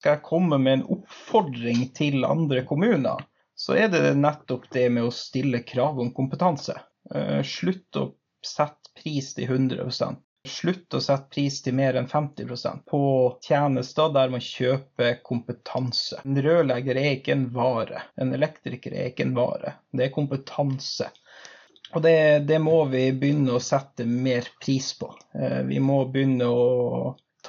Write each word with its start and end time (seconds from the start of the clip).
Skal 0.00 0.14
jeg 0.14 0.24
komme 0.24 0.56
med 0.56 0.78
en 0.78 0.86
oppfordring 0.94 1.82
til 1.92 2.24
andre 2.24 2.62
kommuner, 2.64 3.20
så 3.52 3.74
er 3.76 3.90
det 3.92 4.14
nettopp 4.16 4.70
det 4.72 4.86
med 4.94 5.04
å 5.04 5.12
stille 5.12 5.60
krav 5.68 6.00
om 6.00 6.08
kompetanse. 6.16 6.78
Eh, 7.12 7.42
slutt 7.44 7.98
å 8.00 8.06
sette 8.40 8.94
pris 8.96 9.34
til 9.36 9.52
100 9.52 9.90
Slutt 10.48 10.96
å 10.96 11.02
sette 11.04 11.28
pris 11.36 11.60
til 11.60 11.76
mer 11.76 11.98
enn 12.00 12.08
50% 12.08 12.86
på 12.88 13.02
tjenester 13.44 14.08
der 14.16 14.32
man 14.32 14.40
kjøper 14.40 15.20
kompetanse. 15.20 16.22
En 16.24 16.40
rørlegger 16.48 16.96
er 16.96 17.12
ikke 17.18 17.36
en 17.36 17.50
vare. 17.52 18.06
En 18.16 18.32
elektriker 18.32 18.96
er 18.96 19.12
ikke 19.12 19.28
en 19.28 19.36
vare. 19.36 19.76
Det 19.92 20.08
er 20.08 20.16
kompetanse. 20.16 21.12
Og 21.92 22.00
det, 22.08 22.46
det 22.48 22.56
må 22.64 22.86
vi 22.88 23.10
begynne 23.12 23.58
å 23.58 23.60
sette 23.60 24.08
mer 24.08 24.48
pris 24.64 24.94
på. 24.96 25.12
Eh, 25.36 25.60
vi 25.68 25.84
må 25.84 26.06
begynne 26.08 26.48
å 26.48 26.70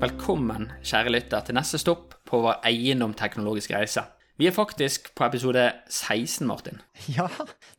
Velkommen, 0.00 0.70
kjære 0.80 1.10
lytter, 1.12 1.42
til 1.44 1.52
neste 1.58 1.76
stopp 1.76 2.14
på 2.24 2.38
vår 2.40 2.62
eiendomsteknologiske 2.64 3.74
reise. 3.76 4.00
Vi 4.40 4.46
er 4.48 4.54
faktisk 4.56 5.10
på 5.12 5.26
episode 5.26 5.66
16, 5.92 6.46
Martin. 6.48 6.80
Ja, 7.18 7.26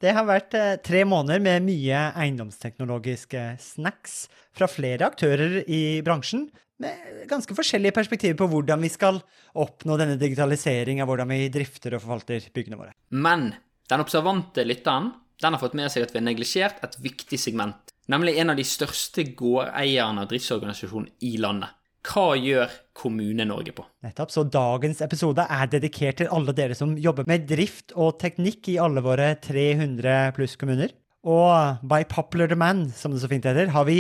det 0.03 0.13
har 0.13 0.27
vært 0.27 0.53
eh, 0.53 0.75
tre 0.85 1.01
måneder 1.09 1.41
med 1.41 1.65
mye 1.65 2.03
eiendomsteknologiske 2.13 3.41
snacks 3.63 4.27
fra 4.53 4.69
flere 4.69 5.09
aktører 5.09 5.63
i 5.65 5.81
bransjen, 6.05 6.45
med 6.81 7.25
ganske 7.31 7.57
forskjellige 7.57 7.97
perspektiver 7.97 8.37
på 8.37 8.51
hvordan 8.53 8.85
vi 8.85 8.93
skal 8.93 9.17
oppnå 9.57 9.97
denne 9.97 10.21
digitalisering 10.21 11.01
av 11.01 11.09
hvordan 11.09 11.33
vi 11.33 11.49
drifter 11.57 11.97
og 11.97 12.05
forvalter 12.05 12.45
byggene 12.53 12.77
våre. 12.83 12.93
Men 13.09 13.49
den 13.89 14.05
observante 14.05 14.61
lytteren 14.69 15.09
den 15.41 15.57
har 15.57 15.65
fått 15.65 15.73
med 15.73 15.89
seg 15.89 16.05
at 16.05 16.13
vi 16.13 16.21
har 16.21 16.29
neglisjert 16.29 16.85
et 16.85 17.01
viktig 17.01 17.41
segment, 17.41 17.95
nemlig 18.13 18.37
en 18.37 18.53
av 18.53 18.61
de 18.61 18.69
største 18.77 19.25
gårdeierne 19.33 20.21
og 20.21 20.29
driftsorganisasjonene 20.29 21.17
i 21.25 21.39
landet. 21.41 21.73
Hva 22.01 22.33
gjør 22.33 22.71
Kommune-Norge 22.97 23.73
på? 23.77 23.83
Nettopp, 24.01 24.31
så 24.33 24.41
dagens 24.49 25.03
episode 25.05 25.43
er 25.45 25.69
dedikert 25.69 26.17
til 26.17 26.31
alle 26.33 26.53
dere 26.57 26.73
som 26.77 26.95
jobber 26.97 27.27
med 27.29 27.45
drift 27.49 27.93
og 27.93 28.15
teknikk 28.21 28.71
i 28.73 28.79
alle 28.81 29.03
våre 29.05 29.35
300 29.43 30.33
pluss 30.37 30.57
kommuner. 30.57 30.95
Og 31.21 31.83
by 31.85 32.01
popular 32.09 32.49
demand, 32.49 32.89
som 32.97 33.13
det 33.13 33.21
så 33.21 33.29
fint 33.29 33.45
heter, 33.45 33.69
har 33.75 33.85
vi 33.85 33.99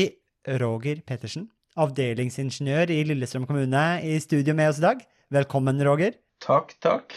Roger 0.57 1.03
Pettersen, 1.05 1.45
avdelingsingeniør 1.77 2.89
i 2.89 3.03
Lillestrøm 3.11 3.45
kommune, 3.45 3.83
i 4.01 4.17
studio 4.23 4.57
med 4.57 4.71
oss 4.71 4.81
i 4.81 4.87
dag. 4.87 5.05
Velkommen, 5.31 5.83
Roger. 5.85 6.17
Takk, 6.41 6.73
takk. 6.81 7.13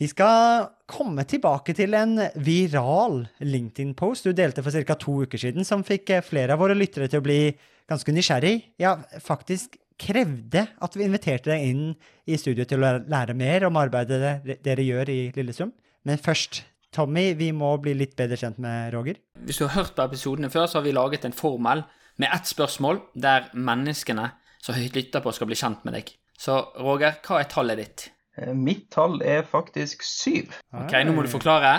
Vi 0.00 0.08
skal 0.10 0.70
komme 0.88 1.26
tilbake 1.28 1.76
til 1.76 1.92
en 1.94 2.16
viral 2.40 3.20
LinkedIn-post 3.44 4.26
du 4.26 4.32
delte 4.34 4.64
for 4.64 4.72
ca. 4.72 4.96
to 4.96 5.20
uker 5.28 5.44
siden, 5.44 5.68
som 5.68 5.84
fikk 5.84 6.16
flere 6.24 6.56
av 6.56 6.64
våre 6.64 6.74
lyttere 6.74 7.12
til 7.12 7.20
å 7.20 7.28
bli 7.28 7.52
ganske 7.92 8.16
nysgjerrig, 8.16 8.56
ja, 8.80 8.96
faktisk 9.20 9.76
krevde 10.00 10.66
at 10.82 10.96
vi 10.96 11.06
inviterte 11.06 11.52
deg 11.52 11.64
inn 11.70 11.84
i 12.26 12.38
studio 12.40 12.66
til 12.68 12.82
å 12.82 12.92
lære 13.10 13.36
mer 13.38 13.66
om 13.68 13.78
arbeidet 13.80 14.42
dere 14.64 14.84
gjør 14.86 15.10
i 15.12 15.20
Lillesum. 15.36 15.72
Men 16.08 16.20
først, 16.22 16.62
Tommy, 16.92 17.32
vi 17.38 17.52
må 17.56 17.74
bli 17.82 17.94
litt 17.96 18.16
bedre 18.18 18.38
kjent 18.40 18.60
med 18.62 18.92
Roger. 18.94 19.20
Hvis 19.46 19.60
du 19.60 19.66
har 19.66 19.76
hørt 19.78 19.94
på 19.96 20.04
episodene 20.04 20.50
før, 20.52 20.66
så 20.68 20.80
har 20.80 20.86
vi 20.86 20.94
laget 20.96 21.26
en 21.28 21.36
formel 21.36 21.84
med 22.20 22.28
ett 22.32 22.48
spørsmål 22.50 23.00
der 23.14 23.48
menneskene 23.54 24.30
som 24.62 24.76
lytter 24.78 25.22
på, 25.24 25.32
skal 25.34 25.48
bli 25.50 25.58
kjent 25.58 25.86
med 25.86 25.96
deg. 25.98 26.12
Så 26.38 26.58
Roger, 26.78 27.16
hva 27.26 27.40
er 27.40 27.48
tallet 27.50 27.80
ditt? 27.80 28.04
Eh, 28.38 28.52
mitt 28.54 28.88
tall 28.94 29.20
er 29.26 29.44
faktisk 29.48 30.04
syv. 30.06 30.54
Ok, 30.74 30.94
Nå 31.06 31.14
må 31.16 31.24
du 31.26 31.30
forklare. 31.32 31.72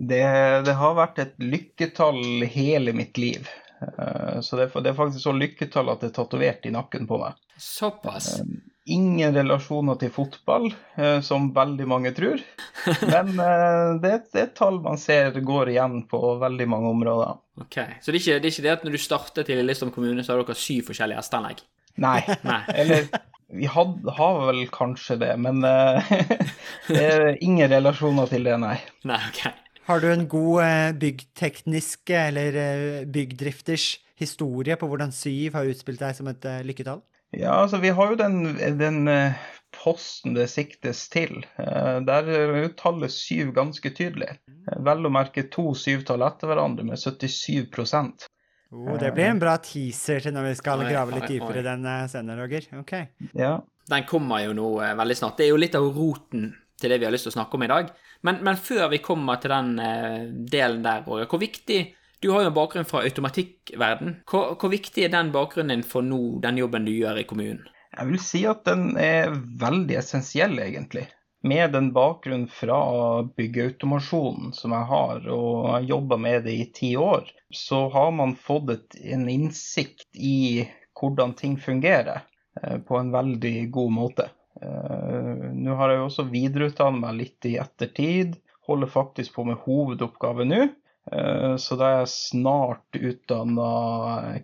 Det, 0.00 0.22
det 0.64 0.76
har 0.78 0.96
vært 0.96 1.20
et 1.20 1.34
lykketall 1.42 2.46
hele 2.48 2.94
mitt 2.96 3.20
liv. 3.20 3.48
Eh, 3.80 4.40
så 4.40 4.56
det 4.56 4.68
er, 4.68 4.82
det 4.84 4.96
faktisk 4.96 5.24
så 5.24 5.32
lykketall 5.36 5.92
at 5.92 6.02
det 6.02 6.10
er 6.10 6.18
tatovert 6.18 6.66
i 6.68 6.74
nakken 6.74 7.08
på 7.08 7.20
meg. 7.20 7.38
Såpass. 7.60 8.32
Eh, 8.40 8.50
ingen 8.90 9.34
relasjoner 9.36 9.98
til 10.00 10.12
fotball, 10.12 10.70
eh, 10.96 11.20
som 11.24 11.50
veldig 11.56 11.86
mange 11.88 12.12
tror. 12.16 12.42
Men 13.12 13.32
det, 14.02 14.12
er 14.12 14.44
et 14.44 14.54
tall 14.58 14.80
man 14.84 15.00
ser 15.00 15.36
går 15.40 15.72
igjen 15.74 16.02
på 16.10 16.20
veldig 16.42 16.68
mange 16.70 16.92
områder. 16.96 17.40
Ok, 17.60 17.80
Så 18.00 18.12
det 18.12 18.20
er 18.20 18.22
ikke 18.22 18.38
det, 18.38 18.44
er 18.44 18.54
ikke 18.54 18.66
det 18.66 18.76
at 18.76 18.86
når 18.86 18.96
du 18.96 19.02
startet 19.02 19.50
i 19.52 19.58
Lillestrøm 19.58 19.92
kommune, 19.94 20.24
så 20.24 20.34
har 20.34 20.44
dere 20.44 20.58
syv 20.58 20.92
forskjellige 20.92 21.20
hesteanlegg? 21.20 21.64
Nei. 22.00 22.20
Nei. 22.48 22.62
Eller 22.74 23.10
vi 23.50 23.66
hadde, 23.66 24.14
har 24.14 24.44
vel 24.46 24.62
kanskje 24.72 25.18
det, 25.20 25.32
men 25.42 25.64
det 26.92 27.02
er 27.02 27.40
ingen 27.42 27.66
relasjoner 27.72 28.30
til 28.30 28.46
det, 28.46 28.54
nei. 28.62 28.76
Nei, 29.10 29.18
ok. 29.26 29.42
Har 29.90 29.98
du 29.98 30.06
en 30.06 30.28
god 30.30 30.62
eh, 30.62 30.92
byggteknisk 31.02 32.12
eller 32.14 32.54
eh, 32.54 33.06
byggdrifters 33.10 33.96
historie 34.20 34.76
på 34.78 34.86
hvordan 34.86 35.10
syv 35.10 35.56
har 35.58 35.66
utspilt 35.66 35.98
deg 35.98 36.14
som 36.14 36.28
et 36.30 36.46
eh, 36.46 36.60
lykketall? 36.62 37.00
Ja, 37.34 37.56
altså 37.64 37.80
vi 37.82 37.90
har 37.96 38.12
jo 38.12 38.18
den, 38.20 38.36
den 38.78 39.08
posten 39.74 40.36
det 40.38 40.46
siktes 40.52 41.02
til. 41.10 41.42
Der 41.58 42.30
er 42.30 42.54
jo 42.60 42.70
tallet 42.78 43.10
syv 43.14 43.50
ganske 43.56 43.90
tydelig. 43.94 44.30
Vel 44.78 45.06
å 45.06 45.12
merke 45.14 45.48
to 45.50 45.72
syvtall 45.78 46.22
etter 46.26 46.52
hverandre 46.52 46.86
med 46.86 46.98
77% 46.98 48.26
oh, 48.70 48.94
Det 48.98 49.10
blir 49.14 49.30
en 49.32 49.42
bra 49.42 49.56
teaser 49.62 50.22
til 50.22 50.38
når 50.38 50.52
vi 50.52 50.56
skal 50.62 50.86
grave 50.86 51.18
litt 51.18 51.30
dypere 51.34 51.66
den 51.66 51.86
senere, 52.10 52.44
Roger. 52.44 52.66
Okay. 52.84 53.10
Ja. 53.34 53.56
Den 53.90 54.06
kommer 54.10 54.46
jo 54.46 54.54
nå 54.54 54.72
veldig 55.02 55.18
snart. 55.18 55.38
Det 55.38 55.48
er 55.48 55.54
jo 55.56 55.62
litt 55.66 55.78
av 55.78 55.90
roten 55.98 56.52
til 56.80 56.92
det 56.92 57.00
vi 57.00 57.08
har 57.08 57.14
lyst 57.14 57.28
til 57.28 57.34
å 57.34 57.38
snakke 57.38 57.58
om 57.58 57.64
i 57.66 57.70
dag. 57.70 57.90
Men, 58.26 58.42
men 58.46 58.60
før 58.60 58.90
vi 58.92 59.02
kommer 59.04 59.40
til 59.40 59.52
den 59.54 59.74
eh, 59.84 60.28
delen 60.52 60.84
der, 60.86 61.04
Roger, 61.06 61.30
hvor 61.30 61.42
viktig 61.42 61.80
Du 62.20 62.26
har 62.34 62.42
jo 62.44 62.50
en 62.50 62.56
bakgrunn 62.56 62.84
fra 62.84 63.00
automatikkverden. 63.08 64.18
Hvor, 64.28 64.50
hvor 64.60 64.68
viktig 64.68 65.06
er 65.06 65.12
den 65.14 65.30
bakgrunnen 65.32 65.78
din 65.78 65.86
for 65.88 66.04
nå, 66.04 66.36
den 66.44 66.58
jobben 66.60 66.84
du 66.84 66.92
gjør 66.92 67.16
i 67.16 67.24
kommunen? 67.24 67.62
Jeg 67.96 68.06
vil 68.10 68.20
si 68.20 68.42
at 68.44 68.60
den 68.68 68.90
er 69.00 69.32
veldig 69.62 69.96
essensiell, 70.02 70.58
egentlig. 70.60 71.06
Med 71.42 71.72
den 71.72 71.88
bakgrunnen 71.96 72.50
fra 72.52 72.76
byggeautomasjonen 73.24 74.52
som 74.52 74.74
jeg 74.76 74.88
har, 74.90 75.24
og 75.32 75.88
jobba 75.88 76.18
med 76.20 76.44
det 76.44 76.58
i 76.58 76.66
ti 76.76 76.90
år, 77.00 77.24
så 77.48 77.86
har 77.94 78.12
man 78.12 78.36
fått 78.36 78.74
et, 78.76 78.98
en 79.16 79.24
innsikt 79.32 80.20
i 80.20 80.68
hvordan 81.00 81.32
ting 81.40 81.56
fungerer 81.56 82.20
eh, 82.60 82.76
på 82.84 83.00
en 83.00 83.12
veldig 83.16 83.70
god 83.72 83.96
måte. 83.96 84.28
Uh, 84.62 85.50
nå 85.56 85.74
har 85.78 85.92
jeg 85.92 86.02
jo 86.02 86.10
også 86.10 86.28
videreutdannet 86.30 87.02
meg 87.02 87.18
litt 87.22 87.48
i 87.48 87.56
ettertid. 87.62 88.36
Holder 88.68 88.92
faktisk 88.92 89.38
på 89.38 89.46
med 89.48 89.60
hovedoppgave 89.64 90.46
nå. 90.48 90.68
Uh, 91.10 91.56
så 91.58 91.78
da 91.80 91.86
er 91.88 91.98
jeg 92.02 92.12
snart 92.12 92.98
utdanna 92.98 93.70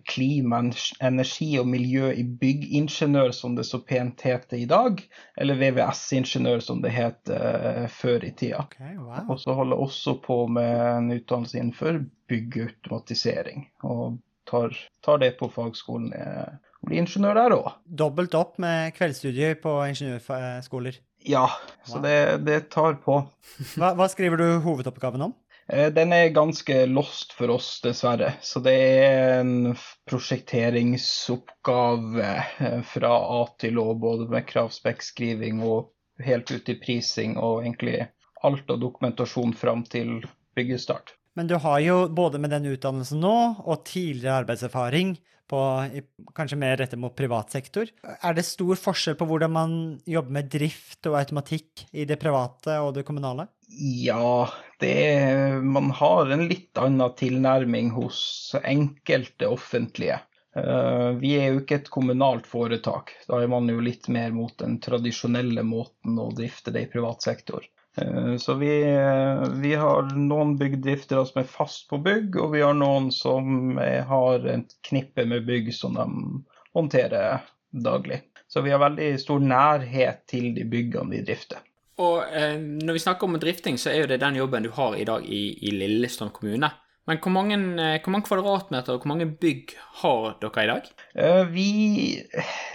klima, 0.09 0.63
energi 1.05 1.51
og 1.61 1.69
miljø 1.69 2.09
i 2.11 2.25
byggingeniør, 2.25 3.31
som 3.35 3.55
det 3.55 3.67
så 3.69 3.79
pent 3.85 4.25
heter 4.25 4.57
i 4.59 4.67
dag. 4.69 5.01
Eller 5.37 5.61
VVS-ingeniør, 5.61 6.65
som 6.65 6.81
det 6.83 6.95
het 6.97 7.33
uh, 7.33 7.85
før 7.93 8.25
i 8.25 8.33
tida. 8.33 8.65
Okay, 8.65 8.97
wow. 8.97 9.23
Og 9.29 9.43
så 9.43 9.55
holder 9.57 9.77
jeg 9.77 9.89
også 9.89 10.17
på 10.25 10.43
med 10.57 10.77
en 10.91 11.11
utdannelse 11.19 11.61
innenfor 11.61 12.01
byggautomatisering. 12.27 13.69
Og 13.87 14.17
tar, 14.49 14.73
tar 15.05 15.21
det 15.21 15.37
på 15.39 15.51
fagskolen 15.53 16.11
bli 16.85 16.95
ingeniør 17.01 17.35
der 17.39 17.51
òg. 17.55 17.67
Dobbelt 17.85 18.33
opp 18.37 18.57
med 18.61 18.93
kveldsstudier 18.97 19.53
på 19.63 19.71
ingeniørskoler? 19.89 20.95
Ja, 21.27 21.47
så 21.87 21.99
det, 22.03 22.17
det 22.47 22.59
tar 22.73 22.93
på. 23.03 23.13
Hva, 23.79 23.89
hva, 23.97 24.07
skriver 24.11 24.37
du 24.39 24.47
hovedoppgaven 24.63 25.21
om? 25.29 25.33
Eh, 25.67 25.89
den 25.91 26.13
er 26.15 26.35
ganske 26.35 26.85
lost 26.87 27.33
for 27.35 27.47
oss, 27.57 27.81
dessverre. 27.83 28.33
Så 28.41 28.59
det 28.63 28.73
er 28.77 29.39
en 29.41 29.75
prosjekteringsoppgave 30.07 32.43
eh, 32.63 32.81
fra 32.87 33.11
A 33.41 33.43
til 33.59 33.77
Å, 33.81 33.93
både 33.99 34.27
med 34.31 34.47
kravspekkskriving 34.47 35.61
og 35.67 35.91
helt 36.23 36.51
ut 36.51 36.69
i 36.71 36.75
prising, 36.79 37.37
og 37.37 37.63
egentlig 37.65 38.07
alt 38.47 38.69
av 38.71 38.79
dokumentasjon 38.79 39.53
fram 39.57 39.83
til 39.89 40.25
byggestart. 40.55 41.13
Men 41.37 41.49
du 41.49 41.53
har 41.61 41.79
jo 41.85 41.97
både 42.09 42.41
med 42.41 42.49
den 42.49 42.65
utdannelsen 42.71 43.21
nå 43.21 43.37
og 43.61 43.83
tidligere 43.85 44.41
arbeidserfaring 44.41 45.17
på 45.47 45.59
kanskje 46.35 46.57
mer 46.59 46.75
rettet 46.79 46.99
mot 46.99 47.15
privat 47.15 47.53
sektor. 47.53 47.87
Er 48.03 48.35
det 48.35 48.43
stor 48.47 48.79
forskjell 48.79 49.15
på 49.19 49.27
hvordan 49.29 49.53
man 49.53 49.75
jobber 50.09 50.39
med 50.39 50.49
drift 50.51 51.07
og 51.07 51.19
automatikk 51.21 51.85
i 51.93 52.07
det 52.09 52.17
private 52.19 52.79
og 52.83 52.95
det 52.97 53.05
kommunale? 53.07 53.47
Ja, 53.77 54.49
det, 54.81 54.95
man 55.63 55.91
har 55.95 56.33
en 56.33 56.47
litt 56.49 56.79
annen 56.81 57.15
tilnærming 57.19 57.93
hos 57.95 58.19
enkelte 58.63 59.51
offentlige. 59.53 60.19
Eh, 60.57 61.09
vi 61.21 61.35
er 61.37 61.51
jo 61.51 61.61
ikke 61.61 61.81
et 61.81 61.91
kommunalt 61.93 62.47
foretak. 62.49 63.13
Da 63.29 63.43
er 63.43 63.51
man 63.51 63.69
jo 63.69 63.83
litt 63.83 64.07
mer 64.11 64.33
mot 64.35 64.55
den 64.59 64.79
tradisjonelle 64.83 65.63
måten 65.67 66.17
å 66.19 66.31
drifte 66.35 66.73
det 66.73 66.87
i 66.87 66.91
privat 66.91 67.27
sektor. 67.27 67.67
Eh, 67.97 68.37
Så 68.37 68.53
vi, 68.59 68.71
vi 69.61 69.73
har 69.75 70.09
noen 70.15 70.55
byggdriftere 70.59 71.25
som 71.25 71.41
er 71.41 71.49
fast 71.49 71.87
på 71.89 71.99
bygg, 72.03 72.37
og 72.39 72.53
vi 72.53 72.63
har 72.65 72.77
noen 72.77 73.11
som 73.11 73.77
har 73.77 74.47
et 74.47 74.75
knippe 74.87 75.25
med 75.25 75.47
bygg 75.47 75.73
som 75.75 75.97
de 75.97 76.07
håndterer 76.77 77.41
daglig. 77.71 78.21
Så 78.47 78.61
vi 78.61 78.71
har 78.71 78.79
veldig 78.79 79.09
stor 79.19 79.41
nærhet 79.43 80.23
til 80.29 80.53
de 80.55 80.63
byggene 80.63 81.17
vi 81.17 81.23
drifter. 81.27 81.59
Og 81.97 82.21
eh, 82.29 82.55
når 82.61 82.93
vi 82.93 83.01
snakker 83.01 83.27
om 83.27 83.39
drifting, 83.41 83.77
så 83.81 83.89
er 83.91 84.03
jo 84.03 84.09
det 84.11 84.21
den 84.21 84.37
jobben 84.37 84.67
du 84.67 84.69
har 84.75 84.95
i 84.95 85.05
dag 85.07 85.25
i, 85.25 85.57
i 85.65 85.73
Lillestrøm 85.73 86.29
kommune. 86.35 86.69
Men 87.07 87.19
hvor 87.23 87.31
mange, 87.31 87.57
eh, 87.79 87.99
hvor 88.03 88.11
mange 88.11 88.27
kvadratmeter 88.27 88.95
og 88.95 89.03
hvor 89.03 89.11
mange 89.13 89.29
bygg 89.39 89.73
har 90.01 90.33
dere 90.41 90.63
i 90.63 90.71
dag? 90.71 90.89
Eh, 91.15 91.43
Vi, 91.53 91.69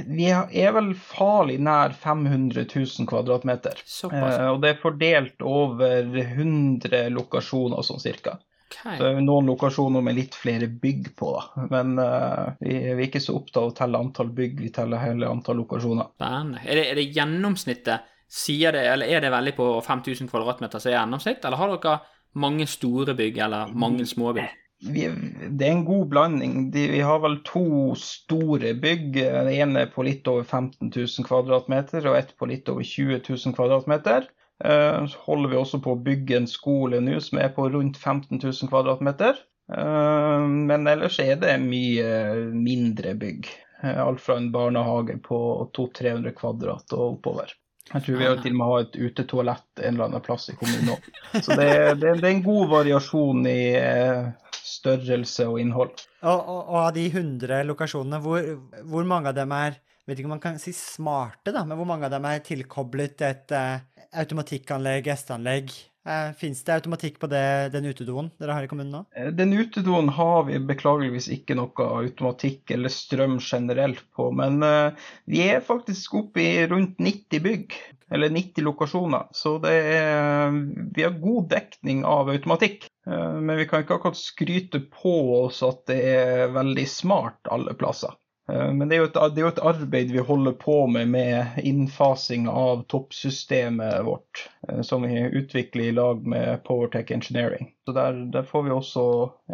vi 0.08 0.30
er 0.30 0.72
vel 0.72 0.94
farlig 0.96 1.58
nær 1.60 1.92
500 1.92 2.64
000 2.64 3.08
kvadratmeter. 3.10 3.82
Såpass. 3.84 4.38
Eh, 4.38 4.48
Og 4.48 4.62
det 4.62 4.70
er 4.72 4.80
fordelt 4.80 5.44
over 5.44 6.08
100 6.16 7.10
lokasjoner 7.12 7.84
sånn 7.84 8.00
cirka. 8.00 8.38
Okay. 8.72 8.96
Så 8.96 9.10
noen 9.20 9.50
lokasjoner 9.50 10.00
med 10.00 10.16
litt 10.16 10.34
flere 10.34 10.64
bygg 10.66 11.10
på, 11.18 11.34
da. 11.36 11.66
Men 11.68 11.98
uh, 12.00 12.54
vi, 12.56 12.72
vi 12.72 13.02
er 13.02 13.02
ikke 13.04 13.20
så 13.20 13.34
opptatt 13.36 13.60
av 13.60 13.68
å 13.68 13.74
telle 13.76 14.00
antall 14.00 14.30
bygg, 14.32 14.62
vi 14.64 14.70
teller 14.72 15.02
hele 15.02 15.28
antall 15.28 15.60
lokasjoner. 15.60 16.08
Er 16.24 16.78
det, 16.80 16.86
er 16.88 16.96
det 16.96 17.04
gjennomsnittet? 17.12 18.08
Sier 18.32 18.72
det, 18.72 18.86
eller 18.88 19.12
er 19.12 19.20
det 19.20 19.28
veldig 19.34 19.52
på 19.58 19.66
5000 19.84 20.30
kvadratmeter 20.32 20.80
som 20.80 20.88
er 20.88 20.96
gjennomsnitt, 20.96 21.44
eller 21.44 21.60
har 21.60 21.74
dere 21.74 21.98
mange 22.34 22.66
store 22.70 23.14
bygg 23.18 23.38
eller 23.44 23.72
mange 23.74 24.06
små 24.08 24.32
bygg? 24.36 24.50
Vi, 24.82 25.06
det 25.46 25.66
er 25.66 25.76
en 25.76 25.84
god 25.86 26.08
blanding. 26.10 26.54
De, 26.74 26.88
vi 26.90 27.02
har 27.06 27.20
vel 27.22 27.36
to 27.46 27.92
store 27.98 28.72
bygg. 28.82 29.20
Det 29.20 29.54
ene 29.54 29.86
på 29.92 30.02
litt 30.06 30.26
over 30.30 30.42
15 30.42 30.90
000 30.90 31.28
kvadratmeter, 31.28 32.08
og 32.10 32.18
ett 32.18 32.32
på 32.38 32.48
litt 32.50 32.70
over 32.72 32.82
20 32.82 33.20
000 33.28 33.54
kvadratmeter. 33.58 34.26
Så 34.62 35.22
holder 35.26 35.50
vi 35.50 35.58
også 35.58 35.80
på 35.82 35.94
å 35.94 36.02
bygge 36.06 36.36
en 36.38 36.50
skole 36.50 37.00
nå 37.02 37.16
som 37.22 37.40
er 37.42 37.54
på 37.54 37.66
rundt 37.70 37.96
15 37.98 38.38
000 38.42 38.70
kvadratmeter. 38.70 39.38
Uh, 39.72 40.42
Men 40.46 40.86
ellers 40.90 41.18
er 41.22 41.38
det 41.40 41.56
mye 41.62 42.50
mindre 42.54 43.14
bygg. 43.18 43.48
Eh, 43.82 43.98
Alt 44.02 44.20
fra 44.20 44.36
en 44.36 44.50
barnehage 44.52 45.18
på 45.22 45.38
200-300 45.76 46.34
kvadrat 46.38 46.94
og 46.96 47.04
oppover. 47.16 47.54
Jeg 47.92 48.04
tror 48.06 48.18
vi 48.18 48.28
har 48.28 48.38
til 48.40 48.54
og 48.54 48.58
med 48.58 48.70
har 48.70 48.84
et 48.86 48.98
utetoalett 48.98 49.82
en 49.82 49.94
eller 49.94 50.08
annen 50.08 50.24
plass 50.24 50.48
i 50.48 50.56
kommunen 50.56 50.94
òg. 50.94 51.08
Så 51.44 51.56
det, 51.58 51.68
det, 52.00 52.16
det 52.22 52.28
er 52.28 52.32
en 52.32 52.44
god 52.46 52.70
variasjon 52.72 53.46
i 53.50 53.60
eh, 53.76 54.30
størrelse 54.56 55.46
og 55.50 55.60
innhold. 55.60 56.04
Og, 56.22 56.38
og, 56.38 56.60
og 56.60 56.76
av 56.86 56.92
de 56.96 57.06
100 57.10 57.62
lokasjonene, 57.68 58.20
hvor, 58.24 58.52
hvor 58.88 59.08
mange 59.08 59.32
av 59.32 59.36
dem 59.38 59.52
er 59.56 59.80
vet 60.06 60.18
ikke 60.18 60.28
om 60.30 60.34
man 60.36 60.42
kan 60.42 60.58
si 60.60 60.74
smarte, 60.74 61.52
da, 61.54 61.62
men 61.66 61.78
hvor 61.78 61.88
mange 61.88 62.08
av 62.08 62.14
dem 62.14 62.26
er 62.26 62.42
tilkoblet 62.44 63.22
et 63.26 63.54
uh, 63.54 63.78
automatikkanlegg, 64.22 65.06
gjesteanlegg? 65.10 65.74
Eh, 66.02 66.32
Fins 66.34 66.64
det 66.66 66.74
automatikk 66.74 67.20
på 67.22 67.28
det, 67.30 67.70
den 67.74 67.86
utedoen 67.86 68.32
dere 68.40 68.56
har 68.56 68.66
i 68.66 68.70
kommunen 68.70 68.90
nå? 68.96 69.02
Eh, 69.14 69.30
Den 69.30 69.52
utedoen 69.54 70.10
har 70.16 70.46
vi 70.48 70.58
beklageligvis 70.58 71.28
ikke 71.30 71.54
noe 71.58 71.88
automatikk 72.02 72.72
eller 72.74 72.90
strøm 72.92 73.38
generelt 73.38 74.02
på, 74.16 74.30
men 74.34 74.62
eh, 74.66 75.04
vi 75.30 75.44
er 75.46 75.62
faktisk 75.62 76.16
oppe 76.18 76.42
i 76.42 76.66
rundt 76.66 76.98
90 76.98 77.44
bygg, 77.46 77.76
eller 78.12 78.32
90 78.34 78.66
lokasjoner. 78.66 79.28
Så 79.32 79.54
det 79.62 79.72
er, 79.94 80.50
vi 80.92 81.06
har 81.06 81.14
god 81.22 81.46
dekning 81.54 82.02
av 82.04 82.28
automatikk. 82.28 82.90
Men 83.08 83.56
vi 83.56 83.64
kan 83.66 83.82
ikke 83.82 83.96
akkurat 83.96 84.18
skryte 84.20 84.82
på 84.92 85.14
oss 85.40 85.62
at 85.66 85.80
det 85.88 85.96
er 86.12 86.52
veldig 86.54 86.84
smart 86.92 87.48
alle 87.50 87.72
plasser. 87.74 88.12
Eh, 88.50 88.72
Men 88.72 88.88
det 88.88 88.96
er, 88.96 89.02
jo 89.04 89.08
et, 89.10 89.18
det 89.34 89.42
er 89.42 89.46
jo 89.46 89.52
et 89.52 89.62
arbeid 89.72 90.10
vi 90.12 90.18
holder 90.26 90.52
på 90.58 90.86
med 90.90 91.08
med 91.12 91.58
innfasing 91.62 92.48
av 92.50 92.84
toppsystemet 92.90 94.00
vårt, 94.06 94.48
eh, 94.68 94.80
som 94.82 95.02
vi 95.06 95.20
utvikler 95.30 95.84
i 95.90 95.92
lag 95.92 96.26
med 96.26 96.64
Powertech 96.64 97.10
Engineering. 97.14 97.72
Så 97.86 97.92
der, 97.94 98.12
der 98.32 98.42
får 98.42 98.62
vi 98.66 98.70
også 98.74 99.04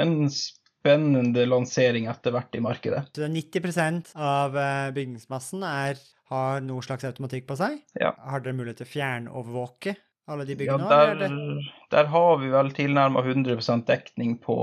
en 0.00 0.31
spennende 0.32 1.44
lansering 1.46 2.06
etter 2.08 2.32
hvert 2.32 2.55
i 2.55 2.61
markedet. 2.64 3.05
Så 3.17 3.26
er 3.26 3.35
90% 3.35 4.14
av 4.17 4.56
eh, 4.56 4.91
bygningsmassen 4.96 5.62
er, 5.69 5.99
har 6.29 6.61
noe 6.64 6.82
slags 6.84 7.05
automatikk 7.08 7.46
på 7.49 7.56
seg? 7.56 7.79
Ja. 8.00 8.12
Har 8.29 8.41
dere 8.44 8.56
mulighet 8.56 8.82
til 8.82 8.88
å 8.88 8.93
fjernovervåke 8.94 9.94
alle 10.29 10.44
de 10.44 10.52
Ja, 10.52 10.58
byggene? 10.61 10.88
der, 10.91 11.11
eller 11.14 11.25
er 11.25 11.37
det- 11.56 11.70
der 11.91 12.05
har 12.12 12.37
vi 12.38 12.49
vel 12.52 12.70
tilnærma 12.76 13.23
100% 13.25 13.87
dekning 13.88 14.38
på 14.44 14.56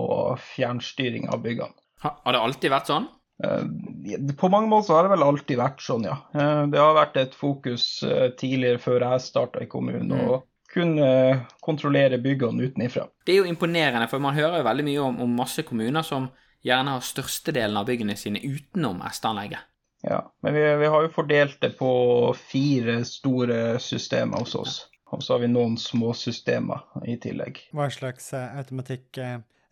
fjernstyring 0.56 1.30
av 1.34 1.42
byggene. 1.42 1.74
Har 2.06 2.32
det 2.34 2.40
alltid 2.42 2.70
vært 2.72 2.86
sånn? 2.92 3.08
Eh, 3.44 4.34
På 4.38 4.50
mange 4.50 4.70
måter 4.72 4.88
så 4.88 4.94
har 4.96 5.04
det 5.04 5.10
vel 5.18 5.24
alltid 5.28 5.58
vært 5.60 5.82
sånn, 5.84 6.06
ja. 6.08 6.18
Eh, 6.34 6.66
Det 6.72 6.80
har 6.80 6.94
vært 6.96 7.18
et 7.18 7.34
fokus 7.36 8.04
eh, 8.04 8.30
tidligere, 8.40 8.80
før 8.80 9.00
jeg 9.12 9.22
starta 9.22 9.62
i 9.62 9.68
kommunen, 9.68 10.08
Mm. 10.08 10.30
å 10.30 10.44
kunne 10.72 11.46
kontrollere 11.62 12.18
byggene 12.20 12.64
utenifra. 12.70 13.08
Det 13.26 13.34
er 13.34 13.44
jo 13.44 13.52
imponerende, 13.54 14.10
for 14.10 14.20
man 14.20 14.36
hører 14.36 14.58
jo 14.60 14.64
veldig 14.68 14.84
mye 14.84 15.00
om, 15.04 15.22
om 15.22 15.36
masse 15.36 15.64
kommuner 15.64 16.04
som 16.04 16.30
gjerne 16.66 16.90
har 16.96 17.00
størstedelen 17.06 17.78
av 17.78 17.86
byggene 17.88 18.16
sine 18.18 18.40
utenom 18.44 19.00
SD-anlegget. 19.02 19.60
Ja, 20.04 20.22
Men 20.44 20.54
vi, 20.54 20.62
vi 20.78 20.86
har 20.86 21.02
jo 21.02 21.10
fordelt 21.16 21.60
det 21.62 21.78
på 21.78 22.36
fire 22.36 23.04
store 23.06 23.80
systemer 23.80 24.38
hos 24.44 24.56
oss. 24.56 24.76
Og 25.12 25.22
så 25.24 25.34
har 25.34 25.40
vi 25.40 25.48
noen 25.48 25.78
små 25.78 26.14
systemer 26.14 26.82
i 27.08 27.16
tillegg. 27.18 27.62
Hva 27.74 27.88
slags 27.94 28.34
automatikk, 28.34 29.18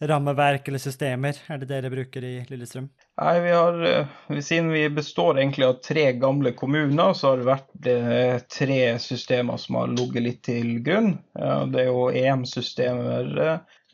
rammeverk 0.08 0.68
eller 0.68 0.82
systemer 0.82 1.38
er 1.52 1.62
det 1.62 1.70
dere 1.70 1.92
bruker 1.94 2.24
i 2.26 2.34
Lillestrøm? 2.50 2.90
Nei, 3.22 3.34
vi 3.40 3.52
har, 3.52 3.84
eh, 3.86 4.42
Siden 4.42 4.72
vi 4.72 4.90
består 4.90 5.38
egentlig 5.40 5.66
av 5.68 5.80
tre 5.86 6.12
gamle 6.14 6.52
kommuner, 6.52 7.14
så 7.14 7.30
har 7.30 7.38
det 7.38 7.50
vært 7.50 7.88
eh, 7.88 8.40
tre 8.50 8.82
systemer 9.00 9.58
som 9.62 9.76
har 9.76 9.94
ligget 9.94 10.26
litt 10.26 10.42
til 10.44 10.80
grunn. 10.86 11.16
Det 11.34 11.84
er 11.84 11.90
jo 11.92 12.10
EM-systemer, 12.10 13.32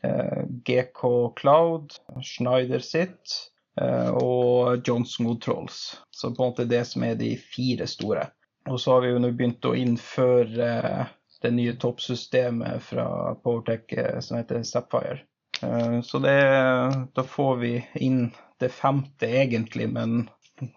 eh, 0.02 0.42
GK 0.64 1.04
Cloud, 1.40 1.96
Schneider 2.22 2.84
sitt 2.84 3.38
og 3.80 4.82
Johnson 4.84 5.30
Controls. 5.30 6.00
Så 6.10 6.34
på 6.34 6.42
en 6.42 6.50
måte 6.50 6.66
det 6.68 6.82
som 6.84 7.04
er 7.06 7.14
de 7.16 7.30
fire 7.38 7.86
store. 7.88 8.26
Og 8.68 8.76
så 8.80 8.92
har 8.92 9.06
vi 9.06 9.12
jo 9.14 9.22
nå 9.22 9.30
begynt 9.32 9.64
å 9.64 9.72
innføre 9.78 11.06
det 11.40 11.52
nye 11.54 11.72
toppsystemet 11.80 12.82
fra 12.84 13.06
Powertech 13.40 13.94
som 14.20 14.36
heter 14.36 14.66
Sapphire. 14.68 15.22
Eh, 15.62 16.00
Så 16.06 16.18
det, 16.18 16.36
da 17.14 17.24
får 17.26 17.56
vi 17.62 17.72
inn 17.94 18.30
det 18.60 18.68
femte 18.72 19.28
egentlig, 19.28 19.88
men 19.92 20.28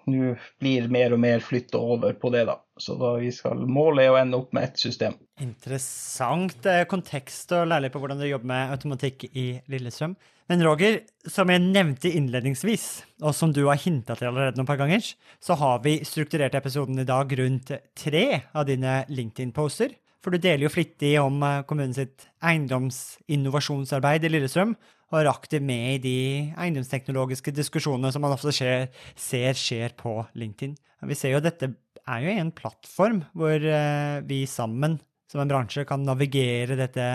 nå 0.07 0.35
blir 0.63 0.88
mer 0.91 1.13
og 1.15 1.19
mer 1.19 1.41
flytta 1.44 1.80
over 1.80 2.13
på 2.15 2.31
det, 2.31 2.45
da. 2.47 2.57
Så 2.80 2.95
da 3.00 3.15
vi 3.19 3.31
skal 3.35 3.65
målet 3.68 4.06
er 4.06 4.13
å 4.13 4.19
ende 4.21 4.39
opp 4.39 4.53
med 4.56 4.69
ett 4.69 4.80
system. 4.80 5.18
Interessant 5.44 6.65
eh, 6.69 6.85
kontekst 6.89 7.51
å 7.56 7.65
lære 7.68 7.88
litt 7.88 7.95
på 7.95 8.01
hvordan 8.03 8.21
du 8.21 8.27
jobber 8.30 8.50
med 8.53 8.77
automatikk 8.77 9.27
i 9.31 9.48
Lillestrøm. 9.72 10.15
Men 10.51 10.63
Roger, 10.65 10.98
som 11.31 11.48
jeg 11.51 11.63
nevnte 11.63 12.12
innledningsvis, 12.12 12.88
og 13.24 13.36
som 13.36 13.53
du 13.55 13.62
har 13.69 13.79
hinta 13.79 14.17
til 14.19 14.27
allerede 14.27 14.60
noen 14.60 14.67
par 14.67 14.79
ganger, 14.81 15.05
så 15.39 15.55
har 15.60 15.79
vi 15.86 16.01
strukturert 16.07 16.55
episoden 16.60 17.00
i 17.00 17.07
dag 17.07 17.31
rundt 17.39 17.72
tre 17.96 18.25
av 18.51 18.67
dine 18.67 19.03
LinkedIn-poster. 19.07 19.96
For 20.24 20.32
du 20.32 20.39
deler 20.39 20.65
jo 20.65 20.72
flittig 20.72 21.18
om 21.20 21.42
kommunens 21.42 21.68
kommunen 21.68 21.96
sitt 21.98 22.27
eiendomsinnovasjonsarbeid 22.48 24.24
i 24.24 24.32
Lillestrøm, 24.32 24.75
og 25.12 25.20
er 25.20 25.30
aktiv 25.30 25.62
med 25.62 25.98
i 25.98 26.01
de 26.01 26.18
eiendomsteknologiske 26.58 27.53
diskusjonene 27.53 28.10
som 28.13 28.24
man 28.24 28.34
ofte 28.34 28.53
skjer, 28.56 28.88
ser 29.20 29.60
skjer 29.60 29.94
på 30.00 30.22
LinkedIn. 30.39 30.74
Vi 31.06 31.18
ser 31.20 31.36
jo 31.36 31.44
dette 31.44 31.74
er 32.03 32.24
jo 32.24 32.34
en 32.34 32.51
plattform 32.56 33.22
hvor 33.38 33.60
eh, 33.60 34.24
vi 34.27 34.44
sammen 34.50 34.98
som 35.32 35.44
en 35.44 35.51
bransje 35.51 35.86
kan 35.89 36.03
navigere 36.06 36.77
dette 36.80 37.06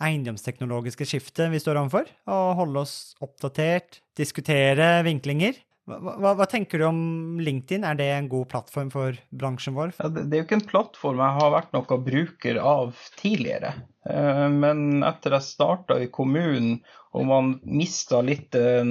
eiendomsteknologiske 0.00 1.06
skiftet 1.08 1.50
vi 1.52 1.60
står 1.60 1.80
overfor, 1.82 2.08
og 2.30 2.54
holde 2.60 2.84
oss 2.84 2.94
oppdatert, 3.24 4.00
diskutere 4.16 5.00
vinklinger. 5.06 5.58
Hva, 5.90 6.14
hva, 6.22 6.34
hva 6.38 6.46
tenker 6.50 6.80
du 6.80 6.86
om 6.86 7.00
LinkedIn? 7.42 7.84
Er 7.86 7.98
det 7.98 8.08
en 8.14 8.30
god 8.30 8.48
plattform 8.52 8.90
for 8.94 9.16
bransjen 9.34 9.74
vår? 9.74 9.94
Ja, 9.98 10.10
det, 10.12 10.28
det 10.30 10.36
er 10.36 10.44
jo 10.44 10.48
ikke 10.48 10.60
en 10.60 10.68
plattform 10.70 11.22
jeg 11.24 11.38
har 11.40 11.54
vært 11.56 11.72
noen 11.74 12.04
bruker 12.06 12.60
av 12.62 12.92
tidligere. 13.20 13.74
Eh, 14.08 14.46
Men 14.48 15.04
etter 15.06 15.36
jeg 15.36 15.48
starta 15.48 15.98
i 16.00 16.10
kommunen 16.12 16.78
og 17.18 17.26
man 17.26 17.54
mista 17.66 18.20
litt 18.22 18.54
eh, 18.54 18.86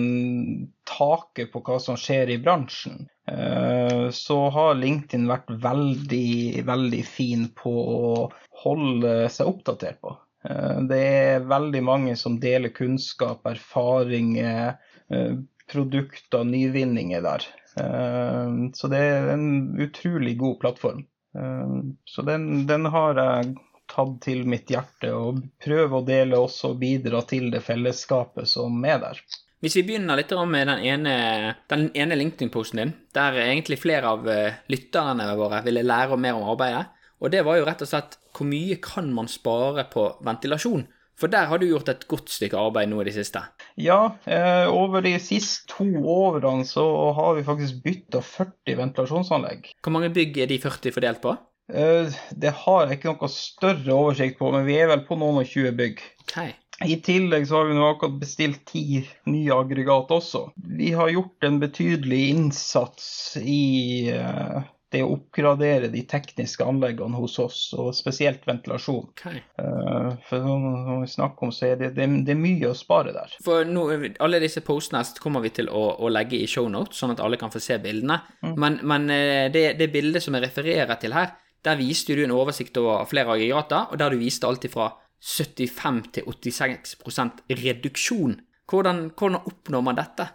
taket 0.90 1.54
på 1.54 1.62
hva 1.66 1.78
som 1.82 1.98
skjer 2.00 2.34
i 2.36 2.40
bransjen, 2.44 3.06
eh, 3.32 4.10
så 4.16 4.40
har 4.54 4.80
LinkedIn 4.80 5.30
vært 5.30 5.54
veldig, 5.64 6.66
veldig 6.68 7.04
fin 7.08 7.48
på 7.56 7.74
å 7.74 8.26
holde 8.66 9.14
seg 9.32 9.54
oppdatert 9.54 10.02
på. 10.04 10.18
Det 10.88 10.98
er 11.04 11.42
veldig 11.44 11.80
mange 11.84 12.14
som 12.16 12.38
deler 12.40 12.72
kunnskap, 12.72 13.44
erfaringer, 13.50 14.78
eh, 15.76 16.40
og 16.40 16.48
nyvinninger 16.48 17.22
der. 17.22 17.48
Eh, 17.80 18.54
Så 18.74 18.88
det 18.92 19.00
er 19.00 19.34
en 19.34 19.76
utrolig 19.80 20.38
god 20.38 20.60
plattform. 20.60 21.06
Eh, 21.36 21.80
Så 22.06 22.26
den, 22.26 22.66
den 22.68 22.86
har 22.86 23.16
jeg 23.16 23.56
tatt 23.90 24.20
til 24.22 24.46
mitt 24.46 24.70
hjerte, 24.70 25.12
og 25.14 25.42
prøver 25.64 25.98
å 25.98 26.06
dele 26.06 26.38
også 26.38 26.74
og 26.74 26.80
bidra 26.80 27.24
til 27.26 27.50
det 27.52 27.64
fellesskapet 27.66 28.48
som 28.48 28.84
er 28.86 29.00
der. 29.02 29.22
Hvis 29.60 29.76
vi 29.76 29.84
begynner 29.84 30.16
litt 30.16 30.32
med 30.48 30.70
den 30.70 30.86
ene, 30.88 31.56
ene 31.70 32.16
LinkedIn-posten 32.16 32.80
din, 32.80 32.94
der 33.14 33.42
egentlig 33.42 33.80
flere 33.82 34.14
av 34.14 34.30
eh, 34.30 34.62
lytterne 34.72 35.34
våre 35.36 35.64
ville 35.66 35.84
lære 35.84 36.18
mer 36.18 36.38
om 36.38 36.48
arbeidet, 36.54 36.86
og 37.20 37.32
det 37.34 37.44
var 37.44 37.58
jo 37.60 37.66
rett 37.68 37.82
og 37.84 37.90
slett 37.90 38.16
hvor 38.32 38.48
mye 38.48 38.78
kan 38.80 39.10
man 39.12 39.28
spare 39.28 39.84
på 39.92 40.06
ventilasjon? 40.24 40.86
For 41.20 41.28
der 41.28 41.50
har 41.52 41.60
du 41.60 41.68
gjort 41.68 41.90
et 41.92 42.06
godt 42.08 42.32
stykke 42.32 42.56
arbeid 42.56 42.88
nå 42.88 43.02
i 43.02 43.10
det 43.10 43.18
siste. 43.18 43.42
Ja, 43.80 44.00
eh, 44.28 44.68
over 44.68 45.04
de 45.06 45.14
siste 45.24 45.72
to 45.72 45.88
årene 46.12 46.66
så 46.68 46.84
har 47.16 47.38
vi 47.38 47.46
faktisk 47.48 47.84
bytta 47.86 48.22
40 48.26 48.76
ventilasjonsanlegg. 48.82 49.70
Hvor 49.80 49.96
mange 49.96 50.12
bygg 50.16 50.42
er 50.44 50.52
de 50.52 50.60
40 50.60 50.96
fordelt 50.96 51.22
på? 51.24 51.36
Eh, 51.72 52.18
det 52.32 52.52
har 52.66 52.88
jeg 52.88 53.00
ikke 53.00 53.14
noe 53.14 53.30
større 53.32 53.96
oversikt 53.96 54.40
på, 54.42 54.50
men 54.52 54.68
vi 54.68 54.80
er 54.82 54.90
vel 54.92 55.06
på 55.08 55.16
noen 55.20 55.40
og 55.44 55.48
20 55.48 55.78
bygg. 55.80 56.04
Okay. 56.26 56.52
I 56.86 56.96
tillegg 57.04 57.48
så 57.48 57.60
har 57.60 57.70
vi 57.70 57.76
nå 57.76 57.86
akkurat 57.90 58.20
bestilt 58.22 58.62
ti 58.70 59.02
nye 59.28 59.56
aggregat 59.56 60.12
også. 60.16 60.46
Vi 60.80 60.94
har 60.96 61.12
gjort 61.12 61.48
en 61.48 61.60
betydelig 61.64 62.22
innsats 62.34 63.08
i 63.40 64.12
eh, 64.16 64.60
det 64.94 65.02
å 65.06 65.12
oppgradere 65.14 65.90
de 65.94 66.02
tekniske 66.10 66.66
anleggene 66.66 67.20
hos 67.22 67.38
oss, 67.42 67.60
og 67.78 67.92
spesielt 67.98 68.46
ventilasjon. 68.48 69.04
Okay. 69.14 69.44
Uh, 69.62 70.16
for 70.26 70.46
når 70.46 71.04
vi 71.04 71.12
snakker 71.14 71.48
om, 71.48 71.54
så 71.54 71.68
er 71.70 71.82
det, 71.82 71.92
det, 71.98 72.08
det 72.26 72.34
er 72.34 72.40
mye 72.42 72.72
å 72.72 72.78
spare 72.78 73.14
der. 73.14 73.36
For 73.46 73.68
nå, 73.70 73.86
alle 74.26 74.42
disse 74.42 74.64
postene 74.66 75.04
kommer 75.22 75.46
vi 75.46 75.54
til 75.60 75.70
å, 75.70 75.84
å 76.02 76.10
legge 76.10 76.40
i 76.40 76.50
shownotes, 76.50 76.98
sånn 77.02 77.14
at 77.14 77.22
alle 77.26 77.38
kan 77.42 77.54
få 77.54 77.62
se 77.62 77.78
bildene. 77.84 78.18
Mm. 78.42 78.56
Men, 78.58 78.80
men 78.90 79.14
eh, 79.14 79.46
det, 79.54 79.68
det 79.80 79.92
bildet 79.94 80.26
som 80.26 80.38
jeg 80.38 80.48
refererer 80.48 80.98
til 81.02 81.14
her, 81.18 81.38
der 81.66 81.78
viste 81.78 82.16
du 82.16 82.24
en 82.24 82.34
oversikt 82.34 82.78
over 82.80 83.06
flere 83.10 83.36
aggregater, 83.36 83.92
og 83.92 84.02
der 84.02 84.16
du 84.16 84.22
viste 84.22 84.48
alt 84.50 84.66
ifra 84.66 84.90
75 85.20 86.04
til 86.16 86.30
86% 86.32 87.44
reduksjon. 87.62 88.40
Hvordan, 88.70 89.08
hvordan, 89.18 89.42
oppnår 89.50 89.82
man 89.82 89.98
dette? 89.98 90.28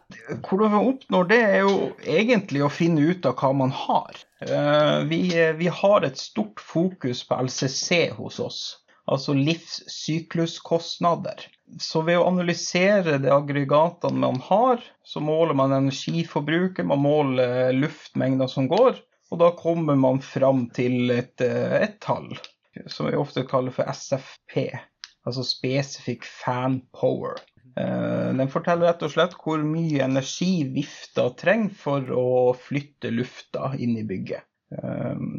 Hvordan 0.43 0.73
man 0.73 0.89
oppnår 0.91 1.25
det, 1.31 1.39
er 1.47 1.61
jo 1.63 1.95
egentlig 2.03 2.65
å 2.67 2.71
finne 2.73 3.05
ut 3.07 3.27
av 3.31 3.37
hva 3.39 3.53
man 3.55 3.71
har. 3.75 4.11
Eh, 4.43 5.07
vi, 5.11 5.21
vi 5.61 5.69
har 5.71 6.03
et 6.03 6.19
stort 6.19 6.61
fokus 6.61 7.29
på 7.29 7.35
LCC 7.47 8.11
hos 8.17 8.41
oss, 8.43 8.79
altså 9.07 9.35
livssykluskostnader. 9.39 11.47
Så 11.81 12.03
ved 12.07 12.19
å 12.19 12.29
analysere 12.29 13.19
de 13.23 13.31
aggregatene 13.33 14.19
man 14.27 14.41
har, 14.49 14.79
så 15.07 15.21
måler 15.23 15.55
man 15.59 15.73
energiforbruket, 15.79 16.87
man 16.91 17.05
måler 17.07 17.73
luftmengder 17.77 18.49
som 18.51 18.69
går, 18.71 18.93
og 19.31 19.37
da 19.41 19.49
kommer 19.59 19.97
man 19.99 20.21
fram 20.23 20.71
til 20.75 21.11
et, 21.15 21.41
et 21.41 22.01
tall 22.03 22.35
som 22.91 23.07
vi 23.07 23.17
ofte 23.17 23.45
kaller 23.47 23.71
for 23.75 23.85
SFP, 23.91 24.79
altså 25.27 25.45
Specific 25.47 26.27
Fan 26.27 26.81
Power. 26.93 27.39
Den 27.75 28.51
forteller 28.53 28.91
rett 28.91 29.03
og 29.03 29.13
slett 29.15 29.37
hvor 29.43 29.63
mye 29.67 30.05
energi 30.07 30.65
vifta 30.75 31.29
trenger 31.39 31.75
for 31.79 32.11
å 32.15 32.29
flytte 32.55 33.11
lufta 33.15 33.73
inn 33.79 33.97
i 33.99 34.07
bygget. 34.07 34.47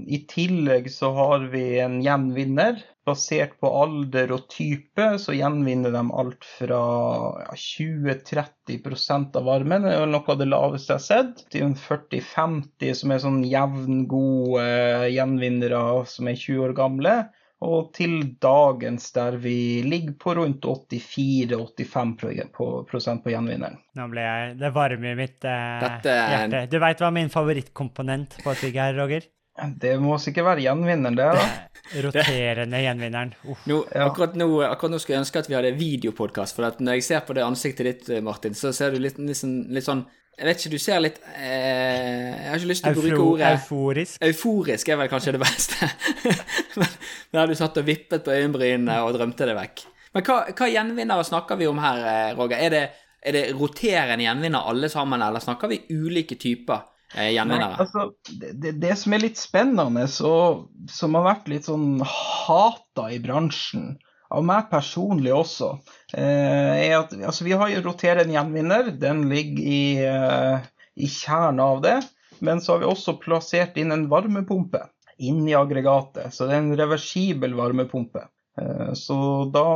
I 0.08 0.20
tillegg 0.30 0.86
så 0.92 1.10
har 1.16 1.48
vi 1.52 1.80
en 1.84 1.98
gjenvinner. 2.04 2.78
Basert 3.06 3.60
på 3.62 3.70
alder 3.70 4.32
og 4.34 4.48
type 4.50 5.08
så 5.22 5.36
gjenvinner 5.36 5.92
de 5.94 6.02
alt 6.22 6.46
fra 6.58 6.80
20-30% 7.54 9.38
av 9.38 9.46
varmen, 9.46 9.86
det 9.86 9.94
er 9.94 10.10
noe 10.10 10.26
av 10.34 10.40
det 10.40 10.48
laveste 10.50 10.96
jeg 10.96 11.02
har 11.02 11.06
sett, 11.06 11.44
til 11.54 11.76
40-50 11.78 12.98
som 12.98 13.14
er 13.14 13.22
sånn 13.22 13.44
jevngode 13.46 14.66
gjenvinnere 15.14 15.84
som 16.10 16.32
er 16.32 16.40
20 16.40 16.66
år 16.66 16.74
gamle. 16.80 17.16
Og 17.66 17.92
til 17.98 18.18
dagens 18.44 19.08
der 19.16 19.38
vi 19.42 19.58
ligger 19.86 20.16
på 20.22 20.36
rundt 20.38 20.66
84-85 20.66 22.50
på, 22.54 22.68
på 22.90 23.32
gjenvinneren. 23.34 23.80
Nå 23.98 24.10
ble 24.12 24.26
jeg 24.26 24.58
Det 24.62 24.74
varmer 24.76 25.14
i 25.16 25.20
mitt 25.24 25.48
eh, 25.48 25.80
Dette... 25.86 26.18
hjerte. 26.34 26.66
Du 26.72 26.78
veit 26.84 27.02
hva 27.02 27.12
min 27.16 27.32
favorittkomponent 27.34 28.38
på 28.44 28.54
et 28.54 28.66
bygg 28.68 28.82
er, 28.88 29.00
Roger? 29.00 29.32
Det 29.80 29.94
må 30.04 30.18
sikkert 30.20 30.50
være 30.50 30.66
gjenvinneren, 30.66 31.16
det. 31.16 31.30
da. 31.32 31.46
Roterende 32.04 32.82
gjenvinneren. 32.84 33.30
Uff. 33.48 33.62
Nå, 33.72 33.78
Ja. 33.94 34.10
akkurat, 34.10 34.36
nå, 34.36 34.50
akkurat 34.68 34.92
nå 34.92 35.00
skulle 35.00 35.16
jeg 35.16 35.24
ønske 35.24 35.40
at 35.40 35.48
vi 35.48 35.56
hadde 35.56 35.72
videopodkast, 35.80 36.58
for 36.58 36.68
at 36.68 36.82
når 36.84 36.98
jeg 37.00 37.06
ser 37.08 37.24
på 37.24 37.38
det 37.38 37.46
ansiktet 37.46 37.88
ditt, 37.88 38.12
Martin, 38.26 38.54
så 38.58 38.74
ser 38.76 38.92
du 38.92 39.00
litt, 39.00 39.16
litt, 39.22 39.40
sånn, 39.40 39.56
litt 39.72 39.88
sånn 39.88 40.04
Jeg 40.36 40.50
vet 40.50 40.60
ikke, 40.60 40.72
du 40.76 40.82
ser 40.84 41.00
litt 41.00 41.22
eh, 41.40 42.36
Jeg 42.36 42.50
har 42.50 42.60
ikke 42.60 42.68
lyst 42.74 42.84
til 42.84 42.92
å 42.98 43.04
bruke 43.06 43.22
ordet 43.30 43.52
euforisk. 43.56 44.18
Euforisk 44.28 44.90
er 44.92 45.00
vel 45.00 45.08
kanskje 45.14 45.32
det 45.38 45.44
beste. 45.46 45.88
Men 46.82 46.98
Der 47.34 47.50
du 47.50 47.56
satt 47.58 47.78
og 47.82 47.88
vippet 47.88 48.26
på 48.26 48.34
øyenbrynene 48.34 49.02
og 49.06 49.16
drømte 49.18 49.48
det 49.50 49.56
vekk. 49.58 49.86
Men 50.16 50.24
hva, 50.24 50.38
hva 50.56 50.68
gjenvinnere 50.72 51.28
snakker 51.28 51.60
vi 51.60 51.68
om 51.68 51.80
her, 51.84 52.04
eh, 52.08 52.34
Roger? 52.38 52.62
Er 52.64 52.72
det, 52.72 52.84
er 53.20 53.36
det 53.36 53.46
roterende 53.58 54.24
gjenvinner 54.24 54.70
alle 54.70 54.90
sammen, 54.92 55.24
eller 55.26 55.44
snakker 55.44 55.72
vi 55.72 55.82
ulike 55.92 56.38
typer 56.40 56.86
eh, 57.18 57.36
Nei, 57.36 57.60
altså, 57.68 58.08
det, 58.30 58.54
det, 58.64 58.76
det 58.80 58.96
som 59.02 59.16
er 59.16 59.26
litt 59.26 59.42
spennende, 59.42 60.06
og 60.30 60.90
som 60.92 61.20
har 61.20 61.28
vært 61.34 61.52
litt 61.52 61.68
sånn 61.68 62.00
hata 62.06 63.10
i 63.12 63.20
bransjen, 63.24 63.98
av 64.36 64.42
meg 64.48 64.72
personlig 64.72 65.36
også, 65.36 65.74
eh, 66.16 66.88
er 66.88 66.96
at 67.02 67.12
altså, 67.20 67.46
vi 67.46 67.60
har 67.60 67.70
jo 67.72 67.84
roterende 67.86 68.34
gjenvinner. 68.36 68.90
Den 69.00 69.28
ligger 69.30 69.68
i, 69.68 69.84
i 70.96 71.12
kjernen 71.12 71.62
av 71.64 71.84
det. 71.84 72.00
Men 72.44 72.60
så 72.60 72.74
har 72.74 72.82
vi 72.82 72.90
også 72.90 73.20
plassert 73.22 73.78
inn 73.80 73.94
en 73.96 74.10
varmepumpe 74.12 74.82
inni 75.18 75.56
aggregatet. 75.56 76.34
Så 76.34 76.48
det 76.48 76.56
er 76.56 76.64
en 76.64 76.78
reversibel 76.78 77.56
varmepumpe. 77.58 78.28
Eh, 78.62 78.94
Så 78.94 79.46
da, 79.54 79.68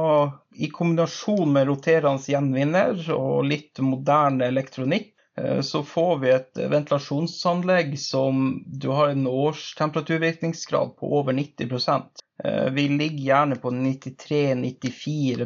i 0.55 0.69
kombinasjon 0.69 1.53
med 1.53 1.67
roterende 1.67 2.31
gjenvinner 2.31 3.01
og 3.15 3.45
litt 3.47 3.79
moderne 3.83 4.47
elektronikk, 4.47 5.13
eh, 5.37 5.61
så 5.61 5.83
får 5.83 6.17
vi 6.23 6.31
et 6.35 6.63
ventilasjonsanlegg 6.71 7.97
som 7.99 8.63
du 8.65 8.89
har 8.95 9.13
en 9.15 9.27
årstemperaturvirkningsgrad 9.27 10.97
på 10.99 11.13
over 11.19 11.33
90 11.33 11.69
Eh, 11.69 12.28
Vi 12.71 12.87
ligger 12.87 13.19
gjerne 13.19 13.55
på 13.59 13.71
93-94 13.71 15.41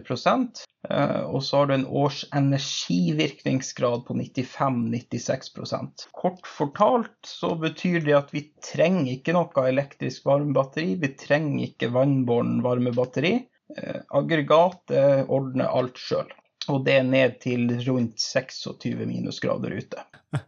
eh, 0.90 1.22
og 1.26 1.44
så 1.44 1.58
har 1.58 1.68
du 1.68 1.74
en 1.74 1.88
års 1.88 2.20
energivirkningsgrad 2.36 4.06
på 4.06 4.14
95-96% 4.20 6.06
Kort 6.12 6.48
fortalt 6.48 7.18
så 7.26 7.56
betyr 7.58 8.00
det 8.06 8.14
at 8.18 8.30
vi 8.36 8.44
trenger 8.62 9.16
ikke 9.16 9.34
noe 9.34 9.66
elektrisk 9.72 10.26
varmebatteri, 10.30 10.94
vi 11.02 11.10
trenger 11.18 11.66
ikke 11.72 11.90
vannbåren 11.96 12.62
varmebatteri. 12.66 13.34
Eh, 13.78 14.00
Aggregatet 14.14 15.26
ordner 15.34 15.74
alt 15.74 15.98
sjøl. 15.98 16.30
Og 16.70 16.86
det 16.86 17.00
er 17.00 17.10
ned 17.10 17.42
til 17.44 17.68
rundt 17.88 18.22
26 18.22 19.02
minusgrader 19.10 19.74
ute. 19.82 20.06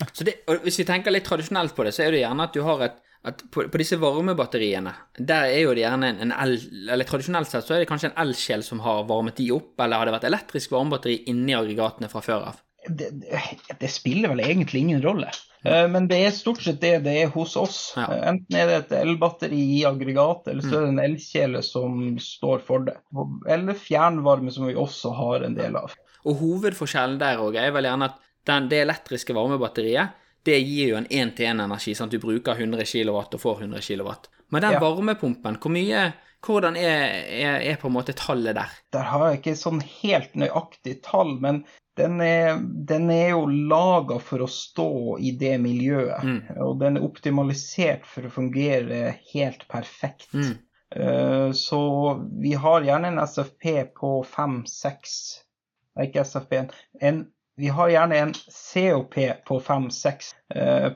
Det, 0.00 0.32
hvis 0.64 0.78
vi 0.80 0.84
tenker 0.88 1.12
litt 1.12 1.26
tradisjonelt 1.28 1.74
på 1.76 1.84
det, 1.84 1.92
så 1.92 2.06
er 2.06 2.14
det 2.14 2.22
gjerne 2.22 2.44
at 2.48 2.54
du 2.56 2.62
har 2.64 2.80
et 2.86 2.96
at 3.28 3.42
på, 3.52 3.66
på 3.68 3.80
disse 3.82 3.98
varmebatteriene, 4.00 4.94
der 5.18 5.50
er 5.52 5.60
jo 5.66 5.74
det 5.76 5.82
gjerne 5.84 6.08
en, 6.14 6.22
en 6.24 6.32
el... 6.32 6.54
Eller 6.88 7.04
tradisjonelt 7.08 7.50
sett 7.50 7.66
så 7.66 7.76
er 7.76 7.82
det 7.82 7.90
kanskje 7.90 8.12
en 8.12 8.20
elkjel 8.22 8.64
som 8.64 8.80
har 8.84 9.04
varmet 9.10 9.36
de 9.36 9.50
opp, 9.52 9.74
eller 9.80 10.00
har 10.00 10.08
det 10.08 10.14
vært 10.16 10.28
elektrisk 10.30 10.72
varmebatteri 10.72 11.18
inni 11.28 11.56
aggregatene 11.56 12.08
fra 12.12 12.22
før 12.24 12.48
av? 12.52 12.62
Det, 12.88 13.10
det, 13.20 13.42
det 13.76 13.90
spiller 13.92 14.32
vel 14.32 14.40
egentlig 14.40 14.80
ingen 14.86 15.02
rolle. 15.04 15.28
Eh, 15.68 15.84
Men 15.92 16.06
det 16.08 16.22
er 16.24 16.32
stort 16.32 16.62
sett 16.64 16.80
det 16.80 16.94
det 17.04 17.18
er 17.26 17.34
hos 17.34 17.58
oss. 17.60 17.80
Ja. 17.98 18.06
Eh, 18.08 18.22
Enten 18.32 18.56
er 18.56 18.70
det 18.70 18.78
et 18.78 18.94
elbatteri 19.02 19.60
i 19.76 19.82
aggregatet, 19.84 20.54
eller 20.54 20.64
så 20.64 20.78
er 20.78 20.86
det 20.86 20.94
en 20.94 21.04
elkjele 21.04 21.60
som 21.66 22.00
står 22.24 22.64
for 22.64 22.88
det. 22.88 22.96
Eller 23.52 23.76
fjernvarme, 23.76 24.48
som 24.54 24.64
vi 24.70 24.78
også 24.80 25.12
har 25.18 25.44
en 25.44 25.58
del 25.60 25.76
av. 25.76 25.92
Og 26.24 26.40
hovedforskjellen 26.40 27.20
der 27.20 27.44
òg 27.44 27.60
er 27.60 27.76
vel 27.76 27.88
gjerne 27.90 28.08
at 28.14 28.16
den, 28.48 28.72
det 28.72 28.80
elektriske 28.86 29.36
varmebatteriet 29.36 30.16
det 30.44 30.58
gir 30.58 30.92
jo 30.92 30.96
en 30.96 31.06
én-til-én-energi, 31.06 31.94
at 32.00 32.10
du 32.12 32.18
bruker 32.22 32.56
100 32.56 32.86
kW 32.88 33.16
og 33.20 33.40
får 33.40 33.62
100 33.66 33.80
kW. 33.84 34.10
Men 34.50 34.62
den 34.62 34.72
Ja. 34.72 34.80
varmepumpen, 34.80 35.58
hvor 35.60 35.70
mye 35.70 36.12
Hvordan 36.40 36.72
er, 36.80 37.26
er, 37.28 37.60
er 37.60 37.76
på 37.76 37.90
en 37.90 37.92
måte 37.92 38.14
tallet 38.16 38.56
der? 38.56 38.70
Der 38.96 39.02
har 39.04 39.26
jeg 39.28 39.38
ikke 39.42 39.52
sånn 39.60 39.82
helt 39.84 40.32
nøyaktig 40.40 41.02
tall, 41.04 41.34
men 41.36 41.66
den 42.00 42.14
er, 42.24 42.56
den 42.88 43.10
er 43.12 43.34
jo 43.34 43.42
laga 43.68 44.16
for 44.24 44.40
å 44.40 44.48
stå 44.48 45.18
i 45.20 45.34
det 45.36 45.58
miljøet. 45.60 46.24
Mm. 46.24 46.38
Og 46.64 46.78
den 46.80 46.96
er 46.96 47.04
optimalisert 47.04 48.08
for 48.08 48.24
å 48.24 48.32
fungere 48.32 49.18
helt 49.34 49.66
perfekt. 49.68 50.32
Mm. 50.32 50.56
Uh, 50.96 51.52
Så 51.52 51.82
vi 52.40 52.54
har 52.56 52.88
gjerne 52.88 53.12
en 53.12 53.20
SFP 53.20 53.92
på 54.00 54.24
5-6 54.24 55.44
ikke 56.06 56.24
SFP. 56.24 56.70
En, 57.04 57.26
vi 57.58 57.68
har 57.74 57.90
gjerne 57.92 58.16
en 58.16 58.34
COP 58.34 59.16
på 59.46 59.60
5-6. 59.60 60.30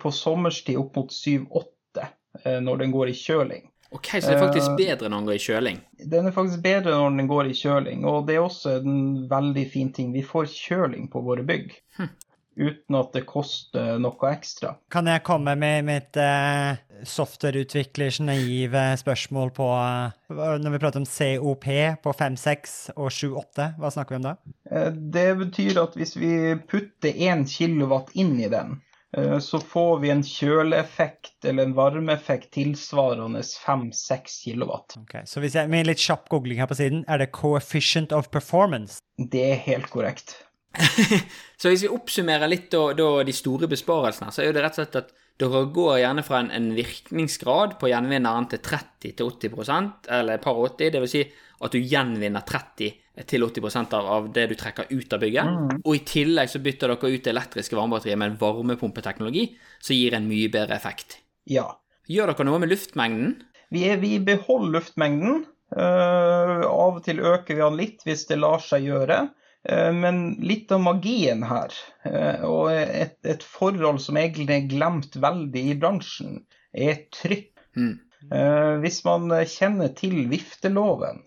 På 0.00 0.10
sommerstid 0.14 0.78
opp 0.80 0.96
mot 0.96 1.12
7-8 1.12 2.60
når 2.64 2.82
den 2.82 2.94
går 2.94 3.10
i 3.12 3.16
kjøling. 3.18 3.66
Ok, 3.94 4.06
så 4.06 4.30
det 4.30 4.34
er 4.34 4.40
faktisk 4.42 4.70
Eh, 4.70 4.76
bedre 4.76 5.08
når 5.08 5.20
den 5.20 5.26
går 5.28 5.34
i 5.34 5.42
kjøling. 5.44 5.76
Den 6.10 6.26
er 6.26 6.32
faktisk 6.34 6.62
bedre 6.62 6.96
når 6.98 7.16
den 7.18 7.28
går 7.30 7.46
i 7.46 7.54
kjøling, 7.54 8.04
og 8.10 8.26
det 8.26 8.34
er 8.34 8.42
også 8.42 8.78
en 8.80 9.28
veldig 9.30 9.64
fin 9.70 9.92
ting. 9.92 10.12
Vi 10.12 10.22
får 10.26 10.50
kjøling 10.50 11.06
på 11.12 11.22
våre 11.22 11.44
bygg. 11.46 11.70
Hm. 11.98 12.10
Uten 12.56 12.96
at 12.98 13.12
det 13.16 13.24
koster 13.26 13.98
noe 13.98 14.30
ekstra. 14.30 14.76
Kan 14.94 15.08
jeg 15.10 15.24
komme 15.26 15.56
med 15.58 15.84
mitt 15.88 16.16
eh, 16.20 16.76
softwareutviklers 17.02 18.20
naive 18.24 18.84
spørsmål 19.00 19.50
på 19.56 19.66
eh, 19.74 20.38
Når 20.62 20.70
vi 20.74 20.80
prater 20.82 21.02
om 21.02 21.08
COP 21.08 21.66
på 22.04 22.14
5-6 22.20 22.76
og 22.96 23.10
7-8, 23.10 23.68
hva 23.80 23.90
snakker 23.92 24.14
vi 24.16 24.20
om 24.22 24.28
da? 24.30 24.34
Eh, 24.70 24.90
Det 24.94 25.28
betyr 25.40 25.82
at 25.82 25.98
hvis 25.98 26.16
vi 26.20 26.32
putter 26.70 27.14
1 27.14 27.46
kilowatt 27.50 28.14
inn 28.14 28.36
i 28.40 28.48
den, 28.52 28.78
eh, 29.16 29.38
så 29.42 29.58
får 29.60 29.98
vi 30.04 30.14
en 30.14 30.22
kjøleeffekt 30.26 31.44
eller 31.50 31.66
en 31.68 31.76
varmeeffekt 31.76 32.52
tilsvarende 32.54 33.42
5-6 33.42 34.40
kilowatt. 34.46 34.96
Ok, 35.02 35.20
Så 35.26 35.42
hvis 35.42 35.58
jeg 35.58 35.70
med 35.70 35.86
litt 35.90 36.02
kjapp 36.02 36.28
googling 36.32 36.62
her 36.62 36.70
på 36.70 36.78
siden, 36.78 37.04
er 37.08 37.18
det 37.18 37.32
coefficient 37.32 38.12
of 38.12 38.30
performance? 38.30 39.00
Det 39.18 39.42
er 39.52 39.62
helt 39.66 39.90
korrekt. 39.90 40.43
Så 41.60 41.70
hvis 41.70 41.84
vi 41.86 41.92
oppsummerer 41.92 42.50
litt 42.50 42.70
da, 42.72 42.88
da 42.96 43.10
de 43.24 43.34
store 43.34 43.68
besparelsene, 43.70 44.32
så 44.34 44.42
er 44.42 44.54
det 44.54 44.64
rett 44.64 44.76
og 44.76 44.82
slett 44.82 44.98
at 45.00 45.14
dere 45.40 45.64
går 45.74 45.96
gjerne 45.98 46.22
fra 46.26 46.40
en, 46.42 46.50
en 46.54 46.68
virkningsgrad 46.76 47.78
på 47.80 47.90
gjenvinneren 47.90 48.46
til 48.50 48.60
30-80% 48.62 50.10
eller 50.18 50.42
par 50.42 50.60
80, 50.60 50.92
det 50.94 51.02
vil 51.02 51.10
si 51.10 51.24
at 51.64 51.74
du 51.74 51.80
gjenvinner 51.80 52.44
30-80 52.46 53.94
av, 53.94 54.06
av 54.16 54.28
det 54.34 54.46
du 54.50 54.54
trekker 54.58 54.90
ut 54.90 55.16
av 55.16 55.22
bygget. 55.22 55.80
Og 55.80 55.96
i 55.96 56.04
tillegg 56.06 56.50
så 56.50 56.60
bytter 56.62 56.92
dere 56.92 57.10
ut 57.14 57.24
det 57.24 57.32
elektriske 57.32 57.78
varmebatteriet 57.78 58.20
med 58.20 58.32
en 58.32 58.38
varmepumpeteknologi 58.40 59.48
som 59.78 59.96
gir 59.96 60.16
en 60.18 60.28
mye 60.28 60.50
bedre 60.52 60.76
effekt. 60.76 61.18
Ja. 61.50 61.66
Gjør 62.10 62.34
dere 62.34 62.46
noe 62.50 62.60
med 62.62 62.72
luftmengden? 62.72 63.36
Vi, 63.72 63.86
er, 63.88 63.98
vi 64.02 64.18
beholder 64.22 64.80
luftmengden. 64.80 65.44
Uh, 65.74 66.62
av 66.68 67.00
og 67.00 67.02
til 67.02 67.18
øker 67.24 67.56
vi 67.56 67.62
den 67.62 67.78
litt 67.80 68.04
hvis 68.06 68.28
det 68.28 68.38
lar 68.42 68.62
seg 68.62 68.84
gjøre. 68.86 69.24
Eh, 69.68 69.92
men 69.92 70.32
litt 70.44 70.72
av 70.72 70.82
magien 70.84 71.44
her, 71.48 71.72
eh, 72.04 72.44
og 72.44 72.70
et, 72.72 73.16
et 73.24 73.44
forhold 73.44 74.02
som 74.04 74.18
egentlig 74.20 74.58
er 74.58 74.72
glemt 74.72 75.16
veldig 75.16 75.62
i 75.72 75.76
bransjen, 75.80 76.42
er 76.72 77.06
trykk. 77.14 77.52
Mm. 77.76 77.94
Eh, 78.32 78.74
hvis 78.84 79.00
man 79.06 79.32
kjenner 79.48 79.92
til 79.96 80.22
vifteloven, 80.30 81.24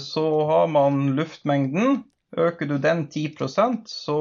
så 0.00 0.26
har 0.48 0.70
man 0.72 1.10
luftmengden. 1.16 2.04
Øker 2.38 2.68
du 2.70 2.76
den 2.78 3.08
10% 3.10 3.88
så 3.90 4.16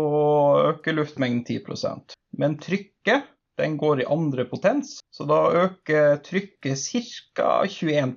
øker 0.72 0.96
luftmengden 0.98 1.44
10% 1.46 2.16
Men 2.42 2.56
trykket 2.58 3.28
den 3.60 3.78
går 3.78 4.02
i 4.02 4.08
andre 4.10 4.46
potens, 4.50 4.98
så 5.14 5.26
da 5.30 5.40
øker 5.66 6.18
trykket 6.26 6.80
ca. 6.80 7.50
21 7.68 8.16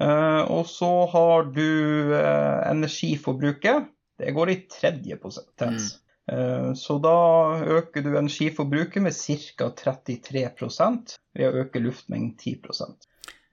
eh, 0.00 0.42
Og 0.50 0.66
så 0.66 0.92
har 1.12 1.48
du 1.54 2.12
energiforbruket. 2.16 3.86
Det 4.18 4.32
går 4.36 4.50
i 4.50 4.60
tredje 4.72 5.16
potens. 5.20 5.94
Mm. 6.26 6.74
Så 6.74 6.96
da 6.98 7.18
øker 7.62 8.02
du 8.02 8.08
energiforbruket 8.18 9.04
med 9.04 9.14
ca. 9.14 9.68
33 9.70 10.42
ved 11.38 11.44
å 11.46 11.60
øke 11.62 11.82
luftmengden 11.84 12.32
10 12.34 12.56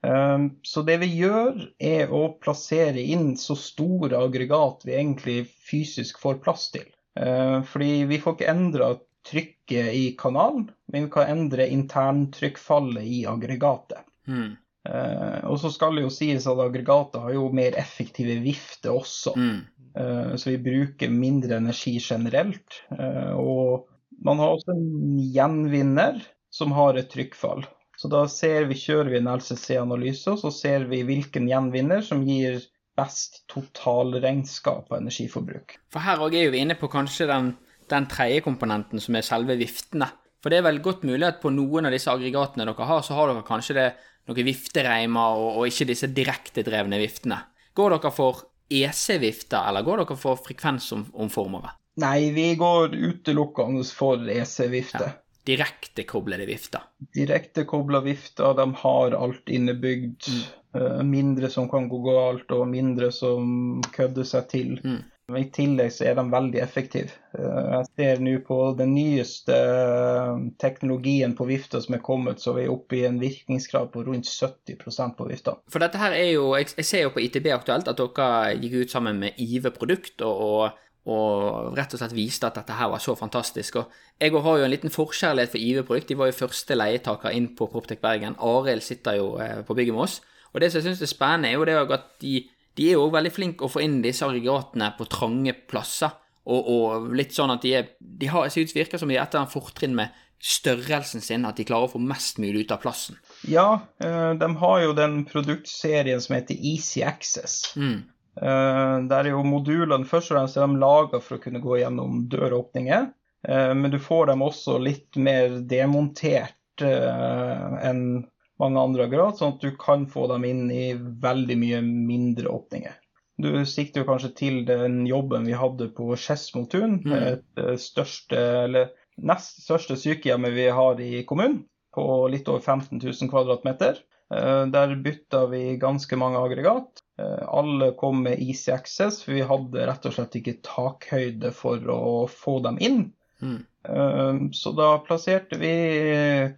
Eh, 0.04 0.38
Så 0.62 0.82
det 0.82 0.98
vi 1.02 1.10
gjør, 1.20 1.68
er 1.78 2.12
å 2.12 2.26
plassere 2.40 3.00
inn 3.00 3.34
så 3.40 3.56
store 3.58 4.20
aggregat 4.20 4.84
vi 4.84 4.96
egentlig 4.98 5.38
fysisk 5.48 6.20
får 6.22 6.42
plass 6.44 6.70
til. 6.74 6.86
Eh, 7.16 7.62
Fordi 7.62 8.04
vi 8.10 8.20
får 8.20 8.36
ikke 8.36 8.50
endra 8.52 8.94
trykket 9.24 9.94
i 9.96 10.04
kanalen, 10.20 10.68
men 10.92 11.06
vi 11.06 11.14
kan 11.14 11.30
endre 11.32 11.70
interntrykkfallet 11.72 13.06
i 13.08 13.24
aggregatet. 13.26 14.04
Mm. 14.28 14.56
Eh, 14.84 15.44
Og 15.48 15.58
så 15.60 15.70
skal 15.72 15.96
det 15.96 16.04
jo 16.04 16.12
sies 16.12 16.46
at 16.46 16.60
aggregatet 16.60 17.22
har 17.22 17.32
jo 17.32 17.48
mer 17.52 17.78
effektive 17.80 18.36
vifter 18.44 18.92
også. 18.92 19.32
Mm. 19.36 19.62
Eh, 19.96 20.36
Så 20.36 20.50
vi 20.50 20.58
bruker 20.58 21.10
mindre 21.10 21.56
energi 21.56 21.98
generelt. 22.00 22.82
Eh, 22.98 23.32
Og 23.32 23.88
man 24.24 24.38
har 24.38 24.54
også 24.54 24.74
en 24.74 25.18
gjenvinner 25.34 26.20
som 26.50 26.72
har 26.72 26.94
et 26.94 27.10
trykkfall. 27.10 27.64
Så 27.96 28.08
da 28.10 28.24
vi, 28.26 28.74
kjører 28.74 29.10
vi 29.10 29.18
en 29.20 29.30
LCC-analyse, 29.30 30.30
og 30.32 30.38
så 30.38 30.50
ser 30.50 30.86
vi 30.90 31.02
hvilken 31.06 31.46
gjenvinner 31.48 32.02
som 32.02 32.24
gir 32.26 32.60
best 32.98 33.44
totalregnskap 33.50 34.90
av 34.90 35.00
energiforbruk. 35.00 35.76
For 35.90 36.02
her 36.02 36.22
òg 36.22 36.34
er 36.34 36.50
vi 36.50 36.62
inne 36.62 36.76
på 36.78 36.90
kanskje 36.90 37.26
den, 37.30 37.52
den 37.90 38.06
tredje 38.10 38.42
komponenten, 38.46 39.02
som 39.02 39.14
er 39.14 39.26
selve 39.26 39.56
viftene. 39.58 40.10
For 40.42 40.52
det 40.52 40.60
er 40.60 40.66
vel 40.66 40.82
godt 40.84 41.06
mulig 41.06 41.26
at 41.26 41.40
på 41.42 41.50
noen 41.54 41.88
av 41.88 41.94
disse 41.94 42.10
aggregatene 42.10 42.66
dere 42.68 42.88
har, 42.90 43.02
så 43.02 43.16
har 43.16 43.30
dere 43.30 43.46
kanskje 43.46 43.78
det, 43.78 43.88
noen 44.28 44.46
viftereimer 44.46 45.38
og, 45.40 45.48
og 45.60 45.68
ikke 45.68 45.88
disse 45.90 46.08
direktedrevne 46.16 47.00
viftene. 47.00 47.38
Går 47.76 47.96
dere 47.96 48.12
for 48.14 48.44
EC-vifter, 48.80 49.68
eller 49.68 49.86
går 49.86 50.02
dere 50.02 50.16
for 50.18 50.40
frekvensomformere? 50.40 51.74
Nei, 52.02 52.30
vi 52.34 52.48
går 52.58 52.94
utelukkende 52.94 53.84
for 53.94 54.24
EC-vifte. 54.30 55.06
Ja. 55.06 55.20
Direktekoblede 55.44 56.46
vifter. 56.48 56.86
Direktekobla 57.14 58.00
vifter, 58.00 58.54
de 58.56 58.64
har 58.80 59.16
alt 59.18 59.48
innebygd. 59.52 60.30
Mm. 60.74 61.10
Mindre 61.10 61.50
som 61.52 61.68
kan 61.70 61.84
gå 61.88 62.00
galt, 62.02 62.50
og 62.50 62.64
mindre 62.72 63.12
som 63.14 63.82
kødder 63.94 64.26
seg 64.26 64.48
til. 64.50 64.72
Mm. 64.82 65.02
Men 65.32 65.40
I 65.40 65.48
tillegg 65.54 65.92
så 65.94 66.04
er 66.10 66.18
de 66.18 66.24
veldig 66.28 66.60
effektive. 66.60 67.14
Eh, 67.32 67.70
Jeg 67.78 67.86
ser 67.96 68.20
nå 68.20 68.34
på 68.44 68.58
den 68.76 68.92
nyeste 68.92 69.56
eh, 69.56 70.42
teknologien 70.60 71.32
på 71.38 71.46
vifta 71.48 71.80
som 71.80 71.96
er 71.96 72.02
kommet, 72.04 72.42
så 72.44 72.52
vi 72.56 72.66
er 72.66 72.72
oppe 72.74 72.98
i 72.98 73.04
en 73.08 73.20
virkningsgrad 73.22 73.88
på 73.94 74.04
rundt 74.04 74.28
70% 74.28 75.16
på 75.16 75.28
vifta. 75.30 75.56
For 75.72 75.80
dette 75.80 76.00
her 76.00 76.12
er 76.12 76.34
jo 76.34 76.50
Jeg, 76.58 76.74
ser 76.84 77.06
jo 77.06 77.14
på 77.14 77.24
ITB 77.24 77.48
aktuelt 77.56 77.88
at 77.88 78.00
dere 78.00 78.56
gikk 78.60 78.82
ut 78.82 78.96
sammen 78.96 79.22
med 79.24 79.40
Ive 79.40 79.72
Produkt 79.72 80.20
og, 80.28 80.76
og 81.08 81.72
rett 81.78 81.96
og 81.96 82.04
slett 82.04 82.16
viste 82.16 82.50
at 82.50 82.60
dette 82.60 82.76
her 82.76 82.92
var 82.92 83.00
så 83.00 83.16
fantastisk. 83.16 83.80
Og 83.80 83.96
jeg 84.20 84.36
har 84.36 84.60
jo 84.60 84.68
en 84.68 84.76
liten 84.76 84.92
forkjærlighet 84.92 85.56
for 85.56 85.64
Ive 85.64 85.88
Produkt. 85.88 86.12
De 86.12 86.20
var 86.20 86.28
jo 86.28 86.40
første 86.44 86.76
leietaker 86.76 87.32
inn 87.32 87.54
på 87.56 87.72
Proptech 87.72 88.04
Bergen. 88.04 88.36
Arild 88.44 88.84
sitter 88.84 89.16
jo 89.22 89.38
eh, 89.40 89.62
på 89.64 89.72
bygget 89.72 89.96
med 89.96 90.04
oss. 90.04 90.20
Og 90.52 90.60
det 90.60 90.68
som 90.70 90.78
jeg 90.78 90.92
syns 90.92 91.02
er 91.02 91.10
spennende, 91.10 91.48
er 91.48 91.56
jo 91.58 91.64
det 91.66 91.96
at 91.96 92.10
de, 92.22 92.36
de 92.76 92.88
er 92.90 92.98
jo 92.98 93.10
veldig 93.14 93.32
flinke 93.32 93.66
å 93.66 93.70
få 93.70 93.82
inn 93.84 94.00
disse 94.02 94.26
aggregatene 94.26 94.92
på 94.98 95.06
trange 95.10 95.54
plasser. 95.70 96.10
Og, 96.44 96.66
og 96.68 97.12
litt 97.16 97.32
sånn 97.32 97.54
at 97.54 97.62
de 97.64 97.70
er 97.78 97.86
De 97.98 98.28
har, 98.28 98.50
ser 98.52 98.66
ut 98.66 98.74
virker 98.76 99.00
som 99.00 99.08
de 99.08 99.16
er 99.16 99.22
etter 99.22 99.40
en 99.40 99.48
fortrinn 99.48 99.94
med 99.96 100.12
størrelsen 100.44 101.22
sin, 101.24 101.46
at 101.48 101.56
de 101.56 101.64
klarer 101.64 101.88
å 101.88 101.92
få 101.94 102.00
mest 102.04 102.36
mulig 102.42 102.66
ut 102.66 102.74
av 102.74 102.82
plassen. 102.82 103.16
Ja, 103.48 103.80
eh, 104.02 104.32
de 104.36 104.48
har 104.60 104.82
jo 104.82 104.90
den 104.92 105.22
produktserien 105.24 106.20
som 106.20 106.34
heter 106.36 106.58
Easy 106.58 107.00
Access. 107.06 107.72
Mm. 107.80 108.02
Eh, 108.36 108.96
Der 109.08 109.24
er 109.24 109.30
jo 109.30 109.44
modulene 109.46 110.04
først 110.04 110.32
og 110.32 110.36
fremst 110.36 110.58
er 110.58 110.66
de 110.66 110.82
laga 110.82 111.22
for 111.24 111.38
å 111.38 111.42
kunne 111.46 111.62
gå 111.64 111.78
gjennom 111.80 112.26
døråpninger. 112.28 113.08
Eh, 113.48 113.72
Men 113.72 113.90
du 113.94 113.98
får 113.98 114.26
dem 114.34 114.44
også 114.44 114.76
litt 114.82 115.16
mer 115.16 115.60
demontert 115.64 116.52
enn 116.82 118.26
mange 118.60 118.80
andre 118.80 119.08
grad, 119.10 119.36
sånn 119.38 119.56
at 119.56 119.64
du 119.64 119.72
kan 119.80 120.06
få 120.10 120.26
dem 120.30 120.44
inn 120.48 120.68
i 120.70 120.92
veldig 120.94 121.56
mye 121.58 121.80
mindre 121.84 122.52
åpninger. 122.54 122.94
Du 123.42 123.50
sikter 123.66 124.02
jo 124.04 124.08
kanskje 124.12 124.30
til 124.38 124.60
den 124.68 125.00
jobben 125.10 125.46
vi 125.48 125.56
hadde 125.58 125.88
på 125.96 126.12
Skedsmotun, 126.14 127.00
Mm. 127.02 127.14
et 127.32 127.58
eh, 127.58 127.74
største, 127.82 128.38
eller 128.64 128.92
nest 129.18 129.62
største 129.66 129.96
sykehjemmet 129.98 130.54
vi 130.54 130.68
har 130.70 131.00
i 131.02 131.24
kommunen, 131.26 131.64
på 131.94 132.04
litt 132.30 132.48
over 132.48 132.60
15 132.62 132.98
000 133.02 133.30
kvadratmeter. 133.30 133.98
Eh, 134.30 134.66
Der 134.70 134.94
bytta 134.96 135.46
vi 135.50 135.76
ganske 135.78 136.16
mange 136.16 136.38
aggregat. 136.38 137.02
Eh, 137.18 137.42
Alle 137.48 137.92
kom 137.98 138.22
med 138.22 138.38
Easy 138.38 138.70
Access, 138.72 139.22
for 139.24 139.32
vi 139.34 139.42
hadde 139.42 139.86
rett 139.86 140.06
og 140.06 140.12
slett 140.14 140.34
ikke 140.38 140.60
takhøyde 140.62 141.52
for 141.52 141.78
å 141.78 142.26
få 142.30 142.60
dem 142.62 142.78
inn. 142.80 143.12
Mm. 143.42 143.64
Eh, 143.88 144.34
Så 144.52 144.72
da 144.72 144.98
plasserte 145.06 145.58
vi 145.60 145.72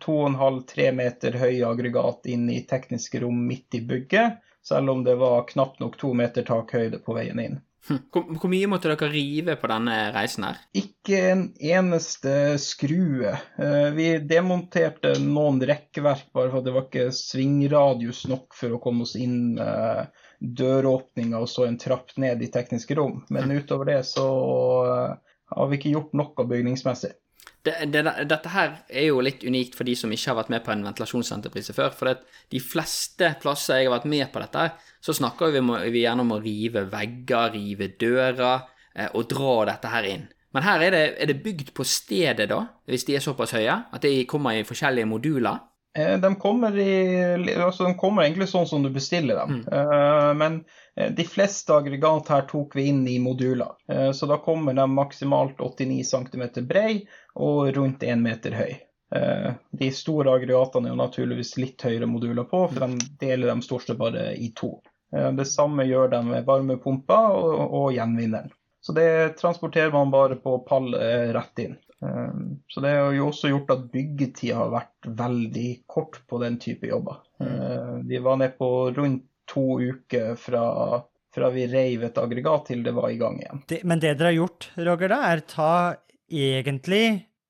2,5-3 0.05 0.93
meter 0.95 1.39
høye 1.41 1.67
aggregat 1.69 2.27
inn 2.31 2.49
i 2.51 2.62
tekniske 2.69 3.21
rom 3.25 3.47
midt 3.49 3.75
i 3.75 3.81
bygget, 3.81 4.39
selv 4.67 4.91
om 4.91 5.05
det 5.07 5.15
var 5.21 5.47
knapt 5.51 5.81
nok 5.81 5.97
to 6.01 6.12
meter 6.15 6.43
takhøyde 6.47 6.99
på 7.05 7.15
veien 7.17 7.41
inn. 7.43 7.61
Hm. 7.87 8.01
Hvor, 8.11 8.25
hvor 8.41 8.51
mye 8.51 8.67
måtte 8.67 8.91
dere 8.91 9.09
rive 9.12 9.55
på 9.61 9.69
denne 9.71 9.95
reisen 10.11 10.43
her? 10.49 10.57
Ikke 10.75 11.21
en 11.31 11.45
eneste 11.62 12.57
skrue. 12.59 13.31
Eh, 13.62 13.91
Vi 13.95 14.09
demonterte 14.27 15.12
noen 15.23 15.61
rekkverk 15.62 16.33
bare 16.35 16.51
for 16.51 16.59
at 16.59 16.67
det 16.67 16.75
var 16.75 16.89
ikke 16.89 17.12
svingradius 17.15 18.25
nok 18.27 18.57
for 18.59 18.75
å 18.75 18.81
komme 18.83 19.07
oss 19.07 19.15
inn 19.15 19.55
eh, 19.62 20.03
døråpninga 20.43 21.39
og 21.39 21.49
så 21.49 21.69
en 21.69 21.79
trapp 21.79 22.11
ned 22.19 22.43
i 22.43 22.51
tekniske 22.53 22.99
rom. 22.99 23.23
Men 23.31 23.55
utover 23.55 23.93
det 23.93 24.01
så 24.11 24.27
har 25.53 25.71
vi 25.71 25.79
ikke 25.79 25.95
gjort 25.95 26.19
noe 26.19 26.49
bygningsmessig. 26.51 27.13
Det, 27.67 27.75
det, 27.91 28.03
dette 28.31 28.51
her 28.53 28.77
er 28.87 29.09
jo 29.09 29.23
litt 29.25 29.43
unikt 29.43 29.75
for 29.75 29.87
de 29.87 29.97
som 29.99 30.13
ikke 30.15 30.31
har 30.31 30.39
vært 30.39 30.53
med 30.55 30.63
på 30.67 30.71
en 30.75 30.85
ventilasjonsentreprise 30.87 31.75
før. 31.75 31.91
For 31.95 32.11
det, 32.11 32.41
de 32.55 32.61
fleste 32.63 33.33
plasser 33.43 33.81
jeg 33.81 33.89
har 33.89 33.97
vært 33.97 34.09
med 34.11 34.29
på 34.33 34.43
dette, 34.43 34.69
så 35.03 35.15
snakker 35.17 35.55
vi, 35.55 35.63
vi 35.95 36.05
gjerne 36.05 36.23
om 36.23 36.35
å 36.37 36.41
rive 36.43 36.87
vegger, 36.93 37.55
rive 37.57 37.91
dører 37.99 38.67
eh, 38.95 39.11
og 39.13 39.27
dra 39.33 39.57
dette 39.73 39.91
her 39.91 40.11
inn. 40.13 40.27
Men 40.55 40.65
her 40.65 40.87
er 40.87 40.95
det, 40.95 41.05
er 41.21 41.31
det 41.31 41.43
bygd 41.45 41.73
på 41.77 41.85
stedet, 41.85 42.47
da, 42.49 42.63
hvis 42.89 43.05
de 43.09 43.19
er 43.19 43.25
såpass 43.25 43.53
høye, 43.59 43.75
at 43.93 44.07
de 44.07 44.23
kommer 44.31 44.57
i 44.57 44.67
forskjellige 44.67 45.11
moduler. 45.11 45.59
Eh, 45.97 46.19
De 46.21 46.35
kommer, 46.35 46.79
i, 46.79 47.55
altså 47.57 47.85
de 47.85 47.95
kommer 47.95 48.27
egentlig 48.27 48.49
sånn 48.51 48.67
som 48.69 48.83
du 48.85 48.91
bestiller 48.93 49.39
dem. 49.41 49.63
Eh, 49.73 50.33
Men 50.35 50.59
eh, 50.97 51.13
de 51.17 51.25
fleste 51.25 51.75
aggregat 51.75 52.29
her 52.33 52.45
tok 52.51 52.77
vi 52.77 52.89
inn 52.91 53.07
i 53.09 53.19
moduler. 53.23 53.73
Så 54.13 54.27
da 54.29 54.37
kommer 54.43 54.75
de 54.77 54.85
maksimalt 54.91 55.61
89 55.61 56.05
cm 56.05 56.45
brei 56.69 57.07
og 57.35 57.71
rundt 57.77 58.03
1 58.03 58.21
meter 58.23 58.57
høy. 58.57 58.75
De 59.71 59.89
store 59.95 60.33
aggregatene 60.35 60.89
er 60.89 60.93
jo 60.93 60.99
naturligvis 60.99 61.53
litt 61.63 61.85
høyere 61.87 62.09
moduler 62.11 62.45
på, 62.51 62.65
for 62.73 62.83
de 62.83 63.07
deler 63.21 63.53
de 63.53 63.63
stort 63.63 63.87
sett 63.87 64.01
bare 64.01 64.33
i 64.35 64.49
to. 64.59 64.73
Det 65.13 65.47
samme 65.47 65.87
gjør 65.87 66.11
de 66.17 66.21
med 66.27 66.49
varmepumpa 66.49 67.21
og, 67.39 67.61
og 67.79 67.93
gjenvinneren. 67.95 68.51
Så 68.83 68.97
det 68.97 69.39
transporterer 69.39 69.95
man 69.95 70.11
bare 70.11 70.41
på 70.43 70.59
pall 70.67 70.91
rett 71.37 71.63
inn. 71.63 71.79
Um, 72.05 72.61
så 72.69 72.83
det 72.85 72.93
har 72.93 73.15
jo 73.17 73.31
også 73.31 73.51
gjort 73.51 73.73
at 73.73 73.85
byggetida 73.93 74.59
har 74.59 74.73
vært 74.75 75.09
veldig 75.19 75.71
kort 75.89 76.19
på 76.29 76.41
den 76.43 76.59
type 76.61 76.89
jobber. 76.91 77.23
Uh, 77.41 78.03
vi 78.05 78.21
var 78.23 78.41
nede 78.41 78.57
på 78.59 78.71
rundt 78.97 79.25
to 79.49 79.79
uker 79.81 80.35
fra, 80.41 80.65
fra 81.35 81.51
vi 81.55 81.69
reiv 81.71 82.05
et 82.09 82.19
aggregat 82.19 82.67
til 82.73 82.83
det 82.85 82.93
var 82.97 83.13
i 83.13 83.21
gang 83.21 83.39
igjen. 83.41 83.63
Det, 83.71 83.81
men 83.87 84.03
det 84.03 84.17
dere 84.19 84.33
har 84.33 84.41
gjort, 84.41 84.71
Roger, 84.77 85.13
da, 85.15 85.21
er 85.31 85.45
ta 85.49 85.71
egentlig 86.27 87.05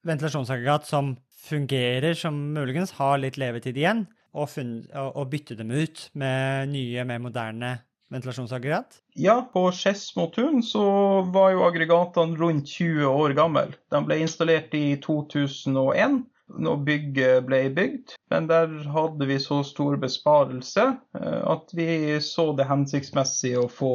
ventilasjonsaggregat 0.06 0.86
som 0.86 1.14
fungerer, 1.46 2.14
som 2.18 2.36
muligens 2.54 2.94
har 2.98 3.18
litt 3.22 3.38
levetid 3.40 3.78
igjen, 3.78 4.04
og, 4.36 4.50
funn, 4.52 4.78
og, 4.92 5.10
og 5.16 5.30
bytte 5.32 5.56
dem 5.58 5.72
ut 5.72 6.08
med 6.18 6.72
nye, 6.74 7.06
mer 7.08 7.22
moderne 7.24 7.70
ventilasjonsaggregat? 8.12 9.00
Ja, 9.18 9.40
på 9.52 9.66
Skedsmotun 9.74 10.62
så 10.62 10.86
var 11.34 11.52
jo 11.54 11.66
aggregatene 11.66 12.38
rundt 12.38 12.68
20 12.68 13.10
år 13.10 13.36
gamle. 13.38 13.68
De 13.92 14.02
ble 14.06 14.20
installert 14.22 14.74
i 14.76 14.86
2001 15.02 16.22
når 16.62 16.82
bygget 16.86 17.46
ble 17.48 17.60
bygd, 17.74 18.14
men 18.30 18.46
der 18.50 18.70
hadde 18.94 19.26
vi 19.26 19.38
så 19.42 19.62
stor 19.66 19.96
besparelse 19.98 20.84
eh, 21.18 21.40
at 21.42 21.72
vi 21.74 21.88
så 22.22 22.52
det 22.56 22.68
hensiktsmessig 22.70 23.56
å 23.58 23.66
få 23.70 23.94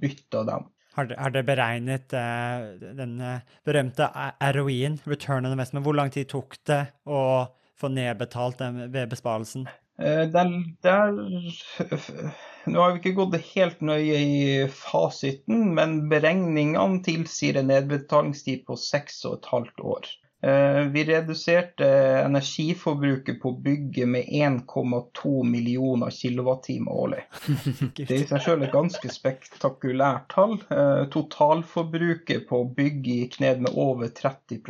bytta 0.00 0.44
dem. 0.48 0.66
Har 0.96 1.10
dere, 1.10 1.42
beregnet 1.44 2.12
uh, 2.16 2.72
den 2.96 3.18
uh, 3.20 3.42
berømte 3.68 4.06
ROI-en, 4.40 4.96
return 5.04 5.44
on 5.44 5.52
investment? 5.52 5.84
Hvor 5.84 5.96
lang 5.96 6.08
tid 6.12 6.30
tok 6.32 6.56
det 6.64 6.86
å 7.04 7.20
få 7.76 7.90
nedbetalt 7.92 8.62
den 8.62 8.86
ved 8.94 9.10
besparelsen? 9.12 9.66
Uh, 9.96 10.26
der, 10.32 10.52
der, 10.84 11.14
Nå 12.66 12.82
har 12.82 12.92
vi 12.92 13.00
ikke 13.00 13.16
gått 13.20 13.36
helt 13.54 13.82
nøye 13.86 14.20
i 14.20 14.44
fasiten, 14.72 15.72
men 15.78 15.98
beregningene 16.10 17.02
tilsier 17.06 17.60
en 17.60 17.70
nedbetalingstid 17.70 18.66
på 18.66 18.78
seks 18.80 19.22
og 19.28 19.38
et 19.38 19.50
halvt 19.52 19.84
år. 19.94 20.08
Eh, 20.42 20.80
vi 20.80 21.04
reduserte 21.04 21.86
energiforbruket 22.24 23.40
på 23.42 23.52
bygget 23.52 24.08
med 24.08 24.22
1,2 24.22 25.44
millioner 25.44 26.10
kilowattimer 26.10 26.92
årlig. 26.92 27.22
Det 27.96 28.10
er 28.10 28.20
i 28.20 28.28
seg 28.28 28.44
selv 28.44 28.66
et 28.66 28.74
ganske 28.74 29.10
spektakulært 29.10 30.28
tall. 30.34 30.58
Eh, 30.70 31.06
totalforbruket 31.14 32.44
på 32.50 32.62
bygget 32.76 33.22
gikk 33.22 33.40
ned 33.42 33.64
med 33.64 33.80
over 33.80 34.12
30 34.12 34.60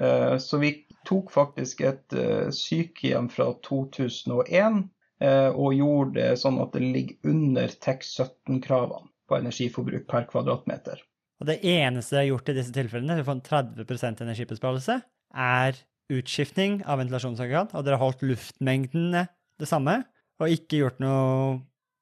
eh, 0.00 0.36
Så 0.38 0.58
vi 0.58 0.74
tok 1.08 1.30
faktisk 1.34 1.80
et 1.86 2.16
sykehjem 2.56 3.28
fra 3.32 3.52
2001 3.66 4.82
og 5.22 5.74
gjorde 5.76 6.16
det 6.16 6.28
sånn 6.40 6.58
at 6.62 6.74
det 6.74 6.82
ligger 6.82 7.30
under 7.30 7.70
TEK17-kravene 7.84 9.08
på 9.30 9.38
energiforbruk 9.38 10.08
per 10.10 10.26
kvadratmeter. 10.30 11.00
Og 11.42 11.48
det 11.48 11.60
eneste 11.66 12.14
dere 12.14 12.22
har 12.24 12.30
gjort 12.32 12.50
i 12.52 12.56
disse 12.58 12.74
tilfellene, 12.74 13.22
for 13.22 13.34
en 13.34 13.42
30 13.42 14.22
energibesparelse, 14.26 15.00
er 15.34 15.78
utskiftning 16.12 16.82
av 16.84 17.00
ventilasjonsaggregat, 17.00 17.74
og 17.74 17.86
dere 17.86 17.98
har 17.98 18.04
holdt 18.04 18.24
luftmengdene 18.26 19.24
det 19.62 19.68
samme, 19.70 20.02
og 20.42 20.54
ikke 20.54 20.82
gjort 20.82 21.02
noe 21.02 21.60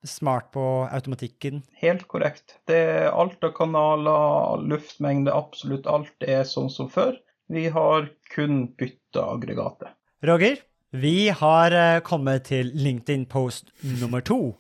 smart 0.09 0.49
på 0.55 0.65
automatikken? 0.89 1.61
Helt 1.81 2.07
korrekt. 2.09 2.57
Det 2.69 2.79
er 2.89 3.11
alt 3.13 3.45
av 3.45 3.53
kanaler, 3.57 4.65
luftmengde, 4.65 5.33
absolutt 5.33 5.89
alt 5.89 6.25
er 6.25 6.47
sånn 6.49 6.73
som 6.73 6.89
før. 6.93 7.19
Vi 7.51 7.67
har 7.75 8.09
kun 8.31 8.69
bytta 8.79 9.25
aggregatet. 9.35 9.91
Roger, 10.23 10.61
vi 10.95 11.29
har 11.35 11.75
eh, 11.75 12.01
kommet 12.07 12.47
til 12.51 12.71
LinkedIn 12.75 13.27
post 13.31 13.73
nummer 14.01 14.23
to. 14.27 14.55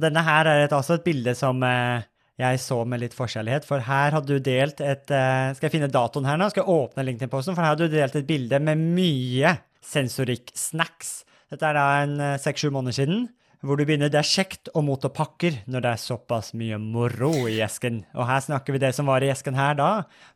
Denne 0.00 0.22
her 0.26 0.48
er 0.48 0.64
et, 0.64 0.72
altså 0.74 0.96
et 0.96 1.04
bilde 1.06 1.34
som 1.36 1.60
eh, 1.66 2.06
jeg 2.40 2.60
så 2.62 2.80
med 2.88 3.02
litt 3.02 3.14
forskjellighet. 3.14 3.66
For 3.68 3.84
her 3.86 4.16
hadde 4.16 4.34
du 4.38 4.42
delt 4.42 4.80
et 4.82 5.12
uh, 5.14 5.52
Skal 5.54 5.68
jeg 5.68 5.74
finne 5.76 5.92
datoen 5.92 6.26
her 6.26 6.40
nå? 6.40 6.48
Skal 6.50 6.64
jeg 6.64 6.80
åpne 6.80 7.04
LinkedIn-posten? 7.06 7.54
For 7.54 7.62
her 7.62 7.74
hadde 7.74 7.88
du 7.88 7.94
delt 7.94 8.18
et 8.18 8.26
bilde 8.26 8.58
med 8.62 8.82
mye 8.96 9.54
sensorikk-snacks. 9.84 11.14
Dette 11.52 11.68
er 11.68 11.78
da 11.78 11.86
en 12.02 12.14
eh, 12.18 12.38
seks-sju 12.42 12.72
måneder 12.74 12.96
siden. 12.96 13.26
Hvor 13.64 13.80
du 13.80 13.86
begynner 13.88 14.10
Det 14.12 14.20
er 14.20 14.28
kjekt 14.28 14.68
å 14.76 14.82
motta 14.84 15.08
pakker 15.08 15.62
når 15.70 15.84
det 15.84 15.92
er 15.94 16.02
såpass 16.02 16.52
mye 16.58 16.76
moro 16.80 17.32
i 17.48 17.60
esken. 17.64 18.02
Og 18.12 18.28
her 18.28 18.42
snakker 18.44 18.76
vi 18.76 18.82
det 18.82 18.92
som 18.96 19.08
var 19.08 19.24
i 19.24 19.30
esken 19.32 19.56
her 19.56 19.78
da, 19.78 19.90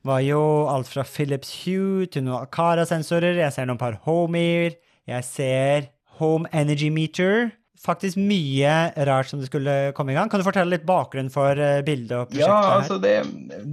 var 0.06 0.22
jo 0.24 0.40
alt 0.72 0.88
fra 0.88 1.04
Philips 1.04 1.52
Hue 1.64 2.08
til 2.08 2.24
noen 2.24 2.46
Akara-sensorer. 2.46 3.36
Jeg 3.42 3.52
ser 3.52 3.68
noen 3.68 3.80
par 3.80 4.00
Homier. 4.06 4.78
Jeg 5.08 5.28
ser 5.28 5.90
Home 6.18 6.48
Energy 6.56 6.88
Meter 6.94 7.50
faktisk 7.78 8.18
mye 8.18 8.72
rart 9.06 9.30
som 9.30 9.40
det 9.40 9.48
skulle 9.50 9.76
komme 9.96 10.12
i 10.12 10.16
gang. 10.16 10.30
Kan 10.30 10.40
du 10.40 10.46
fortelle 10.46 10.74
litt 10.74 10.86
bakgrunn 10.88 11.30
for 11.32 11.58
eh, 11.58 11.82
bildet 11.86 12.16
og 12.16 12.32
prosjektet? 12.32 12.48
Ja, 12.48 12.74
altså 12.78 12.98
det, 13.02 13.14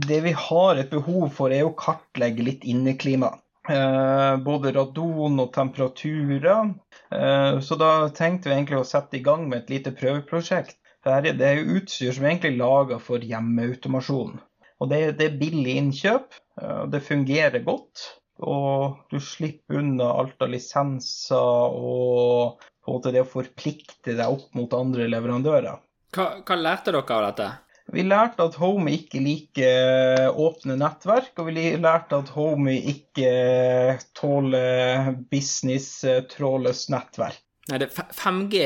det, 0.05 0.21
vi 0.27 0.35
har 0.37 0.81
et 0.81 0.91
behov 0.93 1.31
for, 1.35 1.53
er 1.53 1.65
å 1.65 1.73
kartlegge 1.79 2.45
litt 2.45 2.67
inneklima. 2.69 3.33
Eh, 3.65 4.35
både 4.45 4.75
radon 4.75 5.41
og 5.41 5.53
temperaturer. 5.55 6.73
Eh, 7.15 7.59
så 7.59 7.77
da 7.79 7.91
tenkte 8.15 8.49
vi 8.49 8.57
egentlig 8.57 8.81
å 8.81 8.87
sette 8.87 9.19
i 9.19 9.23
gang 9.25 9.47
med 9.49 9.63
et 9.63 9.73
lite 9.77 9.95
prøveprosjekt. 9.95 10.77
Det 11.05 11.45
er 11.45 11.59
jo 11.59 11.79
utstyr 11.79 12.15
som 12.15 12.25
er 12.25 12.33
egentlig 12.33 12.57
laga 12.57 12.97
for 13.01 13.21
hjemmeautomasjon. 13.21 14.39
Og 14.81 14.89
det, 14.91 15.01
det, 15.19 15.29
er 15.29 15.41
billig 15.41 15.75
innkjøp. 15.79 16.37
Eh, 16.61 16.85
det 16.91 17.03
fungerer 17.05 17.65
godt. 17.65 18.07
Og 18.45 18.97
du 19.13 19.19
slipper 19.23 19.79
unna 19.79 20.09
alt 20.19 20.41
av 20.43 20.51
lisenser 20.51 21.77
og 21.79 22.57
på 22.59 22.91
en 22.91 22.97
måte 22.97 23.13
det 23.15 23.23
å 23.23 23.29
forplikte 23.29 24.17
deg 24.17 24.25
opp 24.27 24.49
mot 24.57 24.73
andre 24.75 25.07
leverandører. 25.09 25.79
Hva, 26.15 26.27
hva 26.43 26.57
lærte 26.59 26.91
dere 26.91 27.15
av 27.15 27.23
dette? 27.29 27.47
Vi 27.93 28.01
lærte 28.01 28.47
at 28.47 28.55
Homey 28.57 28.97
ikke 28.97 29.21
liker 29.21 30.31
åpne 30.41 30.77
nettverk, 30.79 31.33
og 31.37 31.51
vi 31.51 31.75
lærte 31.77 32.17
at 32.17 32.31
Homey 32.33 32.79
ikke 32.95 33.99
tåler 34.17 35.11
business 35.31 36.01
trådløst 36.33 36.89
nettverk. 36.93 37.41
Nei, 37.65 37.79
det 37.81 37.89
5G, 37.93 38.59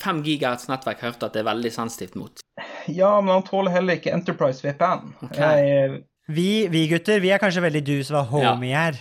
5 0.00 0.18
gigahertz 0.24 0.66
nettverk 0.68 1.00
hørte 1.00 1.28
at 1.28 1.36
det 1.36 1.40
er 1.40 1.48
veldig 1.48 1.70
sensitivt 1.72 2.16
mot. 2.20 2.42
Ja, 2.92 3.14
men 3.22 3.32
han 3.38 3.46
tåler 3.46 3.72
heller 3.72 3.96
ikke 3.96 4.12
Enterprise 4.12 4.60
VPN. 4.60 5.14
Okay. 5.24 5.40
Jeg, 5.40 6.02
vi, 6.28 6.48
vi, 6.72 6.84
gutter, 6.90 7.22
vi 7.24 7.32
er 7.32 7.40
kanskje 7.40 7.64
veldig 7.64 7.84
du 7.86 7.96
som 8.04 8.20
er 8.20 8.28
Homey 8.32 8.72
ja. 8.72 8.84
her. 8.84 9.00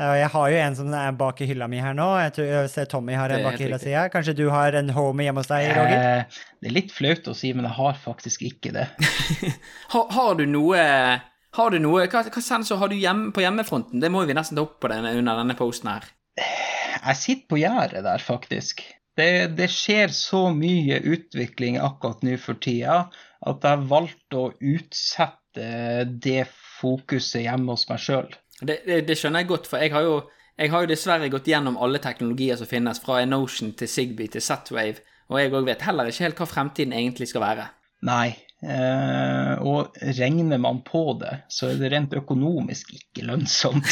Jeg 0.00 0.28
har 0.32 0.52
jo 0.52 0.60
en 0.62 0.76
som 0.78 0.92
er 0.96 1.16
bak 1.18 1.40
i 1.44 1.46
hylla 1.50 1.66
mi 1.68 1.80
her 1.82 1.96
nå. 1.96 2.06
Jeg, 2.22 2.32
tror, 2.36 2.46
jeg 2.48 2.68
ser 2.72 2.86
Tommy 2.88 3.16
har 3.18 3.32
en 3.34 3.42
bak 3.44 3.58
i 3.58 3.66
hylla 3.66 3.78
si 3.82 3.92
her. 3.92 4.08
Kanskje 4.12 4.36
du 4.38 4.46
har 4.52 4.76
en 4.78 4.92
homie 4.96 5.26
hjemme 5.26 5.42
hos 5.42 5.50
deg, 5.50 5.66
Roger? 5.76 6.04
Eh, 6.20 6.38
det 6.62 6.70
er 6.70 6.76
litt 6.76 6.94
flaut 6.94 7.28
å 7.28 7.34
si, 7.36 7.50
men 7.56 7.68
jeg 7.68 7.76
har 7.76 7.98
faktisk 8.00 8.46
ikke 8.48 8.72
det. 8.76 8.86
har, 9.92 10.06
har, 10.16 10.32
du 10.38 10.46
noe 10.48 10.86
Har 11.58 11.74
du 11.74 11.80
noe 11.82 12.06
Hva, 12.06 12.22
hva 12.32 12.44
sensor 12.44 12.80
har 12.80 12.92
du 12.92 12.96
hjemme, 12.96 13.28
på 13.36 13.44
hjemmefronten? 13.44 14.00
Det 14.00 14.12
må 14.12 14.24
vi 14.24 14.36
nesten 14.38 14.56
ta 14.56 14.64
opp 14.64 14.78
på 14.80 14.92
denne, 14.92 15.12
under 15.20 15.42
denne 15.42 15.58
posten 15.58 15.92
her. 15.92 16.08
Jeg 17.00 17.20
sitter 17.20 17.50
på 17.50 17.60
gjerdet 17.60 18.04
der, 18.06 18.24
faktisk. 18.24 18.82
Det, 19.18 19.30
det, 19.58 19.68
skjer 19.72 20.12
så 20.14 20.46
mye 20.54 21.00
utvikling 21.02 21.76
akkurat 21.82 22.22
nå 22.24 22.38
for 22.40 22.56
tida 22.62 23.02
at 23.40 23.66
jeg 23.66 23.88
valgte 23.90 24.38
å 24.38 24.52
utsette 24.54 26.06
det 26.24 26.44
fokuset 26.80 27.44
hjemme 27.44 27.74
hos 27.74 27.88
meg 27.90 28.00
sjøl. 28.00 28.30
Det, 28.60 28.82
det, 28.86 29.00
det, 29.08 29.16
skjønner 29.16 29.44
jeg 29.44 29.50
godt, 29.50 29.70
for 29.70 29.82
jeg 29.82 29.94
har, 29.94 30.04
jo, 30.04 30.18
jeg 30.60 30.72
har 30.72 30.84
jo 30.84 30.90
dessverre 30.90 31.30
gått 31.32 31.48
gjennom 31.48 31.78
alle 31.80 32.00
teknologier 32.02 32.60
som 32.60 32.68
finnes, 32.68 33.00
fra 33.02 33.22
Enotion 33.24 33.72
til 33.78 33.88
Zigbee 33.88 34.32
til 34.32 34.44
Z-Wave, 34.44 35.00
og 35.30 35.40
jeg 35.40 35.54
òg 35.54 35.68
vet 35.68 35.86
heller 35.86 36.10
ikke 36.10 36.26
helt 36.26 36.42
hva 36.42 36.50
fremtiden 36.50 36.96
egentlig 36.96 37.30
skal 37.30 37.46
være. 37.46 37.68
Nei, 38.08 38.32
eh, 38.64 39.60
og 39.60 39.98
regner 40.16 40.60
man 40.60 40.80
på 40.86 41.02
det, 41.20 41.34
så 41.52 41.68
er 41.68 41.80
det 41.80 41.90
rent 41.92 42.14
økonomisk 42.16 42.94
ikke 42.96 43.26
lønnsomt. 43.28 43.84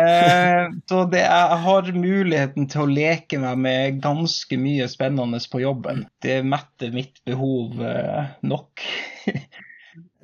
eh, 0.00 0.64
så 0.90 1.04
det, 1.12 1.22
jeg 1.22 1.60
har 1.66 1.92
muligheten 1.94 2.66
til 2.72 2.84
å 2.84 2.90
leke 2.90 3.38
meg 3.42 3.62
med 3.62 4.02
ganske 4.02 4.58
mye 4.58 4.90
spennende 4.90 5.38
på 5.52 5.62
jobben. 5.62 6.02
Det 6.22 6.40
metter 6.46 6.90
mitt 6.94 7.22
behov 7.26 7.78
eh, 7.78 8.34
nok. 8.42 8.82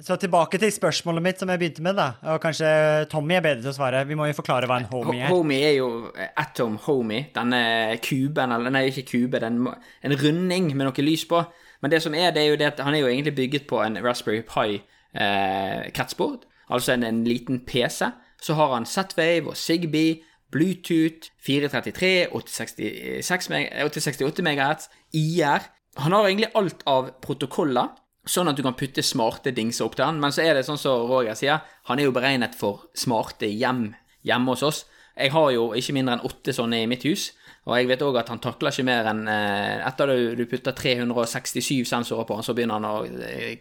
Så 0.05 0.19
tilbake 0.21 0.59
til 0.61 0.69
spørsmålet 0.75 1.25
mitt 1.25 1.41
som 1.41 1.49
jeg 1.49 1.61
begynte 1.61 1.85
med, 1.85 1.97
da. 1.97 2.11
Og 2.35 2.41
kanskje 2.43 2.69
Tommy 3.09 3.39
er 3.39 3.45
bedre 3.45 3.63
til 3.63 3.71
å 3.71 3.77
svare. 3.79 4.03
Vi 4.05 4.19
må 4.19 4.27
jo 4.29 4.37
forklare 4.37 4.69
hva 4.69 4.77
en 4.83 4.89
homie 4.91 5.23
er. 5.25 5.33
Homie 5.33 5.63
er 5.65 5.79
jo 5.79 5.89
atom 6.37 6.77
homie. 6.85 7.31
Denne 7.33 7.61
kuben, 8.05 8.53
eller 8.53 8.75
nei, 8.75 8.91
ikke 8.91 9.07
kube, 9.15 9.41
den, 9.41 9.63
en 9.65 10.17
runding 10.21 10.69
med 10.75 10.91
noe 10.91 11.07
lys 11.07 11.25
på. 11.31 11.41
Men 11.81 11.95
det 11.95 12.03
som 12.05 12.17
er, 12.17 12.29
det 12.37 12.45
er 12.45 12.51
jo 12.51 12.61
det 12.61 12.69
at 12.75 12.85
han 12.85 12.93
er 12.93 13.07
jo 13.07 13.09
egentlig 13.09 13.39
bygget 13.41 13.69
på 13.71 13.81
en 13.87 13.97
Raspberry 14.05 14.45
Pi-kretsbord. 14.45 16.45
Eh, 16.45 16.71
altså 16.77 16.93
en, 16.93 17.09
en, 17.09 17.25
liten 17.25 17.65
PC. 17.65 18.13
Så 18.43 18.61
har 18.61 18.75
han 18.75 18.85
Z-Wave 18.85 19.49
og 19.49 19.57
Zigbee, 19.57 20.21
Bluetooth, 20.53 21.33
433, 21.47 22.35
868 22.37 24.45
MHz, 24.45 24.91
IR. 25.17 25.71
Han 26.05 26.13
har 26.13 26.29
egentlig 26.29 26.53
alt 26.55 26.85
av 26.85 27.15
protokoller 27.25 27.97
Sånn 28.27 28.51
at 28.51 28.59
du 28.59 28.65
kan 28.67 28.75
putte 28.75 29.05
smarte 29.07 29.53
dingser 29.55 29.87
opp 29.87 29.95
til 29.99 30.07
han. 30.09 30.19
Men 30.23 30.35
så 30.35 30.43
er 30.43 30.59
det 30.59 30.67
sånn 30.67 30.81
som 30.81 31.07
Roger 31.07 31.39
sier, 31.39 31.63
han 31.87 32.01
er 32.03 32.09
jo 32.09 32.15
beregnet 32.17 32.57
for 32.59 32.89
smarte 32.99 33.47
hjem 33.47 33.93
hjemme 34.27 34.55
hos 34.55 34.65
oss. 34.67 34.85
Jeg 35.17 35.33
har 35.33 35.51
jo 35.55 35.71
ikke 35.79 35.95
mindre 35.97 36.17
enn 36.17 36.27
åtte 36.29 36.53
sånne 36.53 36.83
i 36.83 36.89
mitt 36.91 37.07
hus. 37.07 37.31
Og 37.67 37.75
jeg 37.75 37.89
vet 37.91 38.03
òg 38.07 38.19
at 38.21 38.29
han 38.31 38.43
takler 38.43 38.71
ikke 38.71 38.87
mer 38.87 39.09
enn 39.11 39.25
eh, 39.31 39.87
Etter 39.89 40.13
at 40.13 40.39
du 40.39 40.45
putter 40.47 40.75
367 40.77 41.87
sensorer 41.89 42.27
på 42.27 42.37
han, 42.39 42.47
så 42.47 42.55
begynner 42.55 42.79
han 42.79 42.87
å 42.87 43.23
eh, 43.27 43.57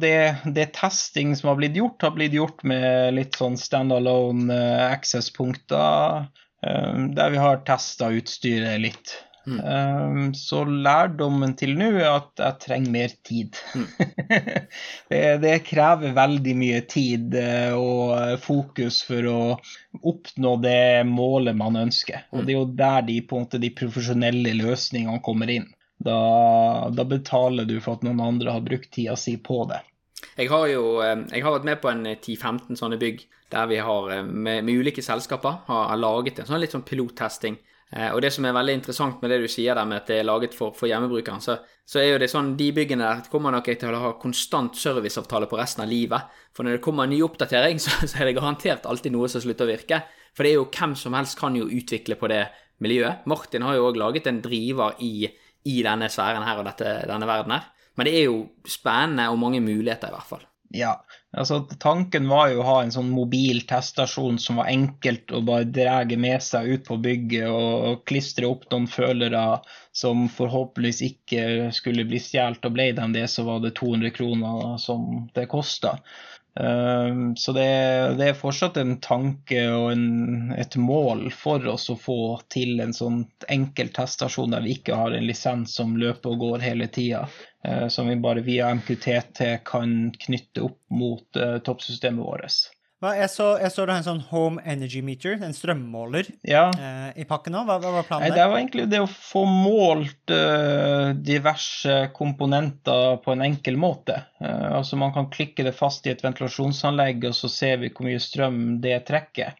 det, 0.00 0.36
det, 0.44 0.72
testing 0.74 1.36
som 1.36 1.52
har 1.52 1.58
blitt 1.60 1.76
gjort, 1.78 2.02
har 2.02 2.10
blitt 2.16 2.34
gjort 2.34 2.64
med 2.66 3.14
litt 3.14 3.36
sånn 3.38 3.54
standalone 3.54 4.50
uh, 4.50 4.86
access-punkter, 4.88 6.24
uh, 6.66 6.96
der 7.14 7.30
vi 7.30 7.38
har 7.38 7.60
testa 7.62 8.08
utstyret 8.10 8.82
litt. 8.82 9.12
Mm. 9.46 9.58
Um, 9.58 10.34
så 10.38 10.62
lærdommen 10.64 11.56
til 11.58 11.74
nå 11.78 11.88
er 11.96 12.08
at 12.12 12.38
jeg 12.38 12.58
trenger 12.62 12.94
mer 12.94 13.14
tid. 13.26 13.58
Mm. 13.74 13.86
det, 15.10 15.22
det, 15.42 15.54
krever 15.66 16.14
veldig 16.16 16.54
mye 16.60 16.80
tid 16.90 17.34
uh, 17.34 17.74
og 17.74 18.42
fokus 18.44 19.02
for 19.06 19.30
å 19.30 19.38
oppnå 19.98 20.56
det 20.62 21.04
målet 21.08 21.58
man 21.58 21.80
ønsker. 21.82 22.28
Og 22.32 22.42
mm. 22.42 22.46
det 22.46 22.54
er 22.54 22.60
jo 22.60 22.66
der 22.82 23.06
de, 23.10 23.20
på 23.26 23.38
en 23.38 23.46
måte, 23.46 23.62
de 23.62 23.72
profesjonelle 23.82 24.54
løsningene 24.62 25.22
kommer 25.26 25.50
inn. 25.50 25.68
Da, 26.02 26.90
da, 26.90 27.04
betaler 27.06 27.66
du 27.68 27.76
for 27.80 27.98
at 27.98 28.06
noen 28.06 28.22
andre 28.22 28.56
har 28.56 28.64
brukt 28.66 28.90
tida 28.94 29.14
si 29.18 29.36
på 29.38 29.62
det. 29.70 29.82
Jeg 30.38 30.48
har 30.50 30.66
jo 30.70 30.82
eh, 31.04 31.18
jeg 31.30 31.44
har 31.44 31.54
vært 31.54 31.68
med 31.68 31.80
på 31.82 31.90
en 31.90 32.06
10-15 32.06 32.78
sånne 32.78 32.98
bygg 32.98 33.22
der 33.52 33.68
vi 33.70 33.78
har 33.84 34.10
eh, 34.10 34.24
med, 34.24 34.64
med 34.64 34.80
ulike 34.80 35.04
selskaper 35.04 35.60
har, 35.68 35.84
har, 35.92 36.00
laget 36.00 36.40
en 36.40 36.48
sånn 36.48 36.62
litt 36.62 36.74
sånn 36.74 36.86
pilottesting. 36.88 37.58
Eh, 37.92 38.08
og 38.14 38.22
det 38.24 38.32
som 38.32 38.46
er 38.48 38.56
veldig 38.56 38.78
interessant 38.78 39.20
med 39.22 39.32
det 39.32 39.42
du 39.42 39.50
sier 39.52 39.76
der 39.76 39.88
med 39.88 40.00
at 40.00 40.08
det 40.08 40.20
er 40.20 40.28
laget 40.28 40.56
for, 40.56 40.72
for 40.76 40.88
hjemmebrukeren, 40.88 41.42
så, 41.44 41.58
så, 41.84 42.00
er 42.00 42.14
jo 42.14 42.22
det 42.22 42.30
sånn 42.32 42.54
de 42.56 42.70
byggene 42.74 43.04
der 43.04 43.28
kommer 43.32 43.54
nok 43.54 43.68
til 43.68 43.92
å 43.92 44.02
ha 44.06 44.14
konstant 44.22 44.78
serviceavtale 44.78 45.50
på 45.50 45.60
resten 45.60 45.84
av 45.84 45.92
livet. 45.92 46.32
For 46.56 46.64
når 46.64 46.78
det 46.78 46.84
kommer 46.86 47.06
en 47.06 47.14
ny 47.14 47.20
oppdatering, 47.26 47.80
så, 47.84 47.94
så 48.06 48.22
er 48.22 48.30
det 48.30 48.38
garantert 48.40 48.88
alltid 48.88 49.14
noe 49.14 49.30
som 49.32 49.44
slutter 49.44 49.68
å 49.68 49.72
virke. 49.74 50.02
For 50.32 50.46
det 50.46 50.54
er 50.54 50.60
jo 50.60 50.70
hvem 50.72 50.96
som 50.96 51.14
helst 51.18 51.38
kan 51.40 51.56
jo 51.58 51.68
utvikle 51.68 52.16
på 52.20 52.32
det 52.32 52.46
miljøet. 52.82 53.26
Martin 53.30 53.66
har 53.66 53.76
jo 53.76 53.90
òg 53.90 54.00
laget 54.00 54.30
en 54.30 54.42
driver 54.42 54.96
i 55.04 55.28
i 55.68 55.82
denne 55.84 56.08
sfæren 56.10 56.42
her 56.46 56.58
og 56.58 56.66
dette, 56.66 56.94
denne 57.06 57.28
verden 57.28 57.54
her. 57.54 57.68
Men 57.98 58.08
det 58.08 58.14
er 58.18 58.24
jo 58.26 58.38
spennende 58.66 59.28
og 59.30 59.38
mange 59.38 59.60
muligheter, 59.62 60.10
i 60.10 60.16
hvert 60.16 60.30
fall. 60.30 60.46
Ja, 60.74 60.92
altså 61.36 61.58
tanken 61.80 62.28
var 62.32 62.48
jo 62.48 62.62
å 62.62 62.64
ha 62.64 62.76
en 62.82 62.92
sånn 62.94 63.10
mobil 63.12 63.60
teststasjon 63.68 64.38
som 64.40 64.56
var 64.56 64.70
enkelt 64.72 65.32
å 65.36 65.42
bare 65.44 65.68
dra 65.68 65.98
med 66.16 66.40
seg 66.44 66.70
ut 66.72 66.86
på 66.86 66.96
bygget 67.04 67.50
og 67.52 68.06
klistre 68.08 68.48
opp 68.48 68.64
noen 68.72 68.88
følere 68.88 69.42
som 69.92 70.24
forhåpentligvis 70.32 71.02
ikke 71.10 71.44
skulle 71.76 72.06
bli 72.08 72.20
stjålet, 72.24 72.64
og 72.64 72.76
ble 72.78 72.88
de 72.96 73.08
det, 73.18 73.26
så 73.28 73.44
var 73.44 73.60
det 73.60 73.74
200 73.76 74.14
kroner 74.16 74.78
som 74.80 75.26
det 75.36 75.44
kosta. 75.52 75.98
Ehm, 76.60 77.36
så 77.36 77.52
det, 77.52 77.64
det, 78.18 78.28
er 78.28 78.36
fortsatt 78.36 78.76
en 78.76 78.98
tanke 79.00 79.62
og 79.72 79.86
en, 79.94 80.52
et 80.52 80.76
mål 80.76 81.30
for 81.32 81.64
oss 81.72 81.88
å 81.90 81.96
få 81.96 82.18
til 82.52 82.82
en 82.84 82.92
sånn 82.96 83.22
enkel 83.52 83.92
teststasjon 83.96 84.52
der 84.52 84.66
vi 84.66 84.76
ikke 84.76 84.98
har 84.98 85.16
en 85.16 85.26
lisens 85.26 85.76
som 85.78 85.96
løper 85.96 86.34
og 86.34 86.44
går 86.44 86.66
hele 86.66 86.90
tida. 86.92 87.24
Eh, 87.64 87.88
som 87.88 88.10
vi 88.10 88.18
bare 88.20 88.44
via 88.44 88.68
MQTT 88.74 89.42
kan 89.64 90.12
knytte 90.26 90.68
opp 90.68 90.80
mot 90.92 91.40
uh, 91.40 91.58
toppsystemet 91.64 92.24
vårt. 92.24 92.60
Jeg 93.02 93.30
så, 93.32 93.46
jeg 93.58 93.72
så 93.74 93.84
det 93.88 93.94
en 93.98 94.04
sånn 94.06 94.20
Home 94.28 94.62
Energy 94.68 95.00
Meter, 95.02 95.34
en 95.42 95.54
strømmåler, 95.56 96.28
ja. 96.46 96.68
eh, 96.70 97.08
i 97.18 97.26
pakken 97.26 97.56
òg. 97.58 97.66
Hva, 97.66 97.80
hva, 97.82 97.90
var 97.96 98.06
planen 98.06 98.28
Nei, 98.28 98.36
Det 98.36 98.44
var 98.46 98.60
egentlig 98.60 98.86
det 98.92 99.00
å 99.02 99.08
få 99.10 99.42
målt 99.48 100.30
uh, 100.30 101.10
diverse 101.18 101.96
komponenter 102.14 103.18
på 103.24 103.34
en 103.34 103.42
enkel 103.48 103.80
måte. 103.80 104.20
Uh, 104.38 104.78
altså 104.78 105.00
Man 105.00 105.14
kan 105.16 105.26
klikke 105.34 105.66
det 105.66 105.74
fast 105.74 106.06
i 106.06 106.14
et 106.14 106.22
ventilasjonsanlegg, 106.22 107.26
og 107.32 107.34
så 107.40 107.50
ser 107.50 107.82
vi 107.82 107.90
hvor 107.90 108.06
mye 108.06 108.22
strøm 108.22 108.62
det 108.84 109.00
trekker. 109.10 109.58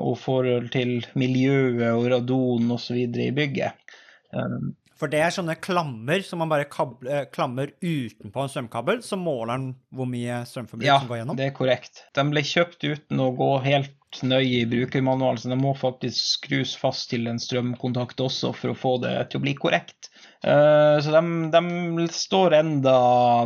Og 0.00 0.16
forhold 0.18 0.72
til 0.74 0.96
miljøet 1.14 1.92
og 1.92 2.08
radon 2.10 2.72
osv. 2.74 3.04
i 3.04 3.30
bygget. 3.36 3.96
Um, 4.32 4.72
for 4.98 5.10
det 5.12 5.20
er 5.22 5.34
sånne 5.34 5.54
klammer 5.62 6.24
som 6.26 6.42
man 6.42 6.50
bare 6.50 6.66
kabler, 6.70 7.10
eh, 7.20 7.28
klammer 7.30 7.70
utenpå 7.80 8.42
en 8.42 8.50
strømkabel, 8.50 9.02
så 9.06 9.18
måler 9.20 9.54
den 9.54 9.68
hvor 9.94 10.10
mye 10.10 10.42
strømforbruk 10.48 10.88
ja, 10.88 10.98
som 10.98 11.12
går 11.12 11.20
gjennom? 11.20 11.38
Ja, 11.38 11.42
det 11.42 11.52
er 11.52 11.56
korrekt. 11.58 12.02
De 12.18 12.24
ble 12.32 12.42
kjøpt 12.46 12.82
uten 12.82 13.22
å 13.22 13.30
gå 13.38 13.52
helt 13.66 13.94
nøye 14.24 14.62
i 14.62 14.66
brukermanualen, 14.66 15.38
så 15.38 15.52
de 15.52 15.58
må 15.60 15.74
faktisk 15.76 16.18
skrus 16.18 16.72
fast 16.80 17.10
til 17.12 17.28
en 17.28 17.38
strømkontakt 17.38 18.20
også 18.24 18.54
for 18.56 18.72
å 18.72 18.78
få 18.78 18.94
det 19.04 19.14
til 19.30 19.38
å 19.38 19.44
bli 19.44 19.54
korrekt. 19.58 20.10
Uh, 20.42 20.96
så 21.02 21.12
de, 21.12 21.22
de, 21.52 22.06
står 22.14 22.56
enda 22.60 22.98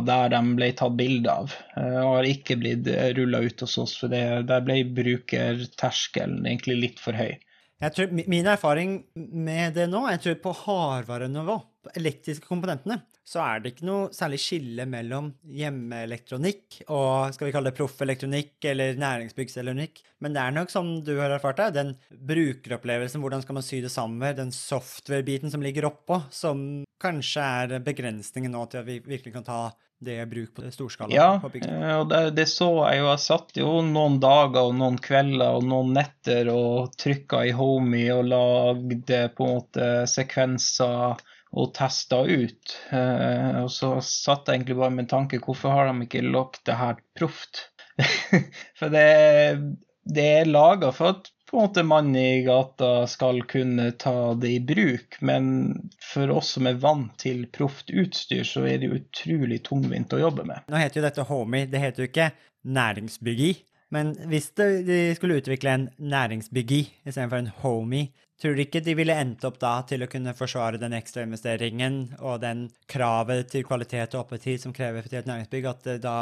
der 0.07 0.31
de 0.33 0.41
ble 0.55 0.69
tatt 0.77 0.95
bilde 0.97 1.33
av, 1.43 1.53
uh, 1.75 1.99
og 2.05 2.11
har 2.15 2.29
ikke 2.29 2.57
blitt 2.61 2.87
rulla 3.17 3.43
ut 3.43 3.65
hos 3.65 3.75
oss. 3.81 3.97
For 3.99 4.13
det, 4.13 4.23
der 4.49 4.63
ble 4.65 4.79
brukerterskelen 4.95 6.47
egentlig 6.47 6.79
litt 6.79 7.03
for 7.03 7.17
høy. 7.17 7.35
Tror, 7.83 8.11
min 8.11 8.47
erfaring 8.47 9.01
med 9.15 9.73
det 9.75 9.89
nå, 9.91 10.05
jeg 10.13 10.21
tror 10.23 10.37
på 10.43 10.53
hardvarenivå, 10.63 11.57
på 11.83 11.91
elektriske 11.99 12.47
komponentene, 12.47 13.01
så 13.27 13.39
er 13.43 13.61
det 13.63 13.73
ikke 13.73 13.87
noe 13.87 14.07
særlig 14.15 14.39
skille 14.43 14.85
mellom 14.89 15.29
hjemmeelektronikk 15.55 16.81
og 16.91 17.35
skal 17.35 17.47
vi 17.47 17.53
kalle 17.55 17.71
det 17.71 17.77
proffelektronikk 17.77 18.67
eller 18.71 18.99
næringsbyggselektronikk. 18.99 20.01
Men 20.23 20.35
det 20.35 20.43
er 20.43 20.55
nok 20.55 20.71
som 20.71 20.89
du 21.07 21.13
har 21.19 21.31
erfart 21.31 21.61
det, 21.61 21.69
den 21.77 21.93
brukeropplevelsen, 22.11 23.23
hvordan 23.23 23.43
skal 23.45 23.59
man 23.59 23.67
sy 23.67 23.79
det 23.83 23.91
sammen, 23.93 24.35
den 24.35 24.51
software-biten 24.55 25.51
som 25.51 25.63
ligger 25.63 25.87
oppå, 25.87 26.19
som 26.35 26.83
kanskje 27.03 27.47
er 27.63 27.83
begrensningen 27.83 28.53
nå 28.55 28.65
til 28.71 28.83
at 28.83 28.87
vi 28.91 28.99
virkelig 29.03 29.35
kan 29.35 29.47
ta 29.47 29.61
det 30.05 30.17
er 30.21 30.29
bruk 30.29 30.53
på 30.55 30.69
storskala? 30.73 31.13
Ja, 31.13 31.27
eh, 31.39 31.93
og 31.97 32.09
det, 32.11 32.21
det, 32.37 32.47
så 32.51 32.69
jeg 32.87 33.01
jo. 33.01 33.09
Jeg 33.11 33.23
satt 33.23 33.59
jo 33.59 33.69
noen 33.87 34.19
dager 34.23 34.69
og 34.69 34.77
noen 34.79 34.99
kvelder 35.03 35.59
og 35.59 35.67
noen 35.69 35.93
netter 35.97 36.49
og 36.53 36.95
trykka 36.99 37.43
i 37.49 37.53
Homey 37.57 38.07
og 38.13 38.25
lagde 38.31 39.21
på 39.37 39.47
en 39.47 39.55
måte 39.59 39.91
sekvenser 40.09 41.21
og 41.53 41.69
testa 41.77 42.23
ut. 42.25 42.75
Eh, 42.89 43.61
og 43.61 43.69
så 43.71 43.95
satt 44.05 44.49
jeg 44.49 44.61
egentlig 44.61 44.79
bare 44.79 44.97
med 44.97 45.11
tanke 45.11 45.41
hvorfor 45.43 45.75
har 45.75 45.91
de 45.91 46.07
ikke 46.07 46.25
lagt 46.25 46.63
det 46.69 46.79
her 46.79 46.99
proft? 47.17 47.67
for 48.79 48.89
det, 48.93 49.07
det 50.09 50.29
er 50.39 50.49
laga 50.49 50.89
for 50.95 51.13
at 51.13 51.29
på 51.53 51.59
en 51.59 51.67
måte 51.67 51.83
mannen 51.85 52.15
i 52.15 52.41
gata 52.41 53.07
skal 53.07 53.43
kunne 53.45 53.91
ta 53.91 54.33
det 54.33 54.49
i 54.49 54.59
bruk. 54.59 55.19
Men 55.21 55.75
for 56.01 56.31
oss 56.33 56.55
som 56.55 56.65
er 56.65 56.79
vant 56.81 57.13
til 57.21 57.43
proft 57.53 57.93
utstyr, 57.93 58.41
så 58.41 58.63
er 58.65 58.79
det 58.81 58.89
utrolig 58.95 59.59
tungvint 59.67 60.15
å 60.17 60.23
jobbe 60.23 60.47
med. 60.49 60.65
Nå 60.65 60.81
heter 60.81 60.97
jo 60.97 61.05
dette 61.05 61.27
Homie, 61.29 61.69
det 61.69 61.83
heter 61.83 62.03
jo 62.03 62.09
ikke 62.09 62.31
næringsbyggi. 62.65 63.51
Men 63.93 64.15
hvis 64.31 64.49
de 64.57 64.97
skulle 65.13 65.37
utvikle 65.43 65.75
en 65.77 65.85
næringsbyggi 66.01 66.81
istedenfor 67.05 67.43
en 67.43 67.53
homie, 67.61 68.09
Tror 68.43 68.57
du 68.57 68.59
ikke 68.65 68.81
de 68.83 68.91
ville 68.99 69.13
endt 69.15 69.45
opp 69.47 69.55
da 69.61 69.77
til 69.87 70.01
å 70.03 70.07
kunne 70.11 70.33
forsvare 70.35 70.75
den 70.81 70.91
ekstra 70.97 71.23
investeringen 71.23 71.93
og 72.19 72.41
den 72.41 72.65
kravet 72.91 73.53
til 73.53 73.63
kvalitet 73.63 74.17
og 74.17 74.25
oppetid 74.25 74.59
som 74.59 74.73
krever 74.75 75.07
til 75.07 75.21
et 75.21 75.29
næringsbygg, 75.29 75.67
at 75.69 75.87
det 75.87 75.95
da 76.03 76.15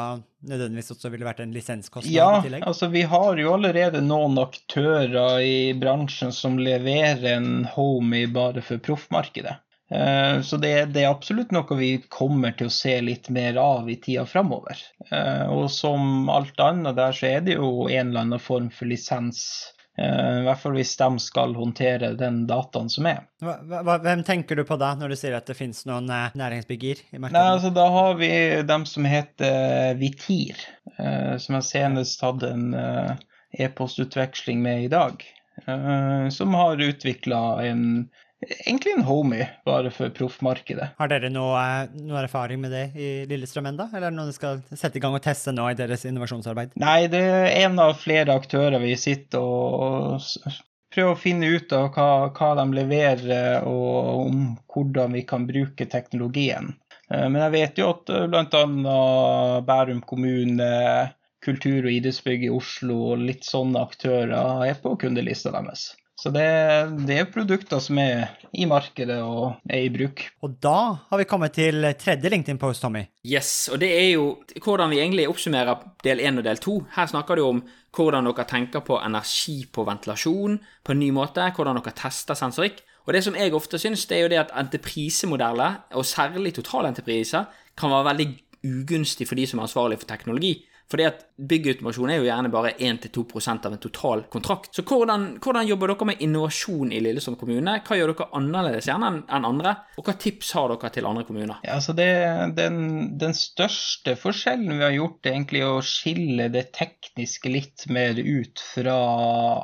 nødvendigvis 0.46 0.94
også 0.94 1.10
ville 1.10 1.26
vært 1.26 1.42
en 1.42 1.56
lisenskostnad 1.56 2.14
ja, 2.14 2.30
i 2.38 2.46
tillegg? 2.46 2.62
Ja, 2.62 2.70
altså 2.70 2.92
vi 2.94 3.02
har 3.10 3.42
jo 3.42 3.56
allerede 3.56 4.04
noen 4.06 4.38
aktører 4.38 5.42
i 5.42 5.74
bransjen 5.82 6.30
som 6.30 6.62
leverer 6.62 7.26
en 7.40 7.66
homie 7.74 8.30
bare 8.30 8.62
for 8.70 8.86
proffmarkedet. 8.86 9.58
Eh, 9.90 10.38
så 10.46 10.62
det, 10.62 10.76
det, 10.94 11.02
er 11.02 11.10
absolutt 11.16 11.50
noe 11.58 11.82
vi 11.82 11.96
kommer 12.14 12.54
til 12.54 12.70
å 12.70 12.78
se 12.78 13.00
litt 13.02 13.34
mer 13.34 13.58
av 13.58 13.90
i 13.90 13.98
tida 13.98 14.30
framover. 14.30 14.78
Eh, 15.10 15.48
og 15.50 15.72
som 15.74 16.30
alt 16.30 16.62
annet 16.62 17.02
der, 17.02 17.18
så 17.18 17.34
er 17.34 17.46
det 17.50 17.58
jo 17.58 17.90
en 17.90 18.12
eller 18.12 18.28
annen 18.28 18.50
form 18.52 18.70
for 18.70 18.94
lisens 18.94 19.42
Eh, 19.50 19.81
I 20.00 20.44
hvert 20.46 20.62
fall 20.62 20.78
hvis 20.78 20.94
de 20.98 21.08
skal 21.20 21.52
håndtere 21.58 22.14
den 22.18 22.46
dataen 22.48 22.88
som 22.90 23.10
er. 23.10 23.26
Hvem 23.42 24.24
tenker 24.26 24.56
du 24.56 24.64
på 24.66 24.78
da, 24.80 24.94
når 24.98 25.12
du 25.12 25.18
sier 25.20 25.36
at 25.36 25.50
det 25.52 25.58
finnes 25.58 25.84
noen 25.90 26.08
eh, 26.10 26.38
næringsbygger 26.40 27.02
i 27.12 27.20
markedet? 27.20 27.36
Nei, 27.36 27.44
altså, 27.58 27.74
da 27.76 27.90
har 27.92 28.16
vi 28.22 28.32
dem 28.70 28.88
som 28.88 29.10
heter 29.10 30.00
Vitir, 30.00 30.64
eh, 30.96 31.36
som 31.44 31.60
jeg 31.60 31.68
senest 31.68 32.24
hadde 32.24 32.54
en 32.56 32.66
e-postutveksling 33.52 34.64
med 34.64 34.88
i 34.88 34.92
dag. 34.92 35.28
Som 36.32 36.56
har 36.56 36.80
utvikla 36.82 37.42
en 37.68 37.84
egentlig 38.42 38.94
en 38.94 39.06
homie, 39.06 39.48
bare 39.66 39.92
for 39.94 40.10
proffmarkedet. 40.16 40.92
Har 40.98 41.12
dere 41.12 41.30
noe, 41.34 41.62
noe, 41.98 42.24
erfaring 42.24 42.62
med 42.64 42.74
det 42.74 42.84
i 42.96 43.12
Lillestrøm 43.30 43.70
enda, 43.72 43.88
eller 43.92 44.10
er 44.10 44.14
det 44.14 44.18
noe 44.18 44.30
dere 44.30 44.38
skal 44.38 44.62
sette 44.72 45.00
i 45.00 45.04
gang 45.04 45.16
og 45.18 45.24
teste 45.26 45.54
nå 45.56 45.70
i 45.70 45.78
deres 45.78 46.06
innovasjonsarbeid? 46.10 46.76
Nei, 46.82 47.06
det 47.12 47.22
er 47.22 47.48
en 47.66 47.80
av 47.82 47.96
flere 48.02 48.36
aktører 48.38 48.82
vi 48.84 48.96
sitter 49.00 49.42
og 49.42 50.20
prøver 50.92 51.14
å 51.14 51.20
finne 51.20 51.54
ut 51.54 51.72
av 51.76 51.90
hva, 51.96 52.10
hva 52.36 52.52
de 52.60 52.68
leverer, 52.82 53.64
og 53.68 54.28
om 54.28 54.44
hvordan 54.74 55.16
vi 55.18 55.26
kan 55.28 55.48
bruke 55.48 55.88
teknologien. 55.90 56.74
Eh, 57.14 57.28
men 57.28 57.40
jeg 57.46 57.56
vet 57.56 57.82
jo 57.82 57.94
at 57.94 58.14
bl.a. 58.32 58.68
Bærum 59.68 60.04
kommune 60.08 60.70
kultur- 61.42 61.88
og 61.88 61.94
idrettsbygg 61.94 62.46
i 62.46 62.54
Oslo 62.54 62.98
og 63.14 63.26
litt 63.26 63.48
sånne 63.48 63.82
aktører 63.82 64.68
er 64.68 64.78
på 64.82 64.94
kundelista 65.02 65.54
deres. 65.56 65.92
Så 66.22 66.30
det, 66.30 66.46
det, 67.08 67.16
er 67.18 67.30
produkter 67.34 67.80
som 67.82 67.98
er 67.98 68.36
i 68.54 68.68
markedet 68.70 69.18
og 69.26 69.56
er 69.66 69.88
i 69.88 69.90
bruk. 69.90 70.22
Og 70.46 70.54
da 70.62 71.00
har 71.10 71.18
vi 71.18 71.26
kommet 71.26 71.56
til 71.58 71.82
tredje 71.98 72.30
LinkedIn-post, 72.30 72.84
Tommy. 72.84 73.02
Yes, 73.26 73.72
og 73.74 73.82
det 73.82 73.90
er 73.90 74.12
jo 74.12 74.28
hvordan 74.62 74.94
vi 74.94 75.00
egentlig 75.02 75.26
oppsummerer 75.32 75.82
del 76.06 76.22
én 76.22 76.38
og 76.38 76.46
del 76.46 76.62
to. 76.62 76.78
Her 76.94 77.10
snakker 77.10 77.42
du 77.42 77.48
om 77.48 77.64
hvordan 77.98 78.30
dere 78.30 78.46
tenker 78.46 78.86
på 78.86 79.00
energi 79.02 79.64
på 79.74 79.88
ventilasjon 79.88 80.60
på 80.86 80.94
en 80.94 81.02
ny 81.02 81.10
måte, 81.16 81.50
hvordan 81.58 81.82
dere 81.82 81.98
tester 81.98 82.38
sensorikk. 82.38 82.84
Og 83.08 83.16
det 83.18 83.24
som 83.26 83.36
jeg 83.36 83.58
ofte 83.58 83.82
syns, 83.82 84.06
det 84.06 84.20
er 84.20 84.28
jo 84.28 84.32
det 84.36 84.44
at 84.44 84.54
entreprisemodeller, 84.62 85.82
og 85.98 86.06
særlig 86.06 86.54
totalentrepriser, 86.54 87.50
kan 87.74 87.90
være 87.90 88.12
veldig 88.12 88.28
ugunstig 88.62 89.26
for 89.26 89.40
de 89.40 89.48
som 89.50 89.58
er 89.58 89.66
ansvarlig 89.66 89.98
for 89.98 90.12
teknologi. 90.12 90.60
Fordi 90.92 91.08
at 91.08 91.22
byggautomasjon 91.40 92.12
er 92.12 92.20
jo 92.20 92.28
gjerne 92.28 92.52
bare 92.52 92.74
1-2% 92.76 93.68
av 93.68 93.76
en 93.76 93.82
total 93.82 94.24
kontrakt. 94.34 94.74
Så 94.76 94.84
hvordan, 94.88 95.28
hvordan, 95.44 95.68
jobber 95.70 95.94
dere 95.94 96.08
med 96.12 96.24
innovasjon 96.26 96.92
i 96.92 97.00
Lillesand 97.04 97.40
kommune? 97.40 97.78
Hva 97.88 97.98
gjør 97.98 98.12
dere 98.14 98.30
annerledes 98.38 98.90
gjerne 98.90 99.12
enn 99.24 99.48
andre? 99.48 99.76
Og 99.98 100.08
hva 100.08 100.18
tips 100.20 100.52
har 100.58 100.74
dere 100.74 100.92
til 100.94 101.08
andre 101.08 101.24
kommuner? 101.28 101.62
Ja, 101.64 101.78
altså 101.80 101.96
det, 101.98 102.10
den, 102.58 102.82
den, 103.22 103.38
største 103.42 104.18
forskjellen 104.20 104.76
vi 104.76 104.84
har 104.84 104.98
gjort, 104.98 105.24
er 105.24 105.38
egentlig 105.38 105.64
å 105.66 105.78
skille 105.86 106.50
det 106.52 106.68
tekniske 106.76 107.54
litt 107.54 107.88
mer 107.92 108.20
ut 108.20 108.62
fra 108.74 108.98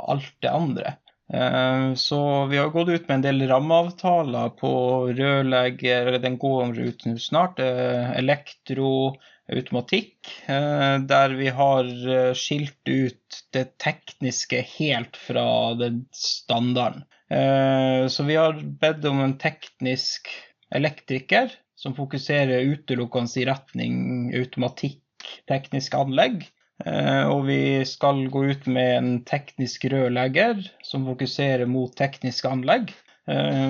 alt 0.07 0.33
det 0.43 0.53
andre. 0.53 0.95
Eh, 1.33 1.93
så 1.99 2.45
vi 2.47 2.57
har 2.57 2.71
gått 2.71 2.89
ut 2.89 3.07
med 3.07 3.17
en 3.17 3.25
del 3.25 3.47
rammeavtaler 3.49 4.53
på 4.59 4.71
rørlegger, 5.17 6.15
den 6.23 6.37
går 6.39 6.61
om 6.63 6.75
ruten 6.77 7.19
snart, 7.19 7.59
eh, 7.59 8.13
elektro, 8.15 9.17
automatikk, 9.47 10.27
eh, 10.51 10.97
der 11.07 11.35
vi 11.39 11.51
har 11.55 11.87
eh, 11.87 12.33
skilt 12.35 12.89
ut 12.89 13.39
det 13.55 13.77
tekniske 13.79 14.59
helt 14.77 15.17
fra 15.19 15.73
den 15.79 16.03
standarden. 16.15 17.05
Eh, 17.31 18.07
så 18.11 18.23
vi 18.27 18.35
har 18.35 18.59
bedt 18.81 19.05
om 19.07 19.21
en 19.23 19.37
teknisk 19.39 20.27
elektriker 20.75 21.51
som 21.79 21.95
fokuserer 21.95 22.67
utelukkende 22.67 23.39
i 23.39 23.47
retning 23.47 23.97
automatikk, 24.35 25.03
teknisk 25.49 25.95
anlegg. 25.95 26.47
Og 26.77 27.47
vi 27.47 27.81
skal 27.89 28.19
gå 28.29 28.43
ut 28.51 28.67
med 28.69 28.91
en 28.93 29.13
teknisk 29.25 29.87
rørlegger 29.89 30.59
som 30.85 31.07
fokuserer 31.09 31.65
mot 31.69 31.89
tekniske 31.97 32.49
anlegg. 32.49 32.91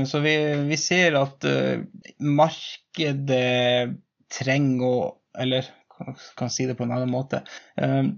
Så 0.07 0.19
vi, 0.25 0.33
vi 0.67 0.79
ser 0.79 1.15
at 1.15 1.47
markedet 2.19 3.95
trenger 4.27 4.87
å 4.87 4.99
eller 5.37 5.67
kan 6.37 6.49
si 6.49 6.65
det 6.65 6.75
på 6.77 6.85
en 6.85 6.91
annen 6.91 7.11
måte. 7.11 7.41
Ehm, 7.81 8.17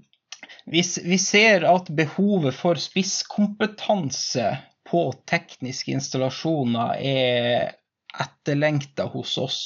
vi, 0.65 1.17
ser 1.17 1.65
at 1.67 1.89
behovet 1.95 2.55
for 2.55 2.79
spisskompetanse 2.79 4.58
på 4.89 5.03
tekniske 5.29 5.93
installasjoner 5.93 6.97
er 6.99 7.75
etterlengta 8.19 9.08
hos 9.13 9.38
oss. 9.38 9.60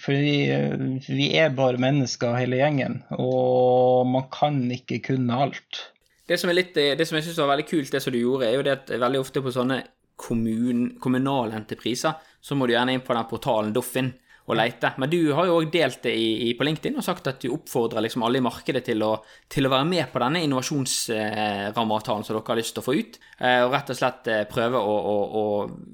Fordi 0.00 0.38
eh, 0.50 0.78
vi 1.06 1.28
er 1.38 1.54
bare 1.54 1.78
mennesker 1.78 2.34
hele 2.34 2.58
gjengen, 2.58 3.02
og 3.14 4.08
man 4.10 4.26
kan 4.34 4.58
ikke 4.74 4.98
kunne 5.12 5.42
alt. 5.46 5.84
Det 6.26 6.38
som, 6.40 6.50
litt, 6.56 6.72
det 6.74 7.04
som 7.06 7.18
jeg 7.18 7.28
syns 7.28 7.38
var 7.42 7.52
veldig 7.52 7.68
kult, 7.68 7.92
det 7.92 8.00
som 8.02 8.14
du 8.14 8.18
gjorde, 8.18 8.48
er 8.48 8.56
jo 8.56 8.64
det 8.66 8.74
at 8.78 8.90
veldig 8.96 9.20
ofte 9.20 9.42
på 9.44 9.52
sånne 9.54 9.82
kommun, 10.18 10.94
kommunale 11.02 11.56
entrepriser, 11.58 12.16
så 12.40 12.56
må 12.56 12.66
du 12.66 12.74
gjerne 12.74 12.94
inn 12.96 13.04
på 13.04 13.14
den 13.16 13.28
portalen 13.30 13.74
Doffin 13.76 14.12
og 14.44 14.58
leite. 14.58 14.90
Men 15.00 15.10
du 15.10 15.18
har 15.32 15.48
jo 15.48 15.56
òg 15.58 15.70
delt 15.72 16.02
det 16.04 16.12
i, 16.20 16.28
i, 16.48 16.52
på 16.56 16.66
LinkedIn 16.66 16.98
og 17.00 17.06
sagt 17.06 17.28
at 17.30 17.40
du 17.40 17.48
oppfordrer 17.54 18.04
liksom 18.04 18.24
alle 18.26 18.40
i 18.40 18.44
markedet 18.44 18.84
til 18.84 19.00
å, 19.06 19.14
til 19.50 19.64
å 19.64 19.72
være 19.72 19.88
med 19.88 20.10
på 20.12 20.20
denne 20.20 20.42
innovasjonsrammeavtalen 20.44 22.26
som 22.26 22.36
dere 22.36 22.44
har 22.50 22.60
lyst 22.60 22.76
til 22.76 22.84
å 22.84 22.86
få 22.86 22.96
ut, 22.98 23.18
eh, 23.38 23.62
og 23.64 23.72
rett 23.72 23.92
og 23.94 23.98
slett 24.00 24.30
eh, 24.32 24.44
prøve 24.50 24.80
å, 24.80 24.94
å, 25.14 25.16
å 25.40 25.44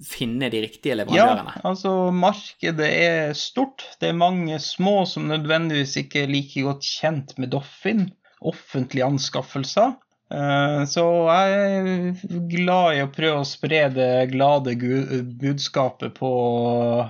finne 0.06 0.50
de 0.50 0.64
riktige 0.66 0.98
leverandørene. 0.98 1.56
Ja, 1.60 1.64
altså 1.70 1.94
markedet 2.14 2.90
er 2.90 3.34
stort. 3.38 3.86
Det 4.02 4.10
er 4.10 4.18
mange 4.18 4.58
små 4.62 5.04
som 5.06 5.30
nødvendigvis 5.30 6.00
ikke 6.02 6.24
er 6.24 6.32
like 6.34 6.66
godt 6.66 6.86
kjent 6.86 7.36
med 7.38 7.52
Doffin, 7.54 8.08
offentlige 8.40 9.06
anskaffelser. 9.06 9.94
Eh, 10.30 10.80
så 10.90 11.04
jeg 11.26 11.54
er 11.60 12.42
glad 12.50 12.96
i 12.96 13.04
å 13.04 13.12
prøve 13.14 13.44
å 13.44 13.46
spre 13.46 13.84
det 13.94 14.10
glade 14.34 14.74
budskapet 15.38 16.18
på 16.18 16.32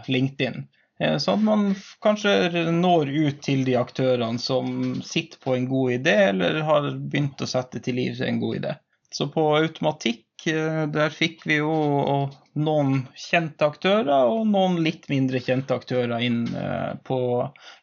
LinkedIn. 0.09 0.69
Eh, 1.01 1.17
sånn 1.17 1.41
at 1.41 1.47
man 1.47 1.69
kanskje 2.05 2.67
når 2.77 3.09
ut 3.09 3.41
til 3.45 3.65
de 3.65 3.77
aktørene 3.81 4.41
som 4.41 5.01
sitter 5.07 5.41
på 5.41 5.57
en 5.57 5.69
god 5.71 5.97
idé, 6.01 6.17
eller 6.35 6.61
har 6.67 6.91
begynt 6.93 7.41
å 7.41 7.49
sette 7.49 7.81
til 7.81 7.97
liv 7.97 8.21
en 8.23 8.43
god 8.43 8.61
idé. 8.61 8.75
Så 9.11 9.27
på 9.33 9.47
automatikk, 9.57 10.27
eh, 10.53 10.85
der 10.93 11.11
fikk 11.15 11.47
vi 11.49 11.57
jo 11.59 11.73
noen 12.61 13.07
kjente 13.17 13.65
aktører 13.65 14.29
og 14.29 14.45
noen 14.51 14.77
litt 14.85 15.09
mindre 15.09 15.41
kjente 15.41 15.75
aktører 15.75 16.21
inn 16.21 16.45
eh, 16.53 16.93
på 17.07 17.19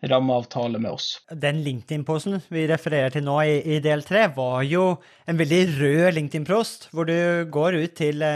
rammeavtale 0.06 0.78
med 0.78 0.94
oss. 0.94 1.10
Den 1.34 1.64
LinkedIn-posten 1.66 2.38
vi 2.54 2.68
refererer 2.70 3.18
til 3.18 3.26
nå 3.26 3.42
i, 3.42 3.60
i 3.66 3.82
del 3.82 4.06
tre, 4.06 4.28
var 4.36 4.62
jo 4.68 4.92
en 5.26 5.40
veldig 5.42 5.64
rød 5.80 6.10
LinkedIn-prost, 6.20 6.92
hvor 6.94 7.10
du 7.10 7.48
går 7.50 7.82
ut 7.82 7.98
til 7.98 8.28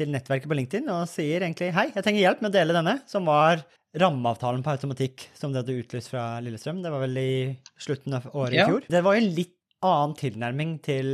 til 0.00 0.08
nettverket 0.14 0.48
på 0.48 0.56
LinkedIn 0.56 0.86
og 0.94 1.08
sier 1.10 1.42
egentlig 1.42 1.74
hei, 1.76 1.90
jeg 1.92 2.04
trenger 2.06 2.22
hjelp 2.22 2.38
med 2.40 2.48
å 2.48 2.54
dele 2.54 2.76
denne, 2.76 2.94
som 3.10 3.26
var 3.28 3.60
rammeavtalen 3.98 4.62
på 4.62 4.74
automatikk 4.74 5.24
som 5.34 5.52
det 5.52 5.62
hadde 5.62 5.78
utlyst 5.82 6.12
fra 6.12 6.24
Lillestrøm. 6.44 6.82
Det 6.84 6.92
var 6.92 7.02
vel 7.02 7.16
i 7.18 7.32
slutten 7.80 8.14
av 8.20 8.28
året 8.32 8.58
ja. 8.58 8.66
i 8.66 8.70
fjor. 8.70 8.86
Det 8.90 9.02
var 9.06 9.16
jo 9.16 9.24
en 9.24 9.34
litt 9.38 9.56
annen 9.80 10.14
tilnærming 10.18 10.76
til 10.84 11.08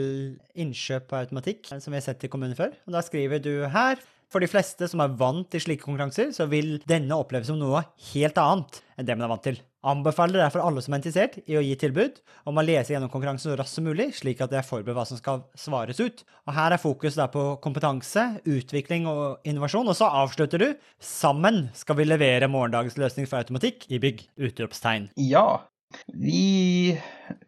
innkjøp 0.58 1.06
på 1.10 1.20
automatikk 1.20 1.70
som 1.70 1.92
vi 1.92 1.98
har 2.00 2.04
sett 2.04 2.26
i 2.26 2.30
kommunen 2.32 2.58
før. 2.58 2.74
Og 2.88 2.96
da 2.96 3.02
skriver 3.06 3.42
du 3.42 3.52
her 3.70 4.00
for 4.32 4.42
de 4.42 4.50
fleste 4.50 4.88
som 4.90 5.02
er 5.02 5.14
vant 5.18 5.46
til 5.52 5.62
slike 5.62 5.84
konkurranser, 5.84 6.32
så 6.34 6.48
vil 6.50 6.76
denne 6.88 7.16
oppleves 7.16 7.50
som 7.50 7.60
noe 7.60 7.84
helt 8.10 8.38
annet 8.42 8.82
enn 8.96 9.08
det 9.08 9.16
man 9.16 9.28
er 9.28 9.34
vant 9.34 9.44
til. 9.46 9.60
Anbefaler 9.86 10.40
derfor 10.42 10.64
alle 10.66 10.82
som 10.82 10.96
er 10.96 10.98
interessert 10.98 11.36
i 11.46 11.54
å 11.58 11.62
gi 11.62 11.76
tilbud, 11.78 12.18
om 12.50 12.58
å 12.58 12.64
lese 12.64 12.90
gjennom 12.90 13.10
konkurransen 13.12 13.52
så 13.52 13.58
raskt 13.60 13.78
som 13.78 13.86
mulig, 13.86 14.08
slik 14.18 14.40
at 14.42 14.50
de 14.50 14.58
er 14.58 14.66
forberedt 14.66 14.98
hva 14.98 15.04
som 15.06 15.20
skal 15.20 15.44
svares 15.58 16.00
ut. 16.02 16.24
Og 16.48 16.56
Her 16.56 16.74
er 16.74 16.82
fokus 16.82 17.18
på 17.30 17.44
kompetanse, 17.62 18.24
utvikling 18.50 19.06
og 19.10 19.46
innovasjon. 19.46 19.86
Og 19.86 19.94
så 19.98 20.10
avslutter 20.24 20.62
du 20.64 20.68
sammen 20.98 21.68
skal 21.78 22.00
vi 22.00 22.08
levere 22.08 22.50
morgendagens 22.50 22.98
løsning 22.98 23.30
for 23.30 23.38
automatikk 23.38 23.86
i 23.92 24.02
bygg! 24.02 24.26
Utropstegn. 24.48 25.12
Ja. 25.22 25.62
Vi, 26.10 26.96